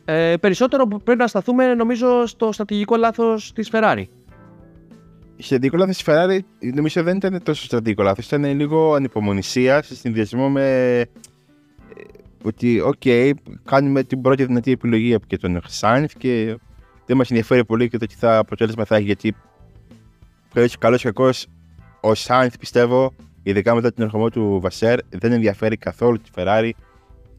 Ε, 0.05 0.37
περισσότερο 0.41 0.87
πρέπει 0.87 1.19
να 1.19 1.27
σταθούμε 1.27 1.75
νομίζω 1.75 2.27
στο 2.27 2.53
στρατηγικό 2.53 2.97
λάθος 2.97 3.53
της 3.53 3.71
Ferrari. 3.73 4.05
Στρατηγικό 5.37 5.77
λάθος 5.77 5.97
της 5.97 6.07
Ferrari 6.07 6.39
νομίζω 6.75 7.03
δεν 7.03 7.17
ήταν 7.17 7.43
τόσο 7.43 7.65
στρατηγικό 7.65 8.03
λάθος. 8.03 8.27
Ήταν 8.27 8.45
λίγο 8.45 8.95
ανυπομονησία 8.95 9.83
σε 9.83 9.95
συνδυασμό 9.95 10.49
με. 10.51 10.99
Ε, 10.99 11.05
ότι 12.43 12.81
οκ, 12.81 13.03
κάνουμε 13.65 14.03
την 14.03 14.21
πρώτη 14.21 14.45
δυνατή 14.45 14.71
επιλογή 14.71 15.17
και 15.27 15.37
τον 15.37 15.61
Σάινθ 15.67 16.13
και 16.19 16.57
δεν 17.07 17.17
μας 17.17 17.31
ενδιαφέρει 17.31 17.65
πολύ 17.65 17.89
και 17.89 17.99
το 17.99 18.07
τι 18.07 18.15
θα 18.15 18.39
αποτέλεσμα 18.39 18.85
θα 18.85 18.97
έχει 18.97 19.05
γιατί 19.05 19.35
καλώς 20.79 21.03
ή 21.03 21.05
κακώς 21.05 21.47
ο 22.01 22.15
Σάινθ 22.15 22.59
πιστεύω 22.59 23.13
ειδικά 23.45 23.75
μετά 23.75 23.93
τον 23.93 24.05
ερχομό 24.05 24.31
του 24.31 24.59
Βασέρ 24.63 24.99
δεν 25.09 25.33
ενδιαφέρει 25.33 25.77
καθόλου 25.77 26.17
τη 26.17 26.31
Ferrari 26.35 26.71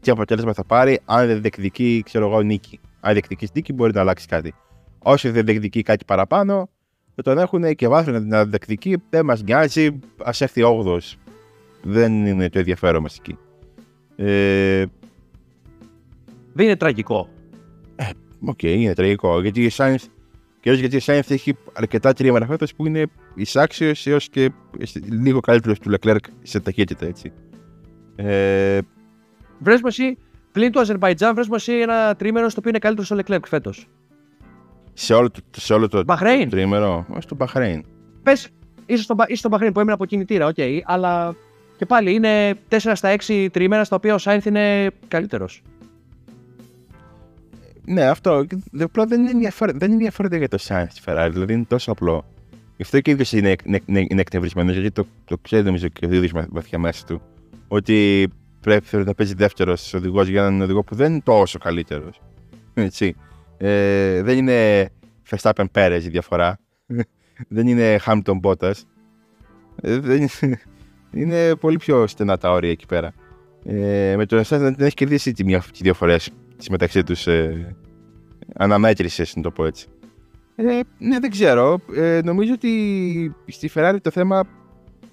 τι 0.00 0.10
αποτέλεσμα 0.10 0.52
θα 0.52 0.64
πάρει 0.64 1.00
αν 1.04 1.26
δεν 1.26 1.40
διεκδικεί 1.40 2.02
ξέρω 2.04 2.26
εγώ 2.26 2.42
νίκη. 2.42 2.80
Αν 3.00 3.12
διεκδικείς 3.12 3.50
νίκη 3.52 3.72
μπορεί 3.72 3.92
να 3.92 4.00
αλλάξει 4.00 4.26
κάτι. 4.26 4.54
Όσο 4.98 5.30
δεν 5.30 5.44
διεκδικεί 5.44 5.82
κάτι 5.82 6.04
παραπάνω 6.04 6.68
θα 7.14 7.22
τον 7.22 7.38
έχουν 7.38 7.74
και 7.74 7.88
βάθρο 7.88 8.18
να 8.18 8.44
διεκδικεί 8.44 8.96
δεν 9.10 9.24
μας 9.24 9.42
νοιάζει 9.42 9.98
ας 10.24 10.40
έρθει 10.40 10.62
8 10.84 10.98
δεν 11.82 12.26
είναι 12.26 12.48
το 12.48 12.58
ενδιαφέρον 12.58 13.02
μας 13.02 13.18
εκεί. 13.18 13.38
Ε, 14.16 14.84
δεν 16.52 16.64
είναι 16.64 16.76
τραγικό. 16.76 17.28
Ε, 17.96 18.10
ok, 18.44 18.58
okay, 18.62 18.74
είναι 18.78 18.94
τραγικό. 18.94 19.40
Γιατί 19.40 19.64
ο 19.64 19.70
Sainz, 19.76 19.96
κυρίως 20.66 20.80
γιατί 20.80 20.96
ο 20.96 21.02
Sainz 21.06 21.30
έχει 21.30 21.56
αρκετά 21.72 22.12
τριήμερα 22.12 22.46
φέτος 22.46 22.74
που 22.74 22.86
είναι 22.86 23.06
ισάξιος 23.34 24.06
έως 24.06 24.28
και 24.28 24.50
λίγο 25.08 25.40
καλύτερος 25.40 25.78
του 25.78 25.92
Leclerc 25.94 26.16
σε 26.42 26.60
ταχύτητα, 26.60 27.06
έτσι. 27.06 27.32
Ε, 28.16 28.78
βρες 29.58 29.80
μου 29.80 29.86
εσύ, 29.86 30.18
πλην 30.52 30.72
του 30.72 30.80
Αζερβαϊτζάν, 30.80 31.34
βρες 31.34 31.48
μου 31.48 31.54
εσύ 31.54 31.72
ένα 31.72 32.16
τριήμερο 32.16 32.48
στο 32.48 32.56
οποίο 32.58 32.70
είναι 32.70 32.78
καλύτερος 32.78 33.06
στο 33.06 33.16
Leclerc 33.16 33.46
φέτος. 33.48 33.88
Σε 34.92 35.14
όλο 35.14 35.30
το, 35.30 35.40
σε 35.56 35.74
όλο 35.74 35.88
το, 35.88 36.02
Μπαχρέιν. 36.04 36.48
τριήμερο, 36.48 37.06
στο 37.18 37.34
Μπαχρέιν. 37.34 37.84
Πες, 38.22 38.48
είσαι 38.86 39.02
στο, 39.02 39.14
είσαι 39.26 39.38
στο 39.38 39.48
Μπαχρέιν 39.48 39.72
που 39.72 39.78
έμεινε 39.78 39.94
από 39.94 40.04
κινητήρα, 40.06 40.46
ok, 40.46 40.54
okay, 40.56 40.80
αλλά 40.84 41.34
και 41.76 41.86
πάλι 41.86 42.14
είναι 42.14 42.54
4 42.68 42.78
στα 42.94 43.16
6 43.26 43.48
τριήμερα 43.52 43.84
στα 43.84 43.96
οποία 43.96 44.14
ο 44.14 44.18
Σάινθ 44.18 44.46
είναι 44.46 44.90
καλύτερος. 45.08 45.62
Ναι, 47.86 48.04
αυτό. 48.04 48.46
Απλά 48.78 49.04
δεν 49.06 49.20
είναι 49.20 49.30
ενδιαφέρον, 49.30 49.78
δεν 49.78 49.92
είναι 49.92 50.10
για 50.36 50.48
το 50.48 50.58
Σάινθ 50.58 50.92
τη 50.92 51.00
Ferrari, 51.04 51.28
δηλαδή 51.32 51.52
είναι 51.52 51.64
τόσο 51.64 51.90
απλό. 51.90 52.24
Γι' 52.76 52.82
αυτό 52.82 53.00
και 53.00 53.10
ο 53.10 53.12
ίδιος 53.12 53.38
είναι, 53.38 53.54
είναι, 53.64 54.06
είναι 54.08 54.20
εκνευρισμένος, 54.20 54.72
γιατί 54.72 54.90
το, 54.90 55.06
το 55.24 55.38
ξέρει 55.38 55.64
νομίζω 55.64 55.88
και 55.88 56.06
ο 56.06 56.12
ίδιος 56.12 56.46
βαθιά 56.50 56.78
μέσα 56.78 57.04
του. 57.06 57.20
Ότι 57.68 58.28
πρέπει 58.60 58.96
να 58.96 59.14
παίζει 59.14 59.34
δεύτερος 59.34 59.94
οδηγός 59.94 60.28
για 60.28 60.40
έναν 60.40 60.60
οδηγό 60.60 60.82
που 60.82 60.94
δεν 60.94 61.12
είναι 61.12 61.22
τόσο 61.24 61.58
καλύτερος. 61.58 62.20
Έτσι. 62.74 63.16
Ε, 63.56 64.22
δεν 64.22 64.38
είναι 64.38 64.88
Verstappen 65.30 65.64
Perez 65.72 66.00
η 66.02 66.08
διαφορά. 66.08 66.58
δεν 67.48 67.66
είναι 67.66 67.98
Hamilton 68.04 68.40
Bottas. 68.42 68.74
Ε, 69.80 69.98
δεν 69.98 70.16
είναι, 70.16 70.60
είναι 71.22 71.54
πολύ 71.54 71.76
πιο 71.76 72.06
στενά 72.06 72.38
τα 72.38 72.50
όρια 72.50 72.70
εκεί 72.70 72.86
πέρα. 72.86 73.12
Ε, 73.64 74.14
με 74.16 74.26
τον 74.26 74.38
Εσάς 74.38 74.60
δεν 74.60 74.76
έχει 74.78 74.94
κερδίσει 74.94 75.32
τι 75.32 75.60
δύο 75.82 75.94
φορέ 76.56 76.70
μεταξύ 76.70 77.02
τους 77.02 77.26
ε, 77.26 77.76
αναμέτρησες, 78.54 79.36
να 79.36 79.42
το 79.42 79.50
πω 79.50 79.64
έτσι. 79.64 79.86
Ε, 80.56 80.80
ναι, 80.98 81.18
δεν 81.20 81.30
ξέρω. 81.30 81.80
Ε, 81.94 82.20
νομίζω 82.24 82.52
ότι 82.52 83.34
στη 83.46 83.70
Ferrari 83.74 83.96
το 84.02 84.10
θέμα 84.10 84.44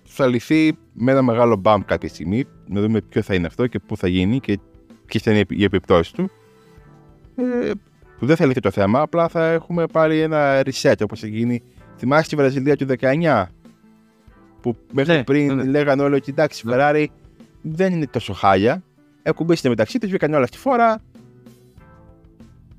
θα 0.03 0.27
λυθεί 0.27 0.77
με 0.93 1.11
ένα 1.11 1.21
μεγάλο 1.21 1.55
μπαμ 1.55 1.81
κάποια 1.81 2.09
στιγμή. 2.09 2.45
Να 2.67 2.81
δούμε 2.81 3.01
ποιο 3.01 3.21
θα 3.21 3.33
είναι 3.33 3.47
αυτό 3.47 3.67
και 3.67 3.79
πού 3.79 3.97
θα 3.97 4.07
γίνει 4.07 4.39
και 4.39 4.59
ποιες 5.05 5.23
θα 5.23 5.31
είναι 5.31 5.43
οι 5.49 5.63
επιπτώσεις 5.63 6.11
του. 6.11 6.29
Ε, 7.35 7.71
που 8.19 8.25
δεν 8.25 8.35
θα 8.35 8.45
λυθεί 8.45 8.59
το 8.59 8.71
θέμα, 8.71 9.01
απλά 9.01 9.27
θα 9.27 9.45
έχουμε 9.45 9.85
πάρει 9.87 10.19
ένα 10.19 10.61
reset 10.65 10.95
όπως 11.03 11.23
έχει 11.23 11.35
γίνει. 11.35 11.63
Θυμάστε 11.97 12.35
τη 12.35 12.41
Βραζιλία 12.41 12.75
του 12.75 12.85
19 12.99 13.45
που 14.61 14.75
μέχρι 14.91 15.13
ναι, 15.13 15.23
πριν 15.23 15.55
ναι, 15.55 15.63
ναι. 15.63 15.69
λέγανε 15.69 16.01
όλοι 16.01 16.15
ότι 16.15 16.31
εντάξει, 16.31 16.63
η 16.65 16.69
ναι. 16.69 16.75
Ferrari 16.77 17.05
δεν 17.61 17.93
είναι 17.93 18.07
τόσο 18.07 18.33
χάλια. 18.33 18.83
Εκουμπήσετε 19.23 19.69
μεταξύ 19.69 19.97
τους, 19.97 20.09
βγήκαν 20.09 20.33
όλα 20.33 20.45
στη 20.45 20.57
φόρα. 20.57 21.01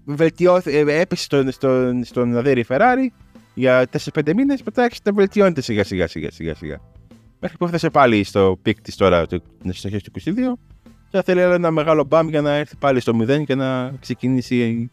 Βελτιώθηκε, 0.05 0.79
ε, 0.79 1.01
έπεσε 1.01 1.23
στον, 1.23 1.51
στον, 1.51 2.05
στον 2.05 2.37
Αδέρι 2.37 2.65
Ferrari 2.69 3.07
για 3.55 3.87
4-5 4.13 4.35
μήνες. 4.35 4.63
Μετά 4.63 4.83
άρχισε 4.83 5.01
να 5.05 5.13
βελτιώνεται 5.13 5.61
σιγά 5.61 5.85
σιγά 5.85 6.07
σιγά 6.07 6.31
σιγά. 6.31 6.55
σιγά. 6.55 6.81
Μέχρι 7.41 7.57
που 7.57 7.65
έφτασε 7.65 7.91
πάλι 7.91 8.25
στο 8.25 8.59
peak 8.63 8.81
της 8.81 8.97
τώρα, 8.97 9.25
στις 9.25 9.81
αρχές 9.85 10.01
του 10.01 10.11
22. 10.25 10.33
Και 11.09 11.17
θα 11.17 11.23
θέλει 11.23 11.41
ένα 11.41 11.71
μεγάλο 11.71 12.05
μπαμ 12.05 12.29
για 12.29 12.41
να 12.41 12.53
έρθει 12.55 12.77
πάλι 12.77 13.01
στο 13.01 13.13
0 13.21 13.45
και 13.45 13.55
να 13.55 13.93
ξεκινήσει 14.01 14.57
η, 14.57 14.91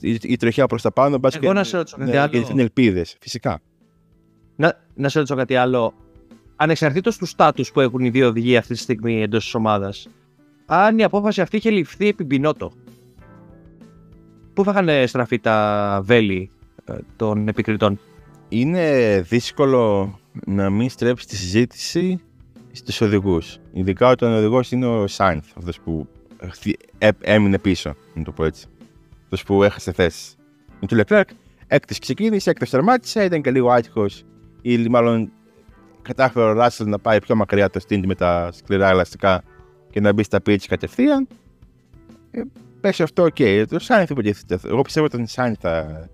η, 0.00 0.18
η 0.22 0.36
τροχιά 0.36 0.66
προς 0.66 0.82
τα 0.82 0.92
πάνω. 0.92 1.20
Εγώ 1.40 1.52
να 1.52 1.64
σε 1.64 1.76
ρωτήσω 1.76 1.96
κάτι 1.96 2.16
άλλο. 2.16 2.46
Είναι 2.50 2.62
ελπίδες, 2.62 3.16
φυσικά. 3.20 3.60
Να, 4.56 4.80
να 4.94 5.08
σε 5.08 5.18
ρωτήσω 5.18 5.36
κάτι 5.36 5.54
άλλο. 5.54 5.94
Ανεξαρτήτως 6.56 7.16
του 7.16 7.26
στάτους 7.26 7.72
που 7.72 7.80
έχουν 7.80 8.00
οι 8.00 8.10
δύο 8.10 8.28
οδηγοί 8.28 8.56
αυτή 8.56 8.74
τη 8.74 8.78
στιγμή 8.78 9.22
εντός 9.22 9.44
της 9.44 9.54
ομάδας, 9.54 10.08
αν 10.66 10.98
η 10.98 11.04
απόφαση 11.04 11.40
αυτή 11.40 11.56
είχε 11.56 11.70
ληφθεί 11.70 12.08
επί 12.08 12.24
Μπινότο, 12.24 12.72
πού 14.54 14.64
θα 14.64 14.70
είχαν 14.70 15.08
στραφεί 15.08 15.38
τα 15.38 16.00
βέλη 16.04 16.50
ε, 16.84 16.94
των 17.16 17.48
επικριτών; 17.48 18.00
Είναι 18.48 19.20
δύσκολο 19.28 20.14
να 20.46 20.70
μην 20.70 20.88
στρέψεις 20.88 21.26
τη 21.26 21.36
συζήτηση 21.36 22.20
στους 22.72 23.00
οδηγούς. 23.00 23.58
Ειδικά 23.72 24.08
όταν 24.08 24.32
ο 24.32 24.36
οδηγός 24.36 24.70
είναι 24.72 24.86
ο 24.86 25.06
Σάινθ, 25.06 25.46
αυτός 25.56 25.80
που 25.80 26.08
έμεινε 27.20 27.58
πίσω, 27.58 27.94
να 28.14 28.22
το 28.22 28.32
πω 28.32 28.44
έτσι. 28.44 28.66
Αυτός 29.22 29.42
που 29.42 29.62
έχασε 29.62 29.92
θέση. 29.92 30.34
Με 30.80 30.86
του 30.86 30.94
Λεκλέρκ, 30.94 31.28
έκτη 31.66 31.98
ξεκίνησε, 31.98 32.50
έκτη 32.50 32.70
τερμάτισε, 32.70 33.24
ήταν 33.24 33.42
και 33.42 33.50
λίγο 33.50 33.70
άτυχος 33.70 34.24
ή 34.62 34.88
μάλλον 34.88 35.30
κατάφερε 36.02 36.46
ο 36.46 36.52
Ράσελ 36.52 36.88
να 36.88 36.98
πάει 36.98 37.20
πιο 37.20 37.34
μακριά 37.34 37.70
το 37.70 37.80
στint 37.88 38.02
με 38.06 38.14
τα 38.14 38.48
σκληρά 38.52 38.88
ελαστικά 38.88 39.42
και 39.90 40.00
να 40.00 40.12
μπει 40.12 40.22
στα 40.22 40.38
pitch 40.46 40.64
κατευθείαν. 40.68 41.28
Ε, 42.84 42.88
πες 42.88 43.02
αυτό, 43.02 43.22
ok. 43.22 43.34
Okay. 43.38 43.64
Το 43.68 43.78
Σάινθ 43.78 44.10
υποτίθεται. 44.10 44.58
Εγώ 44.68 44.82
πιστεύω 44.82 45.06
ότι 45.06 45.22
ο 45.22 45.26
Σάινθ 45.26 45.58
θα. 45.60 46.08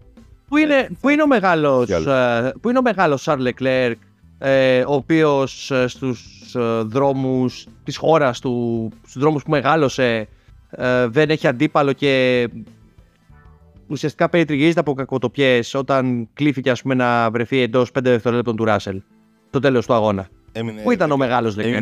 Πού 0.49 0.57
είναι, 0.57 0.89
πού 1.01 1.09
είναι 1.09 1.23
ο 1.23 1.27
μεγάλος 1.27 1.91
ε, 1.91 2.53
πού 2.61 2.69
είναι 2.69 2.79
ο 2.79 2.83
μεγάλος 2.83 3.23
Σαρλ 3.23 3.43
Λεκλέρκ, 3.43 3.99
ε, 4.39 4.81
ο 4.81 4.95
οποίος 4.95 5.71
ε, 5.71 5.87
στους 5.89 6.55
ε, 6.55 6.81
δρόμους 6.83 7.67
της 7.85 7.97
χώρας 7.97 8.41
του, 8.41 8.89
στους 9.07 9.23
δρόμους 9.23 9.43
που 9.43 9.51
μεγάλωσε, 9.51 10.29
ε, 10.71 11.07
δεν 11.07 11.31
έχει 11.31 11.47
αντίπαλο 11.47 11.93
και 11.93 12.49
ουσιαστικά 13.87 14.29
περιτριγυρίζεται 14.29 14.81
από 14.81 14.95
κακοτοπιές 14.95 15.75
όταν 15.75 16.29
κλήθηκε 16.33 16.71
ας 16.71 16.83
πούμε, 16.83 16.95
να 16.95 17.31
βρεθεί 17.31 17.61
εντός 17.61 17.91
5 17.91 18.01
δευτερόλεπτων 18.03 18.57
του 18.57 18.65
Ράσελ 18.65 19.03
το 19.51 19.59
τέλος 19.59 19.87
του 19.87 19.95
αγώνα. 19.95 20.29
Έμεινε, 20.53 20.83
Πού 20.83 20.91
ήταν 20.91 21.11
ο 21.11 21.17
μεγάλος 21.17 21.57
Λεκλέρ. 21.57 21.73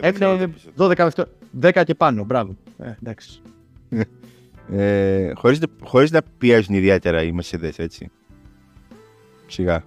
Έμεινε 0.00 0.52
12 0.76 0.88
δευτερόλεπτα. 0.88 1.26
10 1.60 1.82
και 1.84 1.94
πάνω, 1.94 2.24
μπράβο. 2.24 2.56
Ε, 2.78 2.92
εντάξει. 3.02 3.42
Ε, 4.70 5.32
χωρίς, 5.34 5.60
χωρίς 5.82 6.10
να 6.10 6.22
πιέζουν 6.38 6.74
ιδιαίτερα 6.74 7.22
οι 7.22 7.34
Mercedes, 7.40 7.72
έτσι. 7.76 8.10
Σιγά. 9.46 9.84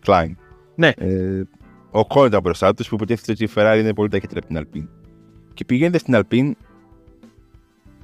Κλάιν. 0.00 0.36
Ναι. 0.74 0.88
Ε, 0.88 1.42
ο 1.90 2.06
Κόν 2.06 2.26
ήταν 2.26 2.40
μπροστά 2.42 2.74
τους 2.74 2.88
που 2.88 2.94
υποτίθεται 2.94 3.32
ότι 3.32 3.44
η 3.44 3.48
Ferrari 3.54 3.76
είναι 3.78 3.94
πολύ 3.94 4.08
ταχύτερη 4.08 4.40
από 4.44 4.46
την 4.46 4.58
Alpine. 4.62 4.88
Και 5.54 5.64
πηγαίνετε 5.64 5.98
στην 5.98 6.14
Alpine 6.16 6.52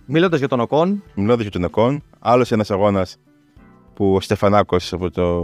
Μιλώντας 0.06 0.38
για 0.38 0.48
τον 0.48 0.60
Οκόν. 0.60 1.02
Μιλώντας 1.14 1.42
για 1.42 1.50
τον 1.50 1.64
Οκόν. 1.64 2.02
Άλλος 2.18 2.52
ένας 2.52 2.70
αγώνας 2.70 3.16
που 3.94 4.14
ο 4.14 4.20
Στεφανάκος 4.20 4.92
από, 4.92 5.10
το, 5.10 5.40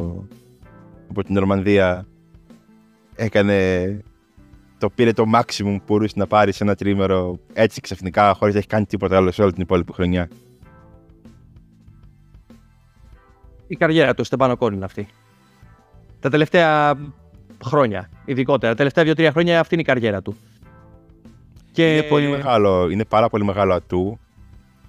από 1.10 1.24
την 1.24 1.34
Νορμανδία 1.34 2.06
έκανε. 3.14 4.00
Το 4.78 4.90
πήρε 4.90 5.12
το 5.12 5.24
maximum 5.34 5.76
που 5.76 5.82
μπορούσε 5.86 6.14
να 6.16 6.26
πάρει 6.26 6.52
σε 6.52 6.64
ένα 6.64 6.74
τρίμερο 6.74 7.38
έτσι 7.52 7.80
ξαφνικά, 7.80 8.34
χωρίς 8.34 8.54
να 8.54 8.58
έχει 8.58 8.68
κάνει 8.68 8.86
τίποτα 8.86 9.16
άλλο 9.16 9.30
σε 9.30 9.42
όλη 9.42 9.52
την 9.52 9.62
υπόλοιπη 9.62 9.92
χρονιά. 9.92 10.28
Η 13.66 13.76
καριέρα 13.76 14.14
του 14.14 14.24
Στεφανό 14.24 14.52
Οκόν 14.52 14.74
είναι 14.74 14.84
αυτή. 14.84 15.08
Τα 16.20 16.30
τελευταία 16.30 16.98
χρόνια, 17.64 18.10
ειδικότερα. 18.24 18.72
Τα 18.72 18.76
τελευταία 18.76 19.04
δύο-τρία 19.04 19.30
χρόνια 19.30 19.60
αυτή 19.60 19.74
είναι 19.74 19.82
η 19.82 19.86
καριέρα 19.86 20.22
του. 20.22 20.36
Και... 21.72 21.92
Είναι, 21.92 22.02
πολύ 22.02 22.28
μεγάλο, 22.28 22.88
είναι 22.90 23.04
πάρα 23.04 23.28
πολύ 23.28 23.44
μεγάλο 23.44 23.74
ατού 23.74 24.18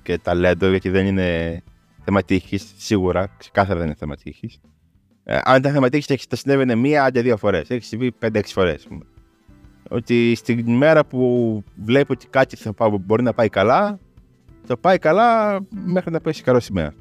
και 0.04 0.18
ταλέντο, 0.18 0.70
γιατί 0.70 0.90
δεν 0.90 1.06
είναι 1.06 1.62
θέμα 2.04 2.24
τύχη, 2.24 2.58
σίγουρα, 2.78 3.28
ξεκάθαρα 3.38 3.78
δεν 3.78 3.86
είναι 3.86 3.96
θέμα 4.00 4.16
τύχη. 4.16 4.60
Ε, 5.24 5.40
αν 5.44 5.58
ήταν 5.58 5.74
θέμα 5.74 5.90
τύχη, 5.90 6.18
θα 6.30 6.36
συνέβαινε 6.36 6.76
μία 6.76 7.04
άντε 7.04 7.22
δύο 7.22 7.38
φορές. 7.38 7.70
Έχει 7.70 7.84
συμβεί 7.84 8.12
πέντε-έξι 8.12 8.54
φορές. 8.54 8.88
Ότι 9.90 10.36
στην 10.36 10.76
μέρα 10.76 11.06
που 11.06 11.64
βλέπει 11.76 12.12
ότι 12.12 12.28
κάτι 12.28 12.56
θα 12.56 12.74
μπορεί 13.02 13.24
να 13.24 13.34
πάει 13.34 13.50
καλά, 13.50 14.00
θα 14.64 14.78
πάει 14.78 14.98
καλά 14.98 15.60
μέχρι 15.86 16.12
να 16.12 16.22
πέσει 16.22 16.44
καλό 16.44 16.60
σημαία. 16.60 16.94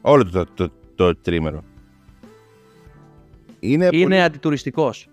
Όλο 0.00 0.30
το, 0.30 0.44
το, 0.54 0.70
το, 0.94 1.16
τρίμερο. 1.16 1.64
Είναι, 3.60 3.88
είναι 3.92 4.02
πολύ... 4.02 4.20
αντιτουριστικός. 4.20 5.08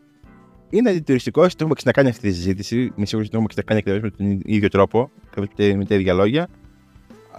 Είναι 0.69 0.89
αντιτουριστικός, 0.89 1.49
το 1.49 1.57
έχουμε 1.59 1.73
ξανακάνει 1.73 2.09
αυτή 2.09 2.29
τη 2.29 2.33
συζήτηση. 2.35 2.75
Είμαι 2.75 3.05
σίγουρος 3.05 3.27
ότι 3.27 3.29
το 3.29 3.37
έχουμε 3.37 3.47
ξανακάνει 3.47 3.79
ακριβώ 3.79 3.99
με 4.01 4.09
τον 4.09 4.41
ίδιο 4.53 4.69
τρόπο, 4.69 5.11
με 5.57 5.85
τα 5.85 5.95
ίδια 5.95 6.13
λόγια 6.13 6.49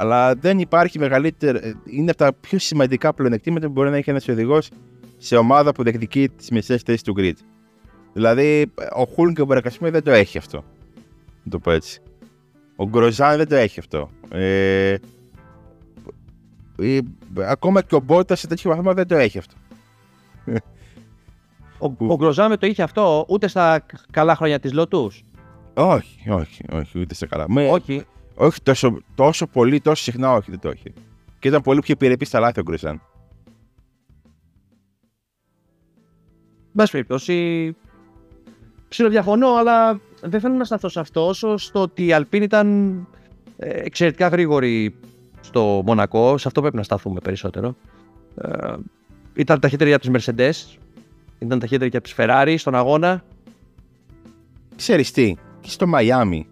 αλλά 0.00 0.34
δεν 0.34 0.58
υπάρχει 0.58 0.98
μεγαλύτερο. 0.98 1.58
Είναι 1.84 2.10
από 2.10 2.18
τα 2.18 2.32
πιο 2.32 2.58
σημαντικά 2.58 3.14
πλεονεκτήματα 3.14 3.66
που 3.66 3.72
μπορεί 3.72 3.90
να 3.90 3.96
έχει 3.96 4.10
ένας 4.10 4.28
οδηγός 4.28 4.70
σε 5.18 5.36
ομάδα 5.36 5.72
που 5.72 5.82
διεκδικεί 5.82 6.28
τις 6.28 6.50
μισέ 6.50 6.80
θέσεις 6.84 7.02
του 7.02 7.14
grid. 7.18 7.32
Δηλαδή, 8.12 8.72
ο 8.96 9.04
Χούλν 9.04 9.34
και 9.34 9.40
ο 9.40 9.44
Μπαρακασμί 9.44 9.90
δεν 9.90 10.02
το 10.02 10.10
έχει 10.10 10.38
αυτό. 10.38 10.64
Να 11.42 11.50
το 11.50 11.58
πω 11.58 11.70
έτσι. 11.70 12.00
Ο 12.76 12.88
Γκροζάν 12.88 13.36
δεν 13.36 13.48
το 13.48 13.54
έχει 13.54 13.78
αυτό. 13.78 14.10
Ε, 14.30 14.96
ε, 16.78 16.98
ακόμα 17.38 17.82
και 17.82 17.94
ο 17.94 18.00
Μπότα 18.00 18.34
σε 18.34 18.46
τέτοιο 18.46 18.70
βαθμό 18.70 18.94
δεν 18.94 19.06
το 19.06 19.16
έχει 19.16 19.38
αυτό. 19.38 19.54
Ο, 21.78 21.94
ο 22.06 22.16
Γκροζάμε 22.16 22.56
το 22.56 22.66
είχε 22.66 22.82
αυτό 22.82 23.24
ούτε 23.28 23.48
στα 23.48 23.86
καλά 24.10 24.36
χρόνια 24.36 24.60
της 24.60 24.72
Λοτούς. 24.72 25.22
όχι, 25.74 26.30
όχι, 26.30 26.64
όχι, 26.72 27.00
ούτε 27.00 27.14
σε 27.14 27.26
καλά. 27.26 27.44
Με, 27.48 27.68
Όχι. 27.68 28.04
όχι 28.34 28.62
τόσο, 28.62 28.98
τόσο 29.14 29.46
πολύ, 29.46 29.80
τόσο 29.80 30.02
συχνά 30.02 30.32
όχι, 30.32 30.50
δεν 30.50 30.60
το 30.60 30.68
έχει. 30.68 30.92
Και 31.38 31.48
ήταν 31.48 31.62
πολύ 31.62 31.80
πιο 31.80 31.92
επιρρεπή 31.92 32.24
στα 32.24 32.40
λάθη 32.40 32.60
ο 32.60 32.62
Γκροζάν. 32.62 33.00
Εν 36.72 36.76
πάση 36.76 36.92
περιπτώσει, 36.92 37.76
ψιλοδιαφωνώ, 38.90 39.48
αλλά 39.48 40.00
δεν 40.20 40.40
θέλω 40.40 40.54
να 40.54 40.64
σταθώ 40.64 40.88
σε 40.88 41.00
αυτό 41.00 41.26
όσο 41.26 41.56
στο 41.56 41.80
ότι 41.80 42.06
η 42.06 42.12
Αλπίν 42.12 42.42
ήταν 42.42 42.90
ε, 43.56 43.68
εξαιρετικά 43.68 44.28
γρήγορη 44.28 44.94
στο 45.40 45.82
Μονακό. 45.86 46.38
Σε 46.38 46.48
αυτό 46.48 46.60
πρέπει 46.60 46.76
να 46.76 46.82
σταθούμε 46.82 47.20
περισσότερο. 47.20 47.76
Ε, 48.34 48.74
ήταν 49.34 49.60
ταχύτερη 49.60 49.94
από 49.94 50.10
τις 50.10 50.28
Mercedes, 50.28 50.78
ήταν 51.38 51.58
ταχύτερη 51.58 51.90
και 51.90 51.96
από 51.96 52.06
τις 52.06 52.14
Ferrari 52.18 52.54
στον 52.58 52.74
αγώνα. 52.74 53.24
Ξέρεις 54.76 55.10
τι, 55.10 55.34
και 55.60 55.70
στο 55.70 55.86
Μαϊάμι, 55.86 56.48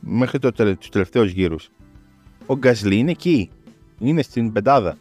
μέχρι 0.00 0.38
το, 0.38 0.52
τελε- 0.52 0.78
τους 0.78 0.88
τελευταίους 0.88 1.30
γύρους, 1.30 1.70
ο 2.46 2.56
Γκασλί 2.56 2.96
είναι 2.96 3.10
εκεί. 3.10 3.50
Είναι 3.98 4.22
στην 4.22 4.52
πεντάδα. 4.52 4.96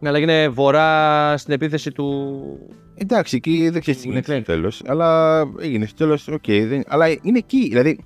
Ναι, 0.00 0.08
αλλά 0.08 0.18
έγινε 0.18 0.48
βορά 0.48 1.34
στην 1.36 1.54
επίθεση 1.54 1.92
του. 1.92 2.58
Εντάξει, 2.96 3.36
εκεί 3.36 3.68
δεν 3.68 3.80
ξέρεις 3.80 4.00
τι 4.00 4.08
Είναι 4.08 4.18
γίνεται 4.18 4.32
στο 4.32 4.52
Leclerc. 4.52 4.56
τέλος. 4.56 4.82
Αλλά 4.86 5.40
έγινε 5.60 5.86
στο 5.86 5.96
τέλος, 5.96 6.28
οκ. 6.28 6.44
δεν- 6.46 6.82
αλλά 6.86 7.08
είναι 7.08 7.38
εκεί. 7.38 7.68
Δηλαδή, 7.68 7.98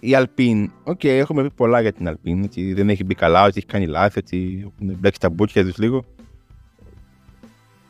η 0.00 0.14
Alpine, 0.14 0.70
ok, 0.84 1.04
έχουμε 1.04 1.42
πει 1.42 1.50
πολλά 1.50 1.80
για 1.80 1.92
την 1.92 2.08
Alpine. 2.08 2.42
Ότι 2.42 2.72
δεν 2.72 2.88
έχει 2.88 3.04
μπει 3.04 3.14
καλά, 3.14 3.44
ότι 3.44 3.52
έχει 3.56 3.66
κάνει 3.66 3.86
λάθη, 3.86 4.18
ότι 4.18 4.58
έχουν 4.60 4.96
μπλέξει 4.98 5.20
τα 5.20 5.30
μπούτια 5.30 5.64
τους 5.64 5.78
λίγο. 5.78 6.04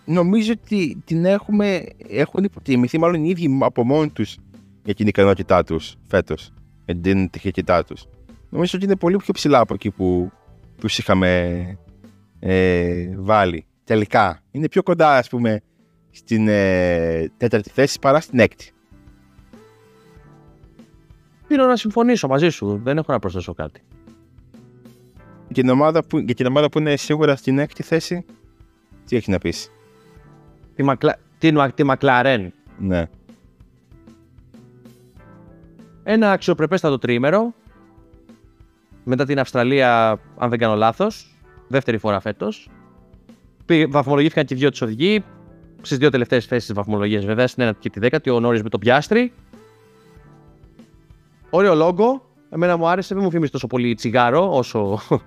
Νομίζω 0.05 0.53
ότι 0.65 1.03
την 1.05 1.25
έχουμε, 1.25 1.85
έχουν 2.09 2.45
υποτιμηθεί 2.45 2.99
μάλλον 2.99 3.25
οι 3.25 3.29
ίδιοι 3.29 3.59
από 3.61 3.85
μόνοι 3.85 4.09
τους 4.11 4.37
για 4.85 4.95
την 4.95 5.07
ικανότητά 5.07 5.65
τους 5.65 5.95
φέτος. 6.09 6.53
Για 6.85 6.97
την 6.97 7.31
ταχύτητά 7.31 7.85
τους. 7.85 8.05
Νομίζω 8.51 8.73
ότι 8.77 8.85
είναι 8.85 8.97
πολύ 8.97 9.17
πιο 9.17 9.33
ψηλά 9.33 9.59
από 9.59 9.75
εκεί 9.75 9.91
που 9.91 10.31
τους 10.81 10.99
είχαμε 10.99 11.57
ε, 12.41 13.09
βάλει. 13.17 13.65
Τελικά. 13.85 14.43
Είναι 14.51 14.69
πιο 14.69 14.83
κοντά, 14.83 15.17
ας 15.17 15.29
πούμε, 15.29 15.61
στην 16.13 16.49
ε, 16.49 17.31
τέταρτη 17.37 17.71
θέση 17.71 17.99
παρά 17.99 18.21
στην 18.21 18.39
έκτη. 18.39 18.71
Πήρω 21.47 21.67
να 21.67 21.77
συμφωνήσω 21.77 22.29
μαζί 22.29 22.49
σου. 22.49 22.81
Δεν 22.83 22.99
έχω 22.99 23.13
να 23.13 23.19
προσθέσω 23.19 23.55
κάτι. 23.55 23.81
Και 25.53 25.61
την 25.61 25.71
ομάδα 25.71 26.05
που, 26.05 26.19
για 26.19 26.35
την 26.35 26.47
ομάδα 26.47 26.69
που 26.69 26.79
είναι 26.79 26.97
σίγουρα 26.97 27.37
στην 27.37 27.59
έκτη 27.59 27.83
θέση, 27.83 28.25
τι 29.07 29.17
έχει 29.17 29.31
να 29.31 29.39
πεις; 29.39 29.71
Τη, 30.75 30.83
Μακλα... 30.83 31.19
τη, 31.39 31.53
τη 31.53 31.85
McLaren. 31.87 32.49
Ναι. 32.79 33.09
Ένα 36.03 36.33
αξιοπρεπέστατο 36.33 36.99
τρίμερο. 36.99 37.55
Μετά 39.05 39.25
την 39.25 39.39
Αυστραλία, 39.39 40.21
αν 40.39 40.51
δεν 40.51 40.59
κάνω 40.59 40.75
λάθος. 40.75 41.37
Δεύτερη 41.69 41.99
φορά 41.99 42.21
φέτος. 42.21 42.71
Βαθμολογήθηκαν 43.89 44.45
και 44.45 44.55
οι 44.55 44.57
δύο 44.57 44.71
της 44.71 44.83
οδηγοί. 44.83 45.25
Στις 45.83 45.99
δύο 45.99 46.11
τελευταίες 46.11 46.47
θέσεις 46.47 46.67
της 46.67 46.75
βαθμολογίας, 46.75 47.25
βέβαια. 47.25 47.47
Στην 47.47 47.63
ένατη 47.63 47.79
και 47.81 47.91
τη 47.91 48.01
δέκατη. 48.01 48.31
Ο 48.31 48.41
Νόρις 48.41 48.63
με 48.63 48.69
τον 48.69 48.81
Πιάστρι. 48.81 49.33
Ωραίο 51.51 51.75
λόγο. 51.75 52.27
Εμένα 52.51 52.77
μου 52.77 52.89
άρεσε. 52.89 53.15
Δεν 53.15 53.23
μου 53.23 53.31
θυμίζει 53.31 53.51
τόσο 53.51 53.67
πολύ 53.67 53.95
τσιγάρο 53.95 54.57
όσο. 54.57 54.99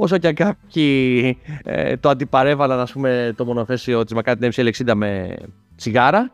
Όσο 0.00 0.18
και 0.18 0.26
αν 0.26 0.34
κάποιοι 0.34 1.38
ε, 1.62 1.96
το 1.96 2.08
αντιπαρέβαλαν, 2.08 2.78
ας 2.80 2.92
πούμε, 2.92 3.32
το 3.36 3.44
μονοθέσιο 3.44 4.04
της 4.04 4.14
Μακάτι 4.14 4.48
MCL60 4.52 4.94
με 4.94 5.36
τσιγάρα. 5.76 6.30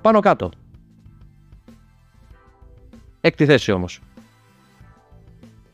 Πάνω 0.00 0.20
κάτω. 0.20 0.50
Έκτη 3.20 3.44
θέση 3.44 3.72
όμως. 3.72 4.00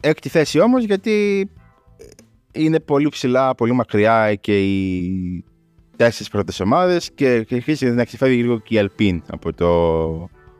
Έκτη 0.00 0.28
θέση 0.28 0.60
όμως 0.60 0.84
γιατί 0.84 1.50
είναι 2.52 2.80
πολύ 2.80 3.08
ψηλά, 3.08 3.54
πολύ 3.54 3.72
μακριά 3.72 4.34
και 4.34 4.60
οι 4.64 5.44
τέσσερις 5.96 6.28
πρώτες 6.28 6.60
ομάδες 6.60 7.10
και, 7.14 7.42
και 7.42 7.54
αρχίζει 7.54 7.90
να 7.90 8.04
ξεφεύγει 8.04 8.40
λίγο 8.42 8.58
και 8.58 8.74
η 8.74 8.78
Αλπίν 8.78 9.22
από, 9.30 9.52
το, 9.52 9.68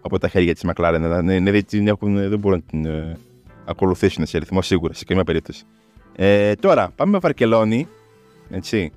από 0.00 0.18
τα 0.18 0.28
χέρια 0.28 0.52
της 0.54 0.64
McLaren. 0.66 0.96
Δηλαδή 1.00 1.32
δηλαδή, 1.38 1.64
την 1.64 1.88
έχουν, 1.88 2.14
δεν 2.28 2.38
μπορούν 2.38 2.58
να 2.66 2.70
την 2.80 2.86
ε, 2.90 3.16
ακολουθήσουν 3.64 4.26
σε 4.26 4.38
ρυθμό 4.38 4.62
σίγουρα, 4.62 4.92
σε 4.92 5.04
καμία 5.04 5.24
περίπτωση. 5.24 5.64
Ε, 6.16 6.54
τώρα, 6.54 6.90
πάμε 6.96 7.10
με 7.12 7.18
Βαρκελόνη. 7.18 7.88
Έτσι. 8.50 8.92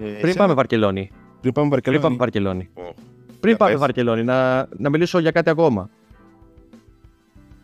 Ε, 0.00 0.04
Πριν 0.20 0.32
σε- 0.32 0.38
πάμε 0.38 0.54
Βαρκελόνη. 0.54 1.10
πριν 1.40 1.52
πάμε 1.52 1.68
Πριν 1.68 1.68
Βαρκελόνη. 1.70 2.02
πάμε 2.02 2.16
Βαρκελόνη. 2.16 2.68
Ω, 2.74 2.94
Πριν 3.40 3.56
Για 3.56 3.56
πάμε 3.56 3.70
πες. 3.70 3.80
Βαρκελόνη, 3.80 4.24
να, 4.24 4.68
να 4.76 4.90
μιλήσω 4.90 5.18
για 5.18 5.30
κάτι 5.30 5.50
ακόμα. 5.50 5.90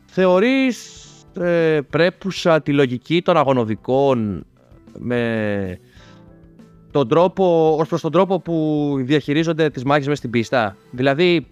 Θεωρείς 0.07 1.02
ε, 1.41 1.81
πρέπουσα 1.91 2.61
τη 2.63 2.73
λογική 2.73 3.23
των 3.23 3.37
αγωνοδικών 3.37 4.45
με 4.99 5.79
τον 6.91 7.09
τρόπο, 7.09 7.77
ως 7.79 7.89
προς 7.89 8.01
τον 8.01 8.13
τρόπο 8.13 8.41
που 8.41 8.95
διαχειρίζονται 8.99 9.71
τις 9.71 9.85
μάχες 9.85 10.05
μέσα 10.07 10.19
στην 10.19 10.31
πίστα. 10.31 10.77
Δηλαδή, 10.91 11.47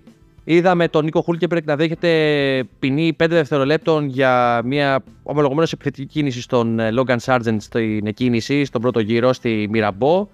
είδαμε 0.44 0.88
τον 0.88 1.04
Νίκο 1.04 1.20
Χούλκεμπρεκ 1.20 1.64
να 1.64 1.76
δέχεται 1.76 2.64
ποινή 2.78 3.16
5 3.22 3.26
δευτερολέπτων 3.28 4.06
για 4.06 4.62
μια 4.64 5.02
ομολογουμένως 5.22 5.72
επιθετική 5.72 6.06
κίνηση 6.06 6.40
στον 6.40 6.78
ε, 6.78 6.90
Logan 6.96 7.16
Sargent 7.24 7.56
στην 7.58 8.06
εκκίνηση, 8.06 8.64
στον 8.64 8.80
πρώτο 8.80 9.00
γύρο, 9.00 9.32
στη 9.32 9.66
Μυραμπό. 9.70 10.28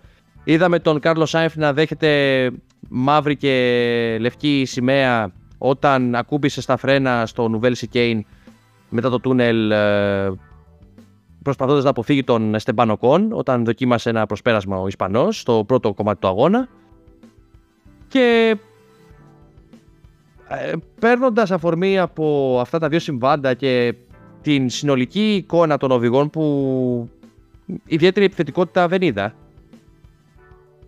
Είδαμε 0.44 0.78
τον 0.78 1.00
Κάρλος 1.00 1.30
Σάινφ 1.30 1.56
να 1.56 1.72
δέχεται 1.72 2.50
μαύρη 2.88 3.36
και 3.36 4.16
λευκή 4.20 4.64
σημαία 4.66 5.32
όταν 5.58 6.14
ακούμπησε 6.14 6.60
στα 6.60 6.76
φρένα 6.76 7.26
στο 7.26 7.48
Νουβέλ 7.48 7.74
Σικέιν 7.74 8.24
μετά 8.96 9.10
το 9.10 9.20
τούνελ 9.20 9.70
ε, 9.70 10.32
προσπαθώντας 11.42 11.84
να 11.84 11.90
αποφύγει 11.90 12.24
τον 12.24 12.58
Στεμπάνο 12.58 12.96
Κον 12.96 13.32
όταν 13.32 13.64
δοκίμασε 13.64 14.10
ένα 14.10 14.26
προσπέρασμα 14.26 14.78
ο 14.80 14.86
Ισπανός 14.86 15.40
στο 15.40 15.64
πρώτο 15.66 15.94
κομμάτι 15.94 16.20
του 16.20 16.28
αγώνα 16.28 16.68
και 18.08 18.56
ε, 20.48 20.72
παίρνοντας 21.00 21.50
αφορμή 21.50 21.98
από 21.98 22.56
αυτά 22.60 22.78
τα 22.78 22.88
δύο 22.88 22.98
συμβάντα 22.98 23.54
και 23.54 23.94
την 24.42 24.68
συνολική 24.68 25.34
εικόνα 25.34 25.76
των 25.76 25.90
οδηγών 25.90 26.30
που 26.30 27.08
ιδιαίτερη 27.86 28.26
επιθετικότητα 28.26 28.88
δεν 28.88 29.02
είδα 29.02 29.34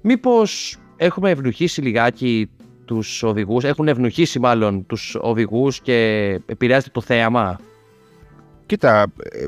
Μήπως 0.01 0.79
έχουμε 0.97 1.31
ευνουχίσει 1.31 1.83
λιγάκι 1.83 2.51
τους 2.85 3.23
οδηγούς, 3.23 3.65
έχουν 3.65 3.89
ευνουχίσει 3.89 4.39
μάλλον 4.39 4.87
τους 4.87 5.17
οδηγούς 5.21 5.81
και 5.81 6.29
επηρεάζεται 6.47 6.91
το 6.93 7.01
θέαμα; 7.01 7.61
Κοίτα, 8.69 9.07
ε, 9.23 9.45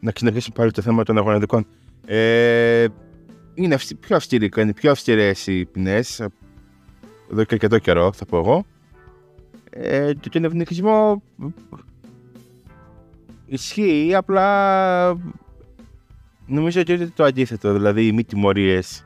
να 0.00 0.10
ξαναρχίσουμε 0.10 0.54
πάλι 0.58 0.70
το 0.70 0.82
θέμα 0.82 1.02
των 1.02 1.18
αγωνιστικών. 1.18 1.66
Ε, 2.06 2.86
είναι 3.54 3.74
αυστη- 3.74 3.96
πιο 3.96 4.16
αυστηρή, 4.16 4.50
είναι 4.56 4.72
πιο 4.72 4.90
αυστηρές 4.90 5.46
οι 5.46 5.64
ποινές, 5.64 6.20
εδώ 7.30 7.44
και 7.44 7.54
αρκετό 7.54 7.78
καιρό 7.78 8.12
θα 8.12 8.24
πω 8.24 8.38
εγώ. 8.38 8.64
Ε, 9.70 10.12
το 10.12 10.28
τον 10.28 10.44
ευνηχισμό 10.44 11.22
ισχύει, 13.46 14.14
απλά 14.14 15.18
νομίζω 16.46 16.80
ότι 16.80 16.92
είναι 16.92 17.12
το 17.14 17.24
αντίθετο, 17.24 17.72
δηλαδή 17.72 18.06
οι 18.06 18.12
μη 18.12 18.24
τιμωρίες 18.24 19.04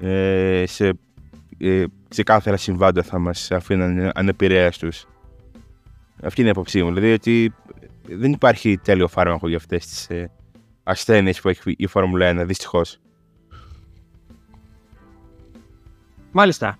ε, 0.00 0.64
σε 0.66 0.92
ε, 1.58 1.84
ξεκάθαρα 2.08 2.56
συμβάντα 2.56 3.02
θα 3.02 3.18
μας 3.18 3.50
αφήναν 3.50 4.10
ανεπηρέαστους. 4.14 5.06
Αυτή 6.22 6.40
είναι 6.40 6.48
η 6.48 6.52
άποψή 6.52 6.82
μου. 6.82 6.92
Δηλαδή 6.92 7.12
ότι 7.12 7.54
δεν 8.10 8.32
υπάρχει 8.32 8.78
τέλειο 8.78 9.08
φάρμακο 9.08 9.48
για 9.48 9.56
αυτές 9.56 9.86
τις 9.86 10.10
ε, 10.10 10.30
ασθένειες 10.82 11.40
που 11.40 11.48
έχει 11.48 11.74
η 11.78 11.86
Φόρμουλα 11.86 12.42
1, 12.42 12.46
δυστυχώς. 12.46 12.98
Μάλιστα. 16.32 16.76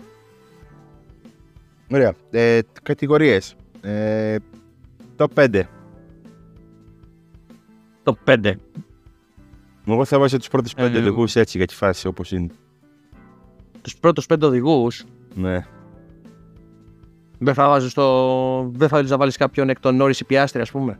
Ωραία. 1.92 2.14
Ε, 2.30 2.60
κατηγορίες. 2.82 3.54
Ε, 3.80 4.36
το 5.16 5.28
5. 5.34 5.62
Το 8.02 8.16
5. 8.26 8.52
Εγώ 9.86 10.04
θα 10.04 10.18
βάζω 10.18 10.36
τους 10.36 10.48
πρώτους 10.48 10.72
5 10.74 10.78
Ε, 10.94 10.98
οδηγούς 10.98 11.36
έτσι 11.36 11.58
για 11.58 11.66
τη 11.66 11.74
φάση 11.74 12.06
όπως 12.06 12.32
είναι. 12.32 12.48
Τους 13.82 13.96
πρώτους 13.96 14.26
5 14.26 14.42
οδηγούς 14.42 15.04
Ναι. 15.34 15.66
δεν 17.38 17.54
θα 17.54 17.68
βάζεις 17.68 17.94
το... 17.94 18.62
Δεν 18.68 18.88
θα 18.88 18.96
θέλεις 18.96 19.10
να 19.10 19.16
βάλεις 19.16 19.36
κάποιον 19.36 19.68
εκ 19.68 19.80
των 19.80 19.96
Νόρις 19.96 20.20
ή 20.20 20.24
Πιάστρη 20.24 20.60
ας 20.60 20.70
πούμε. 20.70 20.98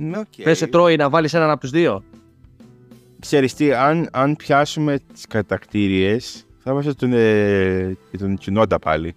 Ναι, 0.00 0.18
οκ. 0.18 0.26
Δεν 0.36 0.54
σε 0.54 0.66
τρώει 0.66 0.96
να 0.96 1.08
βάλεις 1.10 1.34
έναν 1.34 1.50
από 1.50 1.60
τους 1.60 1.70
δύο. 1.70 2.02
Ξέρεις 3.20 3.54
τι, 3.54 3.72
αν, 3.72 4.08
αν 4.12 4.36
πιάσουμε 4.36 4.98
τις 5.12 5.26
κατατακτήριες, 5.26 6.46
θα 6.58 6.74
βάζω 6.74 6.94
τον, 6.94 7.12
ε, 7.12 7.96
τον 8.18 8.38
Τσουνόντα 8.38 8.78
πάλι. 8.78 9.14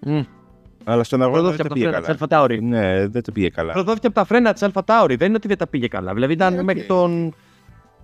Μμ. 0.00 0.20
Αλλά 0.84 1.04
στον 1.04 1.22
αγώνα 1.22 1.42
δεν 1.50 1.56
Προδόθηκε 1.56 1.62
τα 1.62 1.68
από 1.68 1.68
τα 1.68 1.74
πήγε 1.74 1.86
φρένα 1.86 1.98
της 1.98 2.06
καλά. 2.06 2.12
AlphaTauri. 2.12 2.62
Ναι, 2.62 3.08
δεν 3.08 3.22
το 3.22 3.32
πήγε 3.32 3.48
καλά. 3.48 3.72
Προδόθηκε 3.72 4.06
από 4.06 4.14
τα 4.14 4.24
φρένα 4.24 4.52
της 4.52 4.62
AlphaTauri. 4.62 5.16
Δεν 5.16 5.26
είναι 5.26 5.36
ότι 5.36 5.48
δεν 5.48 5.56
τα 5.58 5.66
πήγε 5.66 5.88
καλά. 5.88 6.14
Δηλαδή 6.14 6.32
ήταν 6.32 6.52
Ναι, 6.52 6.58
οκ. 6.58 6.64
μέχρι, 6.64 6.82
τον... 6.82 7.34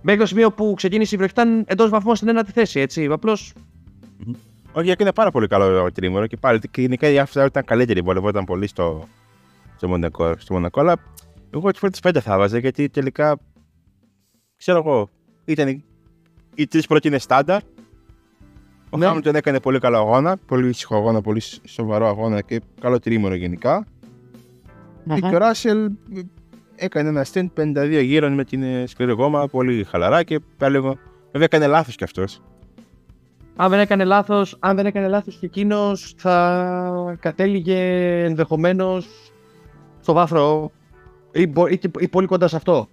μέχρι 0.01 0.21
το 0.21 0.25
σημείο 0.27 0.51
που 0.51 0.73
ξεκίνησε 0.75 1.15
η 1.15 1.17
βροχή 1.17 1.31
ήταν 1.33 1.63
εντός 1.67 1.89
βαθμού 1.89 2.15
στην 2.15 2.27
ένατη 2.27 2.51
θέση. 2.51 2.79
Έτσι. 2.79 3.05
Απλώ 3.05 3.37
Όχι, 4.71 4.89
έκανε 4.89 5.11
πάρα 5.13 5.31
πολύ 5.31 5.47
καλό 5.47 5.83
το 5.83 5.91
τρίμηνο 5.91 6.27
και 6.27 6.37
πάλι. 6.37 6.59
Και 6.71 6.81
γενικά 6.81 7.07
η 7.09 7.15
Alfa 7.17 7.41
Tauri 7.41 7.47
ήταν 7.47 7.63
καλύτερη. 7.65 8.01
Βολευόταν 8.01 8.45
πολύ 8.45 8.67
στο, 8.67 9.07
στο, 9.75 9.87
Μονακό, 9.87 10.33
στο 10.37 10.53
Μονακό. 10.53 10.79
Αλλά 10.79 10.95
εγώ 11.53 11.71
τι 11.71 11.79
πρώτε 11.79 11.97
πέντε 12.01 12.19
θα 12.19 12.37
βάζα 12.37 12.57
γιατί 12.57 12.89
τελικά. 12.89 13.39
ξέρω 14.57 14.77
εγώ. 14.77 15.09
Ήταν 15.45 15.67
οι, 15.67 15.83
οι 16.55 16.67
τρεις 16.67 16.87
πρώτοι 16.87 17.07
είναι 17.07 17.17
στάνταρ. 17.17 17.61
Ο 18.89 18.97
Ναι. 18.97 19.05
Χάμιλτον 19.05 19.35
έκανε 19.35 19.59
πολύ 19.59 19.79
καλό 19.79 19.97
αγώνα. 19.97 20.37
Πολύ 20.45 20.67
ήσυχο 20.69 20.95
αγώνα, 20.95 21.21
πολύ 21.21 21.41
σοβαρό 21.65 22.07
αγώνα 22.07 22.41
και 22.41 22.61
καλό 22.81 22.99
τρίμηνο 22.99 23.35
γενικά. 23.35 23.85
Και 25.15 25.35
ο 25.35 25.37
Ράσελ 25.37 25.85
ε, 25.85 26.21
έκανε 26.75 27.09
ένα 27.09 27.25
stint 27.33 27.47
52 27.57 28.01
γύρων 28.03 28.33
με 28.33 28.43
την 28.43 28.63
ε, 28.63 28.85
σκληρή 28.87 29.11
γόμα, 29.11 29.47
πολύ 29.47 29.83
χαλαρά 29.83 30.23
και 30.23 30.39
πάλι 30.57 30.75
λίγο. 30.75 30.97
Βέβαια 31.25 31.47
έκανε 31.51 31.67
λάθος 31.67 31.95
κι 31.95 32.03
αυτός. 32.03 32.41
αν 33.55 33.69
δεν 33.69 33.79
έκανε 33.79 34.03
λάθος, 34.03 34.57
αν 34.59 34.75
δεν 34.75 34.85
έκανε 34.85 35.07
λάθος 35.07 35.37
και 35.37 35.45
εκείνος 35.45 36.13
θα 36.17 37.17
κατέληγε 37.19 37.79
ενδεχομένως 38.23 39.07
στο 40.01 40.13
βάθρο 40.13 40.71
ή, 41.33 41.47
μπο- 41.47 41.67
ή, 41.67 41.77
και- 41.77 41.89
ή 41.99 42.07
πολύ 42.07 42.27
κοντά 42.27 42.47
σε 42.47 42.55
αυτό. 42.55 42.87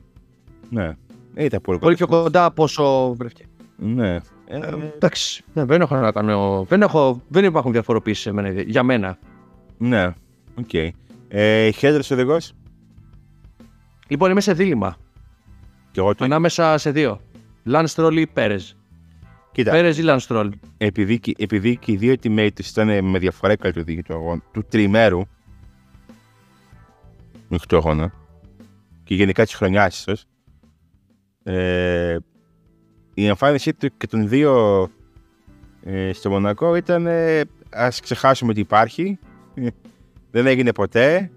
Ναι, 0.71 0.93
Ε, 1.35 1.45
ήταν 1.45 1.61
πολύ 1.61 1.79
Πολύ 1.79 1.95
πιο 1.97 2.07
κοντά 2.07 2.45
από 2.45 2.63
όσο 2.63 3.15
βρέθηκε. 3.15 3.45
Ναι. 3.77 4.15
Ε, 4.15 4.21
Ε, 4.59 4.93
εντάξει, 4.95 5.45
ναι, 5.53 5.65
δεν 5.65 5.81
έχω 5.81 5.97
να 5.97 6.13
κάνω. 6.13 6.65
Δεν, 6.69 6.83
έχω, 6.83 7.23
δεν 7.29 7.45
υπάρχουν 7.45 7.73
διαφοροποιήσει 7.73 8.33
για 8.67 8.83
μένα. 8.83 9.19
ναι, 9.79 10.07
οκ. 10.55 10.75
Ε, 11.29 11.71
Χειρότερος 11.71 12.03
οδηγός; 12.13 12.53
Λοιπόν, 14.09 14.31
είμαι 14.31 14.41
σε 14.41 14.53
δίλημμα 14.53 14.97
Και 15.91 16.01
εγώ 16.01 16.15
το. 16.15 16.25
ανάμεσα 16.25 16.79
σε 16.79 16.91
δύο. 16.91 17.21
Λανς 17.65 17.88
Στρολ 17.88 18.17
ή 18.17 18.27
Πέρεζ. 18.27 18.57
Κοίτα, 19.53 19.71
Πέρεζ 19.71 19.89
ή 19.89 20.01
Λανς 20.03 20.23
Στρολ. 20.23 20.53
επειδή, 20.79 21.19
και- 21.19 21.35
επειδή 21.39 21.77
και 21.77 21.93
οι 21.93 21.97
δύο 21.97 22.15
teammates 22.23 22.51
του 22.55 22.63
ήταν 22.71 23.05
με 23.05 23.19
διαφορά 23.19 23.57
καλύτεροι 23.57 24.03
του 24.03 24.15
αγώνα, 24.15 24.43
του 24.53 24.65
τριημέρου. 24.69 25.21
Μέχρι 27.49 27.67
του 27.67 27.77
αγώνα. 27.77 28.13
Και 29.09 29.15
γενικά 29.15 29.45
της 29.45 29.55
χρονιάς, 29.55 29.99
ίσως. 29.99 30.13
Ε, 31.43 32.17
η 33.15 33.27
εμφάνισή 33.27 33.75
του 33.75 33.97
και 33.97 34.07
των 34.07 34.29
δύο 34.29 34.83
ε, 35.83 36.13
στο 36.13 36.31
Μονακό 36.31 36.75
ήταν 36.75 37.07
ε, 37.07 37.41
ας 37.71 38.01
ξεχάσουμε 38.01 38.51
ότι 38.51 38.61
υπάρχει. 38.61 39.19
Δεν 40.31 40.47
έγινε 40.47 40.73
ποτέ. 40.73 41.31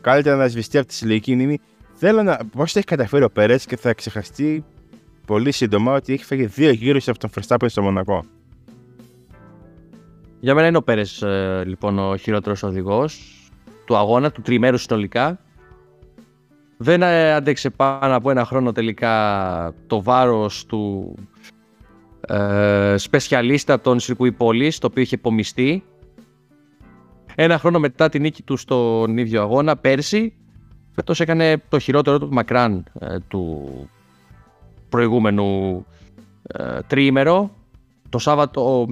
Καλύτερα 0.00 0.36
να 0.36 0.48
σβηστεί 0.48 0.78
από 0.78 0.86
τη 0.86 0.94
συλλογική 0.94 1.34
μνήμη. 1.34 1.58
Θέλω 1.92 2.22
να. 2.22 2.36
Πώς 2.36 2.72
το 2.72 2.78
έχει 2.78 2.88
καταφέρει 2.88 3.24
ο 3.24 3.30
Πέρες 3.30 3.66
και 3.66 3.76
θα 3.76 3.94
ξεχαστεί 3.94 4.64
πολύ 5.26 5.52
σύντομα 5.52 5.92
ότι 5.92 6.12
έχει 6.12 6.24
φάγει 6.24 6.46
δύο 6.46 6.70
γύρους 6.70 7.08
από 7.08 7.18
τον 7.18 7.30
Verstappen 7.34 7.66
στο 7.66 7.82
Μονακό. 7.82 8.24
Για 10.40 10.54
μένα 10.54 10.66
είναι 10.66 10.76
ο 10.76 10.82
Πέρες 10.82 11.24
λοιπόν 11.64 11.98
ο 11.98 12.16
χειρότερος 12.16 12.62
οδηγός 12.62 13.20
του 13.84 13.96
αγώνα, 13.96 14.30
του 14.30 14.42
τριμέρους 14.42 14.82
συνολικά. 14.82 15.40
Δεν 16.76 17.02
ε, 17.02 17.32
άντεξε 17.32 17.70
πάνω 17.70 18.16
από 18.16 18.30
ένα 18.30 18.44
χρόνο 18.44 18.72
τελικά 18.72 19.74
το 19.86 20.02
βάρος 20.02 20.66
του 20.66 21.14
ε, 22.28 22.94
σπεσιαλίστα 22.96 23.80
των 23.80 24.00
Σιρκουή 24.00 24.32
Πόλης, 24.32 24.78
το 24.78 24.86
οποίο 24.86 25.02
είχε 25.02 25.14
υπομειστεί. 25.14 25.84
Ένα 27.34 27.58
χρόνο 27.58 27.78
μετά 27.78 28.08
την 28.08 28.22
νίκη 28.22 28.42
του 28.42 28.56
στον 28.56 29.18
ίδιο 29.18 29.42
αγώνα, 29.42 29.76
πέρσι, 29.76 30.34
φέτος 30.94 31.20
έκανε 31.20 31.62
το 31.68 31.78
χειρότερο 31.78 32.18
του 32.18 32.28
μακράν 32.32 32.84
ε, 32.98 33.16
του 33.28 33.68
προηγούμενου 34.88 35.84
ε, 36.42 36.78
τριήμερο. 36.86 37.50
Το 38.08 38.18
Σάββατο 38.18 38.86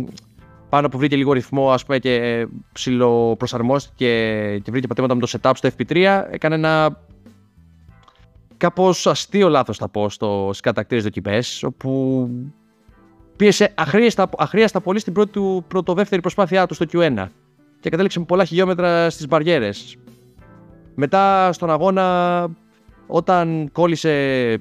πάνω 0.68 0.88
που 0.88 0.98
βρήκε 0.98 1.16
λίγο 1.16 1.32
ρυθμό 1.32 1.70
ας 1.70 1.84
πούμε, 1.84 1.98
και 1.98 2.46
ψιλοπροσαρμόστηκε 2.72 4.06
και 4.62 4.70
βρήκε 4.70 4.86
πατήματα 4.86 5.14
με 5.14 5.20
το 5.20 5.38
setup 5.40 5.52
στο 5.54 5.68
FP3, 5.78 6.24
έκανε 6.30 6.54
ένα 6.54 6.98
κάπως 8.56 9.06
αστείο 9.06 9.48
λάθος 9.48 9.76
θα 9.76 9.88
πω 9.88 10.08
στο, 10.08 10.44
στις 10.48 10.60
κατακτήρες 10.60 11.04
δοκιμές, 11.04 11.62
όπου 11.62 12.28
πίεσε 13.36 13.72
αχρίαστα, 13.74 14.28
αχρίαστα 14.38 14.80
πολύ 14.80 14.98
στην 14.98 15.12
πρώτη 15.12 15.30
του 15.30 15.64
πρωτοβεύτερη 15.68 16.20
προσπάθειά 16.20 16.66
του 16.66 16.74
στο 16.74 16.86
Q1 16.92 17.26
και 17.80 17.90
κατέληξε 17.90 18.18
με 18.18 18.24
πολλά 18.24 18.44
χιλιόμετρα 18.44 19.10
στις 19.10 19.28
μπαριέρες. 19.28 19.96
Μετά 20.94 21.52
στον 21.52 21.70
αγώνα, 21.70 22.48
όταν 23.06 23.68
κόλλησε 23.72 24.56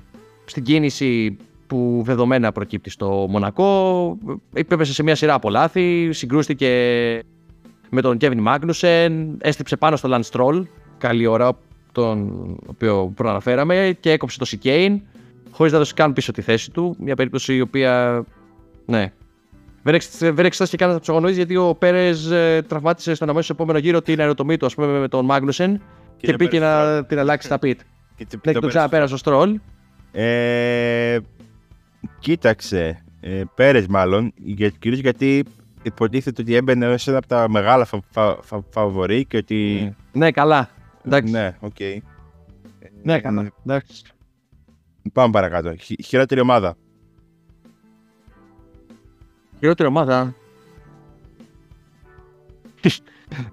στην 0.45 0.63
κίνηση 0.63 1.37
που 1.67 2.01
δεδομένα 2.05 2.51
προκύπτει 2.51 2.89
στο 2.89 3.25
Μονακό, 3.29 4.17
έπεσε 4.53 4.93
σε 4.93 5.03
μια 5.03 5.15
σειρά 5.15 5.33
από 5.33 5.49
λάθη, 5.49 6.09
συγκρούστηκε 6.11 6.69
με 7.89 8.01
τον 8.01 8.17
Kevin 8.21 8.43
Magnussen, 8.47 9.27
έστριψε 9.41 9.77
πάνω 9.77 9.95
στο 9.95 10.09
Lance 10.11 10.29
Stroll, 10.31 10.63
καλή 10.97 11.25
ώρα, 11.25 11.57
τον 11.93 12.29
οποίο 12.67 13.11
προαναφέραμε, 13.15 13.97
και 13.99 14.11
έκοψε 14.11 14.37
το 14.39 14.45
Chicane, 14.49 14.95
χωρίς 15.51 15.71
να 15.71 15.77
δώσει 15.77 15.93
καν 15.93 16.13
πίσω 16.13 16.31
τη 16.31 16.41
θέση 16.41 16.71
του, 16.71 16.95
μια 16.99 17.15
περίπτωση 17.15 17.55
η 17.55 17.61
οποία, 17.61 18.23
ναι, 18.85 19.11
δεν 19.83 19.93
εξ- 19.93 20.17
δεν 20.19 20.45
εξετάστηκε 20.45 20.83
καν 20.83 20.89
από 20.91 20.99
τους 20.99 21.09
αγωνιστές 21.09 21.37
γιατί 21.37 21.55
ο 21.55 21.75
Πέρες 21.75 22.29
τραυμάτισε 22.67 23.13
στον 23.13 23.29
αμέσως 23.29 23.49
επόμενο 23.49 23.77
γύρο 23.79 24.01
την 24.01 24.19
αεροτομή 24.19 24.57
του, 24.57 24.65
ας 24.65 24.75
πούμε, 24.75 24.87
με 24.99 25.07
τον 25.07 25.25
Μάγνουσεν 25.25 25.81
και, 26.17 26.27
δεν 26.27 26.35
πήγε 26.35 26.59
πέρασε 26.59 26.95
να 26.95 27.05
την 27.05 27.19
αλλάξει 27.19 27.47
στα 27.47 27.59
πιτ. 27.59 27.79
Και 28.15 28.25
τσι- 28.25 28.35
Ναι, 28.45 28.51
και 28.51 28.53
το 28.53 28.59
τον 28.59 28.69
ξαναπέρασε 28.69 29.13
ο 29.13 29.17
Στρόλ. 29.17 29.59
Ε, 30.11 31.17
κοίταξε. 32.19 33.03
Ε, 33.19 33.41
Πέρες 33.55 33.87
μάλλον, 33.87 34.33
για, 34.35 34.69
κυρίως 34.69 34.99
γιατί 34.99 35.43
υποτίθεται 35.83 36.41
ότι 36.41 36.55
έμπαινε 36.55 36.87
ως 36.87 37.07
ένα 37.07 37.17
από 37.17 37.27
τα 37.27 37.49
μεγάλα 37.49 37.85
φα, 37.85 37.99
φα, 38.11 38.37
φα- 38.41 38.63
φαβορί 38.69 39.25
και 39.25 39.37
ότι... 39.37 39.93
Ναι, 40.11 40.31
καλά. 40.31 40.69
Εντάξει. 41.05 41.31
Ναι, 41.31 41.55
οκ. 41.59 41.75
Ναι, 43.03 43.19
καλά. 43.19 43.51
Εντάξει. 43.65 44.03
Πάμε 45.13 45.31
παρακάτω. 45.31 45.75
Χει- 45.75 46.05
χειρότερη 46.05 46.41
ομάδα. 46.41 46.75
Χειρότερη 49.59 49.89
ομάδα. 49.89 50.35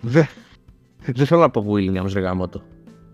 Δε- 0.01 0.25
Δεν 1.07 1.27
θέλω 1.27 1.41
να 1.41 1.51
πω 1.51 1.65
Williams, 1.73 2.13
ρε 2.13 2.21
γαμώτο. 2.21 2.63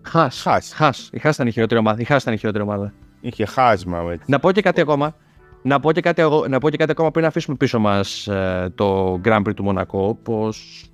Haas. 0.01 0.41
Haas. 0.41 0.73
Haas. 0.73 1.09
Η 1.13 1.19
Haas 1.19 1.35
ήταν 1.35 1.47
η 1.47 1.51
χειρότερη 1.51 1.79
ομάδα. 1.79 2.01
Η 2.01 2.03
Haas 2.03 2.21
ήταν 2.21 2.33
η 2.33 2.37
χειρότερη 2.37 2.63
ομάδα. 2.63 2.93
Είχε 3.21 3.45
χάσμα. 3.45 3.99
Έτσι. 4.11 4.31
Να 4.31 4.39
πω 4.39 4.51
και 4.51 4.61
κάτι 4.61 4.81
ακόμα. 4.81 5.15
Να 5.61 5.79
πω 5.79 5.91
και 5.91 6.01
κάτι, 6.01 6.21
αγω- 6.21 6.47
να 6.47 6.59
πω 6.59 6.69
και 6.69 6.77
κάτι 6.77 6.91
ακόμα 6.91 7.11
πριν 7.11 7.25
αφήσουμε 7.25 7.55
πίσω 7.57 7.79
μας 7.79 8.27
ε, 8.27 8.71
το 8.75 9.13
Grand 9.23 9.41
Prix 9.41 9.53
του 9.55 9.63
Μονακό, 9.63 10.19
πως 10.23 10.85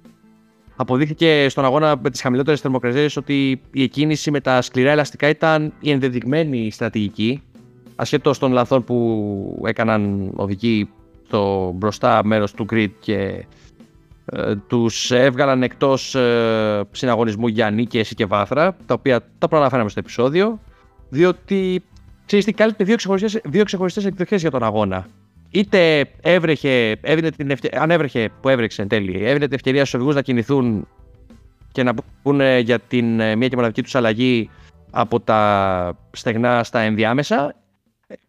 αποδείχθηκε 0.75 1.45
στον 1.49 1.65
αγώνα 1.65 1.95
με 2.01 2.09
τις 2.09 2.21
χαμηλότερες 2.21 2.61
θερμοκρασίες 2.61 3.17
ότι 3.17 3.61
η 3.71 3.83
εκκίνηση 3.83 4.31
με 4.31 4.39
τα 4.39 4.61
σκληρά 4.61 4.91
ελαστικά 4.91 5.29
ήταν 5.29 5.73
η 5.79 5.91
ενδεδειγμένη 5.91 6.71
στρατηγική, 6.71 7.41
ασχέτως 7.95 8.39
των 8.39 8.51
λαθών 8.51 8.83
που 8.83 9.63
έκαναν 9.65 10.31
οδικοί 10.35 10.89
στο 11.25 11.71
μπροστά 11.75 12.25
μέρος 12.25 12.51
του 12.51 12.65
grid 12.71 12.91
και 12.99 13.45
ε, 14.25 14.55
τους 14.55 15.11
έβγαλαν 15.11 15.63
εκτός 15.63 16.15
ε, 16.15 16.81
συναγωνισμού 16.91 17.47
για 17.47 17.69
νίκες 17.69 18.13
και 18.13 18.25
βάθρα, 18.25 18.75
τα 18.85 18.93
οποία 18.93 19.21
τα 19.37 19.47
προαναφέραμε 19.47 19.89
στο 19.89 19.99
επεισόδιο, 19.99 20.59
διότι 21.09 21.83
ξέρεις 22.25 22.45
τι, 22.45 22.53
κάλυπτε 22.53 22.83
δύο 22.83 22.95
ξεχωριστές, 22.95 23.41
δύο 23.43 23.63
ξεχωριστές 23.63 24.05
εκδοχές 24.05 24.41
για 24.41 24.51
τον 24.51 24.63
αγώνα. 24.63 25.07
Είτε 25.55 26.05
έβρεχε, 26.21 26.95
έδινε 27.01 27.31
την 27.31 27.49
ευκαι... 27.51 27.69
αν 27.73 27.91
έβρεχε 27.91 28.29
που 28.41 28.49
έβρεξε 28.49 28.81
εν 28.81 28.87
τέλει, 28.87 29.25
έδινε 29.25 29.45
την 29.45 29.53
ευκαιρία 29.53 29.79
στους 29.79 29.93
οδηγούς 29.93 30.15
να 30.15 30.21
κινηθούν 30.21 30.87
και 31.71 31.83
να 31.83 31.93
πούνε 32.23 32.59
για 32.59 32.79
την 32.79 33.19
ε, 33.19 33.35
μία 33.35 33.47
και 33.47 33.55
μοναδική 33.55 33.83
τους 33.83 33.95
αλλαγή 33.95 34.49
από 34.91 35.19
τα 35.19 35.97
στεγνά 36.11 36.63
στα 36.63 36.79
ενδιάμεσα. 36.79 37.55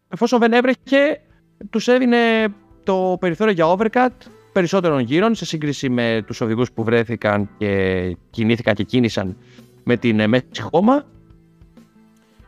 Εφόσον 0.09 0.39
δεν 0.39 0.53
έβρεχε, 0.53 1.21
τους 1.69 1.87
έδινε 1.87 2.17
το 2.83 3.17
περιθώριο 3.19 3.53
για 3.53 3.75
overcut 3.77 4.29
περισσότερων 4.51 4.99
γύρων 4.99 5.35
σε 5.35 5.45
σύγκριση 5.45 5.89
με 5.89 6.23
τους 6.27 6.41
οδηγούς 6.41 6.71
που 6.71 6.83
βρέθηκαν 6.83 7.49
και 7.57 8.17
κινήθηκαν 8.29 8.73
και 8.73 8.83
κίνησαν 8.83 9.37
με 9.83 9.97
την 9.97 10.19
ε, 10.19 10.27
μέση 10.27 10.61
χώμα, 10.71 11.05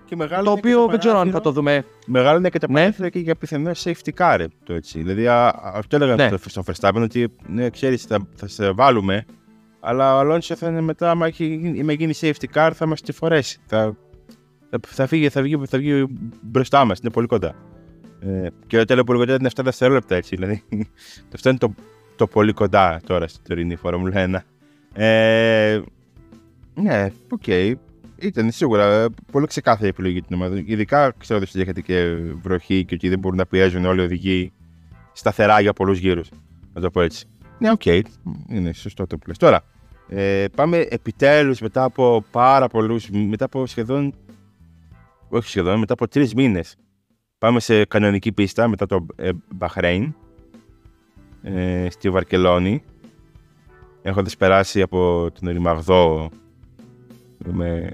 Και 0.08 0.16
μεγάλο 0.16 0.44
το 0.44 0.52
είναι 0.52 0.60
και 0.62 0.68
οποίο 0.76 0.88
δεν 0.88 1.00
ξέρω 1.00 1.14
αν 1.18 1.26
θα 1.26 1.32
παράθυρο- 1.32 1.44
το 1.44 1.52
δούμε 1.52 1.86
Μεγάλο 2.08 2.38
είναι 2.38 2.50
και 2.50 2.60
τα 2.60 2.68
Ναι. 2.70 2.74
παράθυρα 2.74 3.10
και 3.10 3.20
για 3.20 3.36
πιθανό 3.36 3.72
safety 3.84 4.10
car. 4.18 4.34
ρε, 4.38 4.46
Το 4.64 4.74
έτσι. 4.74 5.00
Δηλαδή, 5.02 5.28
α, 5.28 5.46
α, 5.48 5.72
αυτό 5.76 5.96
έλεγα 5.96 6.16
Ναι. 6.16 6.38
στο, 6.38 6.50
στο 6.50 6.64
Verstappen 6.66 7.02
ότι 7.02 7.28
ναι, 7.48 7.70
ξέρεις, 7.70 8.04
θα, 8.04 8.28
θα 8.36 8.48
σε 8.48 8.72
βάλουμε, 8.72 9.26
αλλά 9.80 10.16
ο 10.16 10.20
Αλόνσο 10.20 10.56
θα 10.56 10.68
είναι 10.70 10.82
μετά, 10.82 11.10
άμα 11.12 11.28
έχει, 11.28 11.46
γίνει- 11.46 11.80
άμα 11.82 11.94
γίνει 11.94 12.14
safety 12.22 12.46
car, 12.54 12.72
θα 12.74 12.86
μας 12.86 13.02
τη 13.02 13.12
φορέσει. 13.12 13.60
Θα, 13.66 13.96
θα, 14.70 14.80
θα, 14.88 15.08
φύγει, 15.08 15.30
θα, 15.30 15.42
βγει, 15.42 15.60
θα 15.68 15.78
βγει 15.78 16.06
μπροστά 16.42 16.86
μας, 16.86 17.00
είναι 17.00 17.10
πολύ 17.12 17.28
κοντά. 17.28 17.54
Ε, 18.20 18.48
και 18.68 18.78
το 18.78 18.86
λέω 18.86 19.04
πολύ 19.04 19.20
κοντά 19.20 19.34
είναι 19.34 19.50
7 19.56 19.64
δευτερόλεπτα 19.64 20.16
έτσι. 20.16 20.36
Δηλαδή, 20.36 20.64
αυτό 21.34 21.50
είναι 21.50 21.58
το, 21.58 21.74
το 22.16 22.28
πολύ 22.28 22.54
κοντά 22.54 23.02
τώρα 23.06 23.28
στην 23.28 23.44
τωρινή 23.48 23.76
Φόρμουλα 23.76 24.44
1. 24.94 25.02
Ε, 25.02 25.82
ναι, 26.74 27.08
OK. 27.30 27.42
Okay. 27.46 27.74
Ήταν 28.20 28.52
σίγουρα 28.52 28.86
ε, 28.86 29.06
πολύ 29.32 29.46
ξεκάθαρη 29.46 29.88
επιλογή 29.88 30.22
την 30.22 30.36
ομάδα. 30.36 30.64
Ειδικά 30.66 31.14
ξέρω 31.18 31.40
ότι 31.40 31.62
είχατε 31.62 31.82
και 31.82 32.16
βροχή 32.42 32.86
και 32.86 32.94
ότι 32.94 33.10
δεν 33.10 33.20
μπορούν 33.20 33.38
να 33.38 33.46
πιέζουν 33.46 33.86
όλοι 33.86 34.02
οι 34.02 34.04
οδηγοί 34.04 34.52
σταθερά 35.12 35.60
για 35.60 35.74
πολλούς 35.74 36.00
γύρους. 36.00 36.30
Να 36.74 36.82
το 36.82 36.90
πω 36.90 37.02
έτσι. 37.02 37.26
Ναι, 37.60 37.72
OK. 37.72 37.82
Okay. 37.86 38.02
Είναι 38.50 38.74
σωστό 38.74 39.08
το 39.08 39.18
που 39.18 39.28
λες. 39.28 39.38
Τώρα, 39.38 39.64
ε, 40.08 40.46
πάμε 40.56 40.78
επιτέλους 40.78 41.60
μετά 41.60 41.84
από 41.84 42.24
πάρα 42.32 42.68
πολλούς, 42.68 43.10
μετά 43.10 43.46
από 43.46 43.66
σχεδόν. 43.66 44.14
Όχι 45.30 45.50
σχεδόν, 45.50 45.80
μετά 45.80 45.94
από 45.94 46.08
τρεις 46.08 46.34
μήνες. 46.34 46.76
Πάμε 47.38 47.60
σε 47.60 47.86
κανονική 47.86 48.32
πίστα 48.32 48.68
μετά 48.68 48.86
το 48.86 49.06
ε, 49.16 49.30
Μπαχρέιν 49.56 50.16
ε, 51.42 51.88
στη 51.90 52.10
Βαρκελόνη. 52.10 52.84
Έχοντας 54.02 54.38
περάσει 54.38 54.82
από 54.82 55.30
τον 55.40 55.50
ορυμαγδό 55.50 56.30
με 57.52 57.90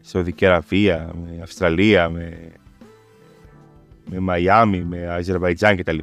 Σαουδική 0.00 0.46
Αραβία, 0.46 1.10
με 1.24 1.40
Αυστραλία, 1.42 2.08
με, 2.08 2.52
με 4.10 4.18
Μαϊάμι, 4.18 4.84
με 4.84 5.06
Αζερβαϊτζάν 5.08 5.76
κτλ. 5.76 5.98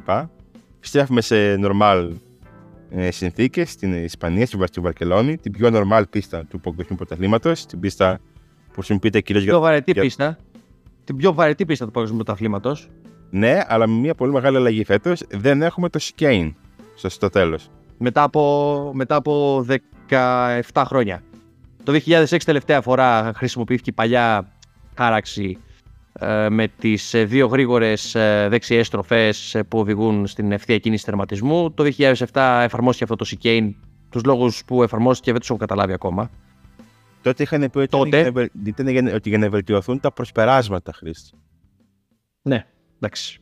Επιστρέφουμε 0.76 1.20
σε 1.20 1.56
νορμάλ 1.56 2.12
ε, 2.90 3.10
συνθήκες 3.10 3.70
στην 3.70 4.04
Ισπανία, 4.04 4.46
στη 4.46 4.80
Βαρκελόνη, 4.80 5.36
την 5.36 5.52
πιο 5.52 5.70
νορμάλ 5.70 6.06
πίστα 6.06 6.44
του 6.44 6.60
Παγκοσμίου 6.60 6.96
Πρωταθλήματος, 6.96 7.66
την 7.66 7.80
πίστα 7.80 8.20
που 8.66 8.74
χρησιμοποιείται 8.74 9.20
κυρίως 9.20 9.44
για. 9.44 9.52
Πιο 9.52 9.60
βαρετή 9.60 9.92
για... 9.92 10.02
πίστα. 10.02 10.38
Την 11.04 11.16
πιο 11.16 11.32
βαρετή 11.32 11.66
πίστα 11.66 11.84
του 11.84 11.90
Παγκοσμίου 11.90 12.22
Πρωταθλήματος. 12.24 12.88
Ναι, 13.30 13.60
αλλά 13.66 13.86
με 13.86 13.94
μια 13.94 14.14
πολύ 14.14 14.32
μεγάλη 14.32 14.56
αλλαγή 14.56 14.84
φέτος 14.84 15.22
δεν 15.30 15.62
έχουμε 15.62 15.88
το 15.88 15.98
Σικέιν 15.98 16.54
στο 16.94 17.28
τέλος. 17.28 17.70
Μετά 17.98 18.22
από, 18.22 18.90
μετά 18.94 19.14
από 19.14 19.64
17 20.08 20.82
χρόνια. 20.86 21.22
Το 21.88 22.00
2006 22.06 22.36
τελευταία 22.44 22.80
φορά 22.80 23.32
χρησιμοποιήθηκε 23.36 23.90
η 23.90 23.92
παλιά 23.92 24.52
χάραξη 24.96 25.58
ε, 26.12 26.48
με 26.48 26.68
τις 26.68 27.14
ε, 27.14 27.24
δύο 27.24 27.46
γρήγορες 27.46 28.14
ε, 28.14 28.46
δεξιές 28.50 28.86
στροφές 28.86 29.60
που 29.68 29.78
οδηγούν 29.78 30.26
στην 30.26 30.52
ευθεία 30.52 30.78
κίνηση 30.78 31.04
τερματισμού. 31.04 31.72
Το 31.72 31.90
2007 31.98 32.60
εφαρμόστηκε 32.62 33.04
αυτό 33.04 33.16
το 33.16 33.24
Σικέιν, 33.24 33.74
τους 34.08 34.24
λόγους 34.24 34.64
που 34.64 34.82
εφαρμόστηκε 34.82 35.30
δεν 35.30 35.40
τους 35.40 35.48
έχω 35.48 35.58
καταλάβει 35.58 35.92
ακόμα. 35.92 36.30
Τότε 37.22 37.42
είχαν 37.42 37.70
πει 37.70 37.78
ότι 37.78 37.88
Τότε... 37.88 38.32
ήταν 38.64 39.14
ότι 39.14 39.28
για 39.28 39.38
να 39.38 39.48
βελτιωθούν 39.48 40.00
τα 40.00 40.12
προσπεράσματα, 40.12 40.92
Χρήστη. 40.92 41.30
Ναι, 42.42 42.66
εντάξει. 42.96 43.40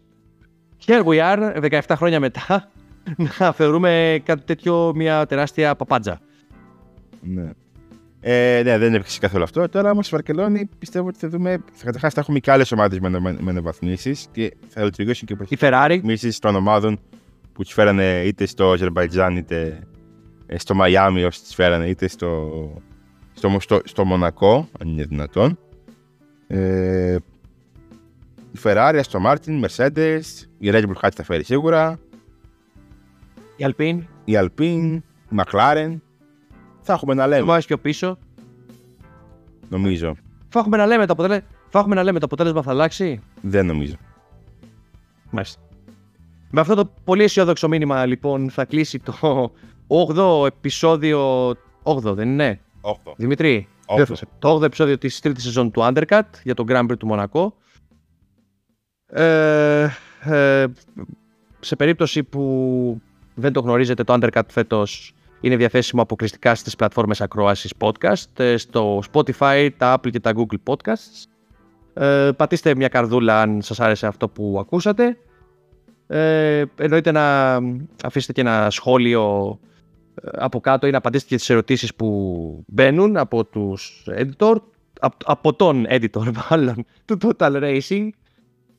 Here 0.87 1.05
we 1.05 1.19
are, 1.33 1.71
17 1.71 1.81
χρόνια 1.97 2.21
μετά, 2.21 2.71
να 3.39 3.53
θεωρούμε 3.53 4.23
κάτι 4.25 4.43
τέτοιο 4.45 4.93
μια 4.95 5.27
τεράστια 5.27 5.77
παπάντζα. 5.77 6.21
Ναι. 7.21 7.51
Ε, 8.29 8.63
ναι, 8.65 8.79
δεν 8.79 8.95
έπαιξε 8.95 9.19
καθόλου 9.19 9.43
αυτό. 9.43 9.69
Τώρα 9.69 9.91
όμως 9.91 10.07
στη 10.07 10.15
Βαρκελόνη 10.15 10.69
πιστεύω 10.79 11.09
ότι 11.09 11.19
θα 11.19 11.29
δούμε. 11.29 11.65
Καταρχάς 11.85 12.15
θα 12.15 12.21
έχουμε 12.21 12.39
και 12.39 12.51
άλλες 12.51 12.73
ομάδες 12.73 12.99
με, 12.99 13.09
με, 13.09 13.37
με 13.41 13.51
αναβαθμίσεις 13.51 14.27
και 14.33 14.57
θα 14.69 14.85
λειτουργήσουν 14.85 15.27
και 15.27 15.37
η 15.49 15.57
Ferrari. 15.61 16.17
των 16.39 16.55
ομάδων 16.55 17.01
που 17.53 17.65
τι 17.65 17.73
φέρανε 17.73 18.23
είτε 18.25 18.47
στο 18.47 18.71
Αζερβαϊτζάν 18.71 19.37
είτε 19.37 19.87
ε, 20.47 20.59
στο 20.59 20.75
Μαϊάμι 20.75 21.25
όσοι 21.25 21.43
τι 21.43 21.55
φέρανε 21.55 21.89
είτε 21.89 22.09
στο, 22.09 22.51
στο, 23.33 23.57
στο, 23.61 23.81
στο 23.85 24.05
Μονακό, 24.05 24.69
αν 24.81 24.89
είναι 24.89 25.05
δυνατόν. 25.05 25.59
Ε, 26.47 27.17
η 28.53 28.59
Ferrari, 28.63 29.01
Aston 29.03 29.27
Martin, 29.27 29.65
Mercedes, 29.65 30.23
η 30.59 30.71
Red 30.73 30.83
Bull 30.83 30.97
κάτι 31.01 31.17
θα 31.17 31.23
φέρει 31.23 31.45
σίγουρα. 31.45 31.99
Η 33.57 33.67
Alpine. 33.69 33.99
Η 34.25 34.33
Alpine, 34.37 34.99
η 35.31 35.37
McLaren. 35.37 35.97
Θα 36.87 36.93
έχουμε 36.93 37.15
να 37.15 37.27
λέμε. 37.27 37.43
Βάζει 37.43 37.67
πιο 37.67 37.79
πίσω. 37.79 38.19
Νομίζω. 39.69 40.17
Θα 40.49 40.59
έχουμε 40.59 40.77
να 40.77 40.87
λέμε 40.87 41.07
το 41.07 41.13
αποτέλεσμα. 41.13 41.47
Θα 41.69 41.79
έχουμε 41.79 41.95
να 41.95 42.03
λέμε 42.03 42.19
το 42.19 42.25
αποτέλεσμα 42.25 42.63
θα 42.63 42.71
αλλάξει; 42.71 43.21
Δεν 43.41 43.67
νομίζω. 43.67 43.95
Μάλιστα. 45.31 45.61
Με 46.51 46.61
αυτό 46.61 46.75
το 46.75 46.93
πολύ 47.05 47.23
αισιόδοξο 47.23 47.69
μήνυμα 47.69 48.07
λοιπόν 48.07 48.51
θα 48.51 48.65
κλείσει 48.65 48.99
το 48.99 49.53
8ο 49.87 50.47
επεισόδιο. 50.47 51.51
8ο 51.83 52.03
δεν 52.03 52.29
είναι; 52.29 52.61
8. 52.81 53.13
Δημητρή. 53.17 53.69
8. 53.87 54.05
Το 54.39 54.57
8ο 54.57 54.63
επεισόδιο 54.63 54.99
της 54.99 55.21
τρίτης 55.21 55.43
σεζόν 55.43 55.71
του 55.71 55.81
Undercut 55.83 56.21
για 56.43 56.55
τον 56.55 56.67
Grand 56.69 56.91
Prix 56.91 56.99
του 56.99 57.07
Μονακό. 57.07 57.55
Ε, 59.07 59.89
ε, 60.21 60.67
σε 61.61 61.77
περίπτωση 61.77 62.23
που 62.23 63.01
δεν 63.35 63.53
το 63.53 63.61
γνωρίζετε 63.61 64.05
το 64.05 64.19
Undercut 64.21 64.43
φέτος 64.49 65.16
είναι 65.41 65.57
διαθέσιμο 65.57 66.03
αποκλειστικά 66.03 66.55
στις 66.55 66.77
πλατφόρμες 66.77 67.21
ακροάσεις 67.21 67.73
podcast, 67.79 68.39
ε, 68.39 68.57
στο 68.57 69.03
Spotify, 69.13 69.69
τα 69.77 69.95
Apple 69.95 70.11
και 70.11 70.21
τα 70.21 70.33
Google 70.37 70.75
Podcasts. 70.75 71.25
Ε, 71.95 72.31
πατήστε 72.37 72.75
μια 72.75 72.89
καρδούλα 72.89 73.41
αν 73.41 73.63
σας 73.63 73.81
άρεσε 73.81 74.07
αυτό 74.07 74.29
που 74.29 74.57
ακούσατε. 74.61 75.17
Ε, 76.07 76.65
εννοείται 76.77 77.11
να 77.11 77.57
αφήσετε 78.05 78.33
και 78.33 78.41
ένα 78.41 78.71
σχόλιο 78.71 79.59
ε, 80.23 80.29
από 80.33 80.61
κάτω 80.61 80.87
ή 80.87 80.91
να 80.91 80.99
απαντήσετε 80.99 81.31
και 81.31 81.37
τις 81.37 81.51
ερωτήσεις 81.51 81.95
που 81.95 82.65
μπαίνουν 82.67 83.17
από 83.17 83.45
τους 83.45 84.07
editor, 84.19 84.57
από, 85.01 85.17
από 85.25 85.55
τον 85.55 85.87
editor 85.89 86.33
μάλλον, 86.51 86.85
του 87.05 87.19
Total 87.23 87.63
Racing. 87.63 88.09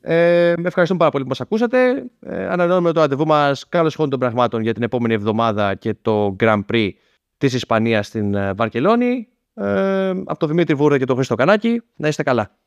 Ε, 0.00 0.54
με 0.56 0.66
ευχαριστούμε 0.66 0.98
πάρα 0.98 1.10
πολύ 1.10 1.22
που 1.22 1.28
μας 1.28 1.40
ακούσατε. 1.40 2.04
Ε, 2.20 2.46
ανανεώνουμε 2.46 2.92
το 2.92 3.00
ραντεβού 3.00 3.26
μας 3.26 3.68
καλώς 3.68 3.94
χρόνων 3.94 4.10
των 4.10 4.20
πραγμάτων 4.20 4.62
για 4.62 4.74
την 4.74 4.82
επόμενη 4.82 5.14
εβδομάδα 5.14 5.74
και 5.74 5.94
το 6.02 6.36
Grand 6.40 6.60
Prix 6.72 6.90
της 7.38 7.54
Ισπανίας 7.54 8.06
στην 8.06 8.34
ε, 8.34 8.52
Βαρκελόνη. 8.52 9.28
Ε, 9.54 10.08
από 10.08 10.38
τον 10.38 10.48
Δημήτρη 10.48 10.74
Βούρδα 10.74 10.98
και 10.98 11.04
τον 11.04 11.16
Χρήστο 11.16 11.34
Κανάκη. 11.34 11.82
Να 11.96 12.08
είστε 12.08 12.22
καλά. 12.22 12.58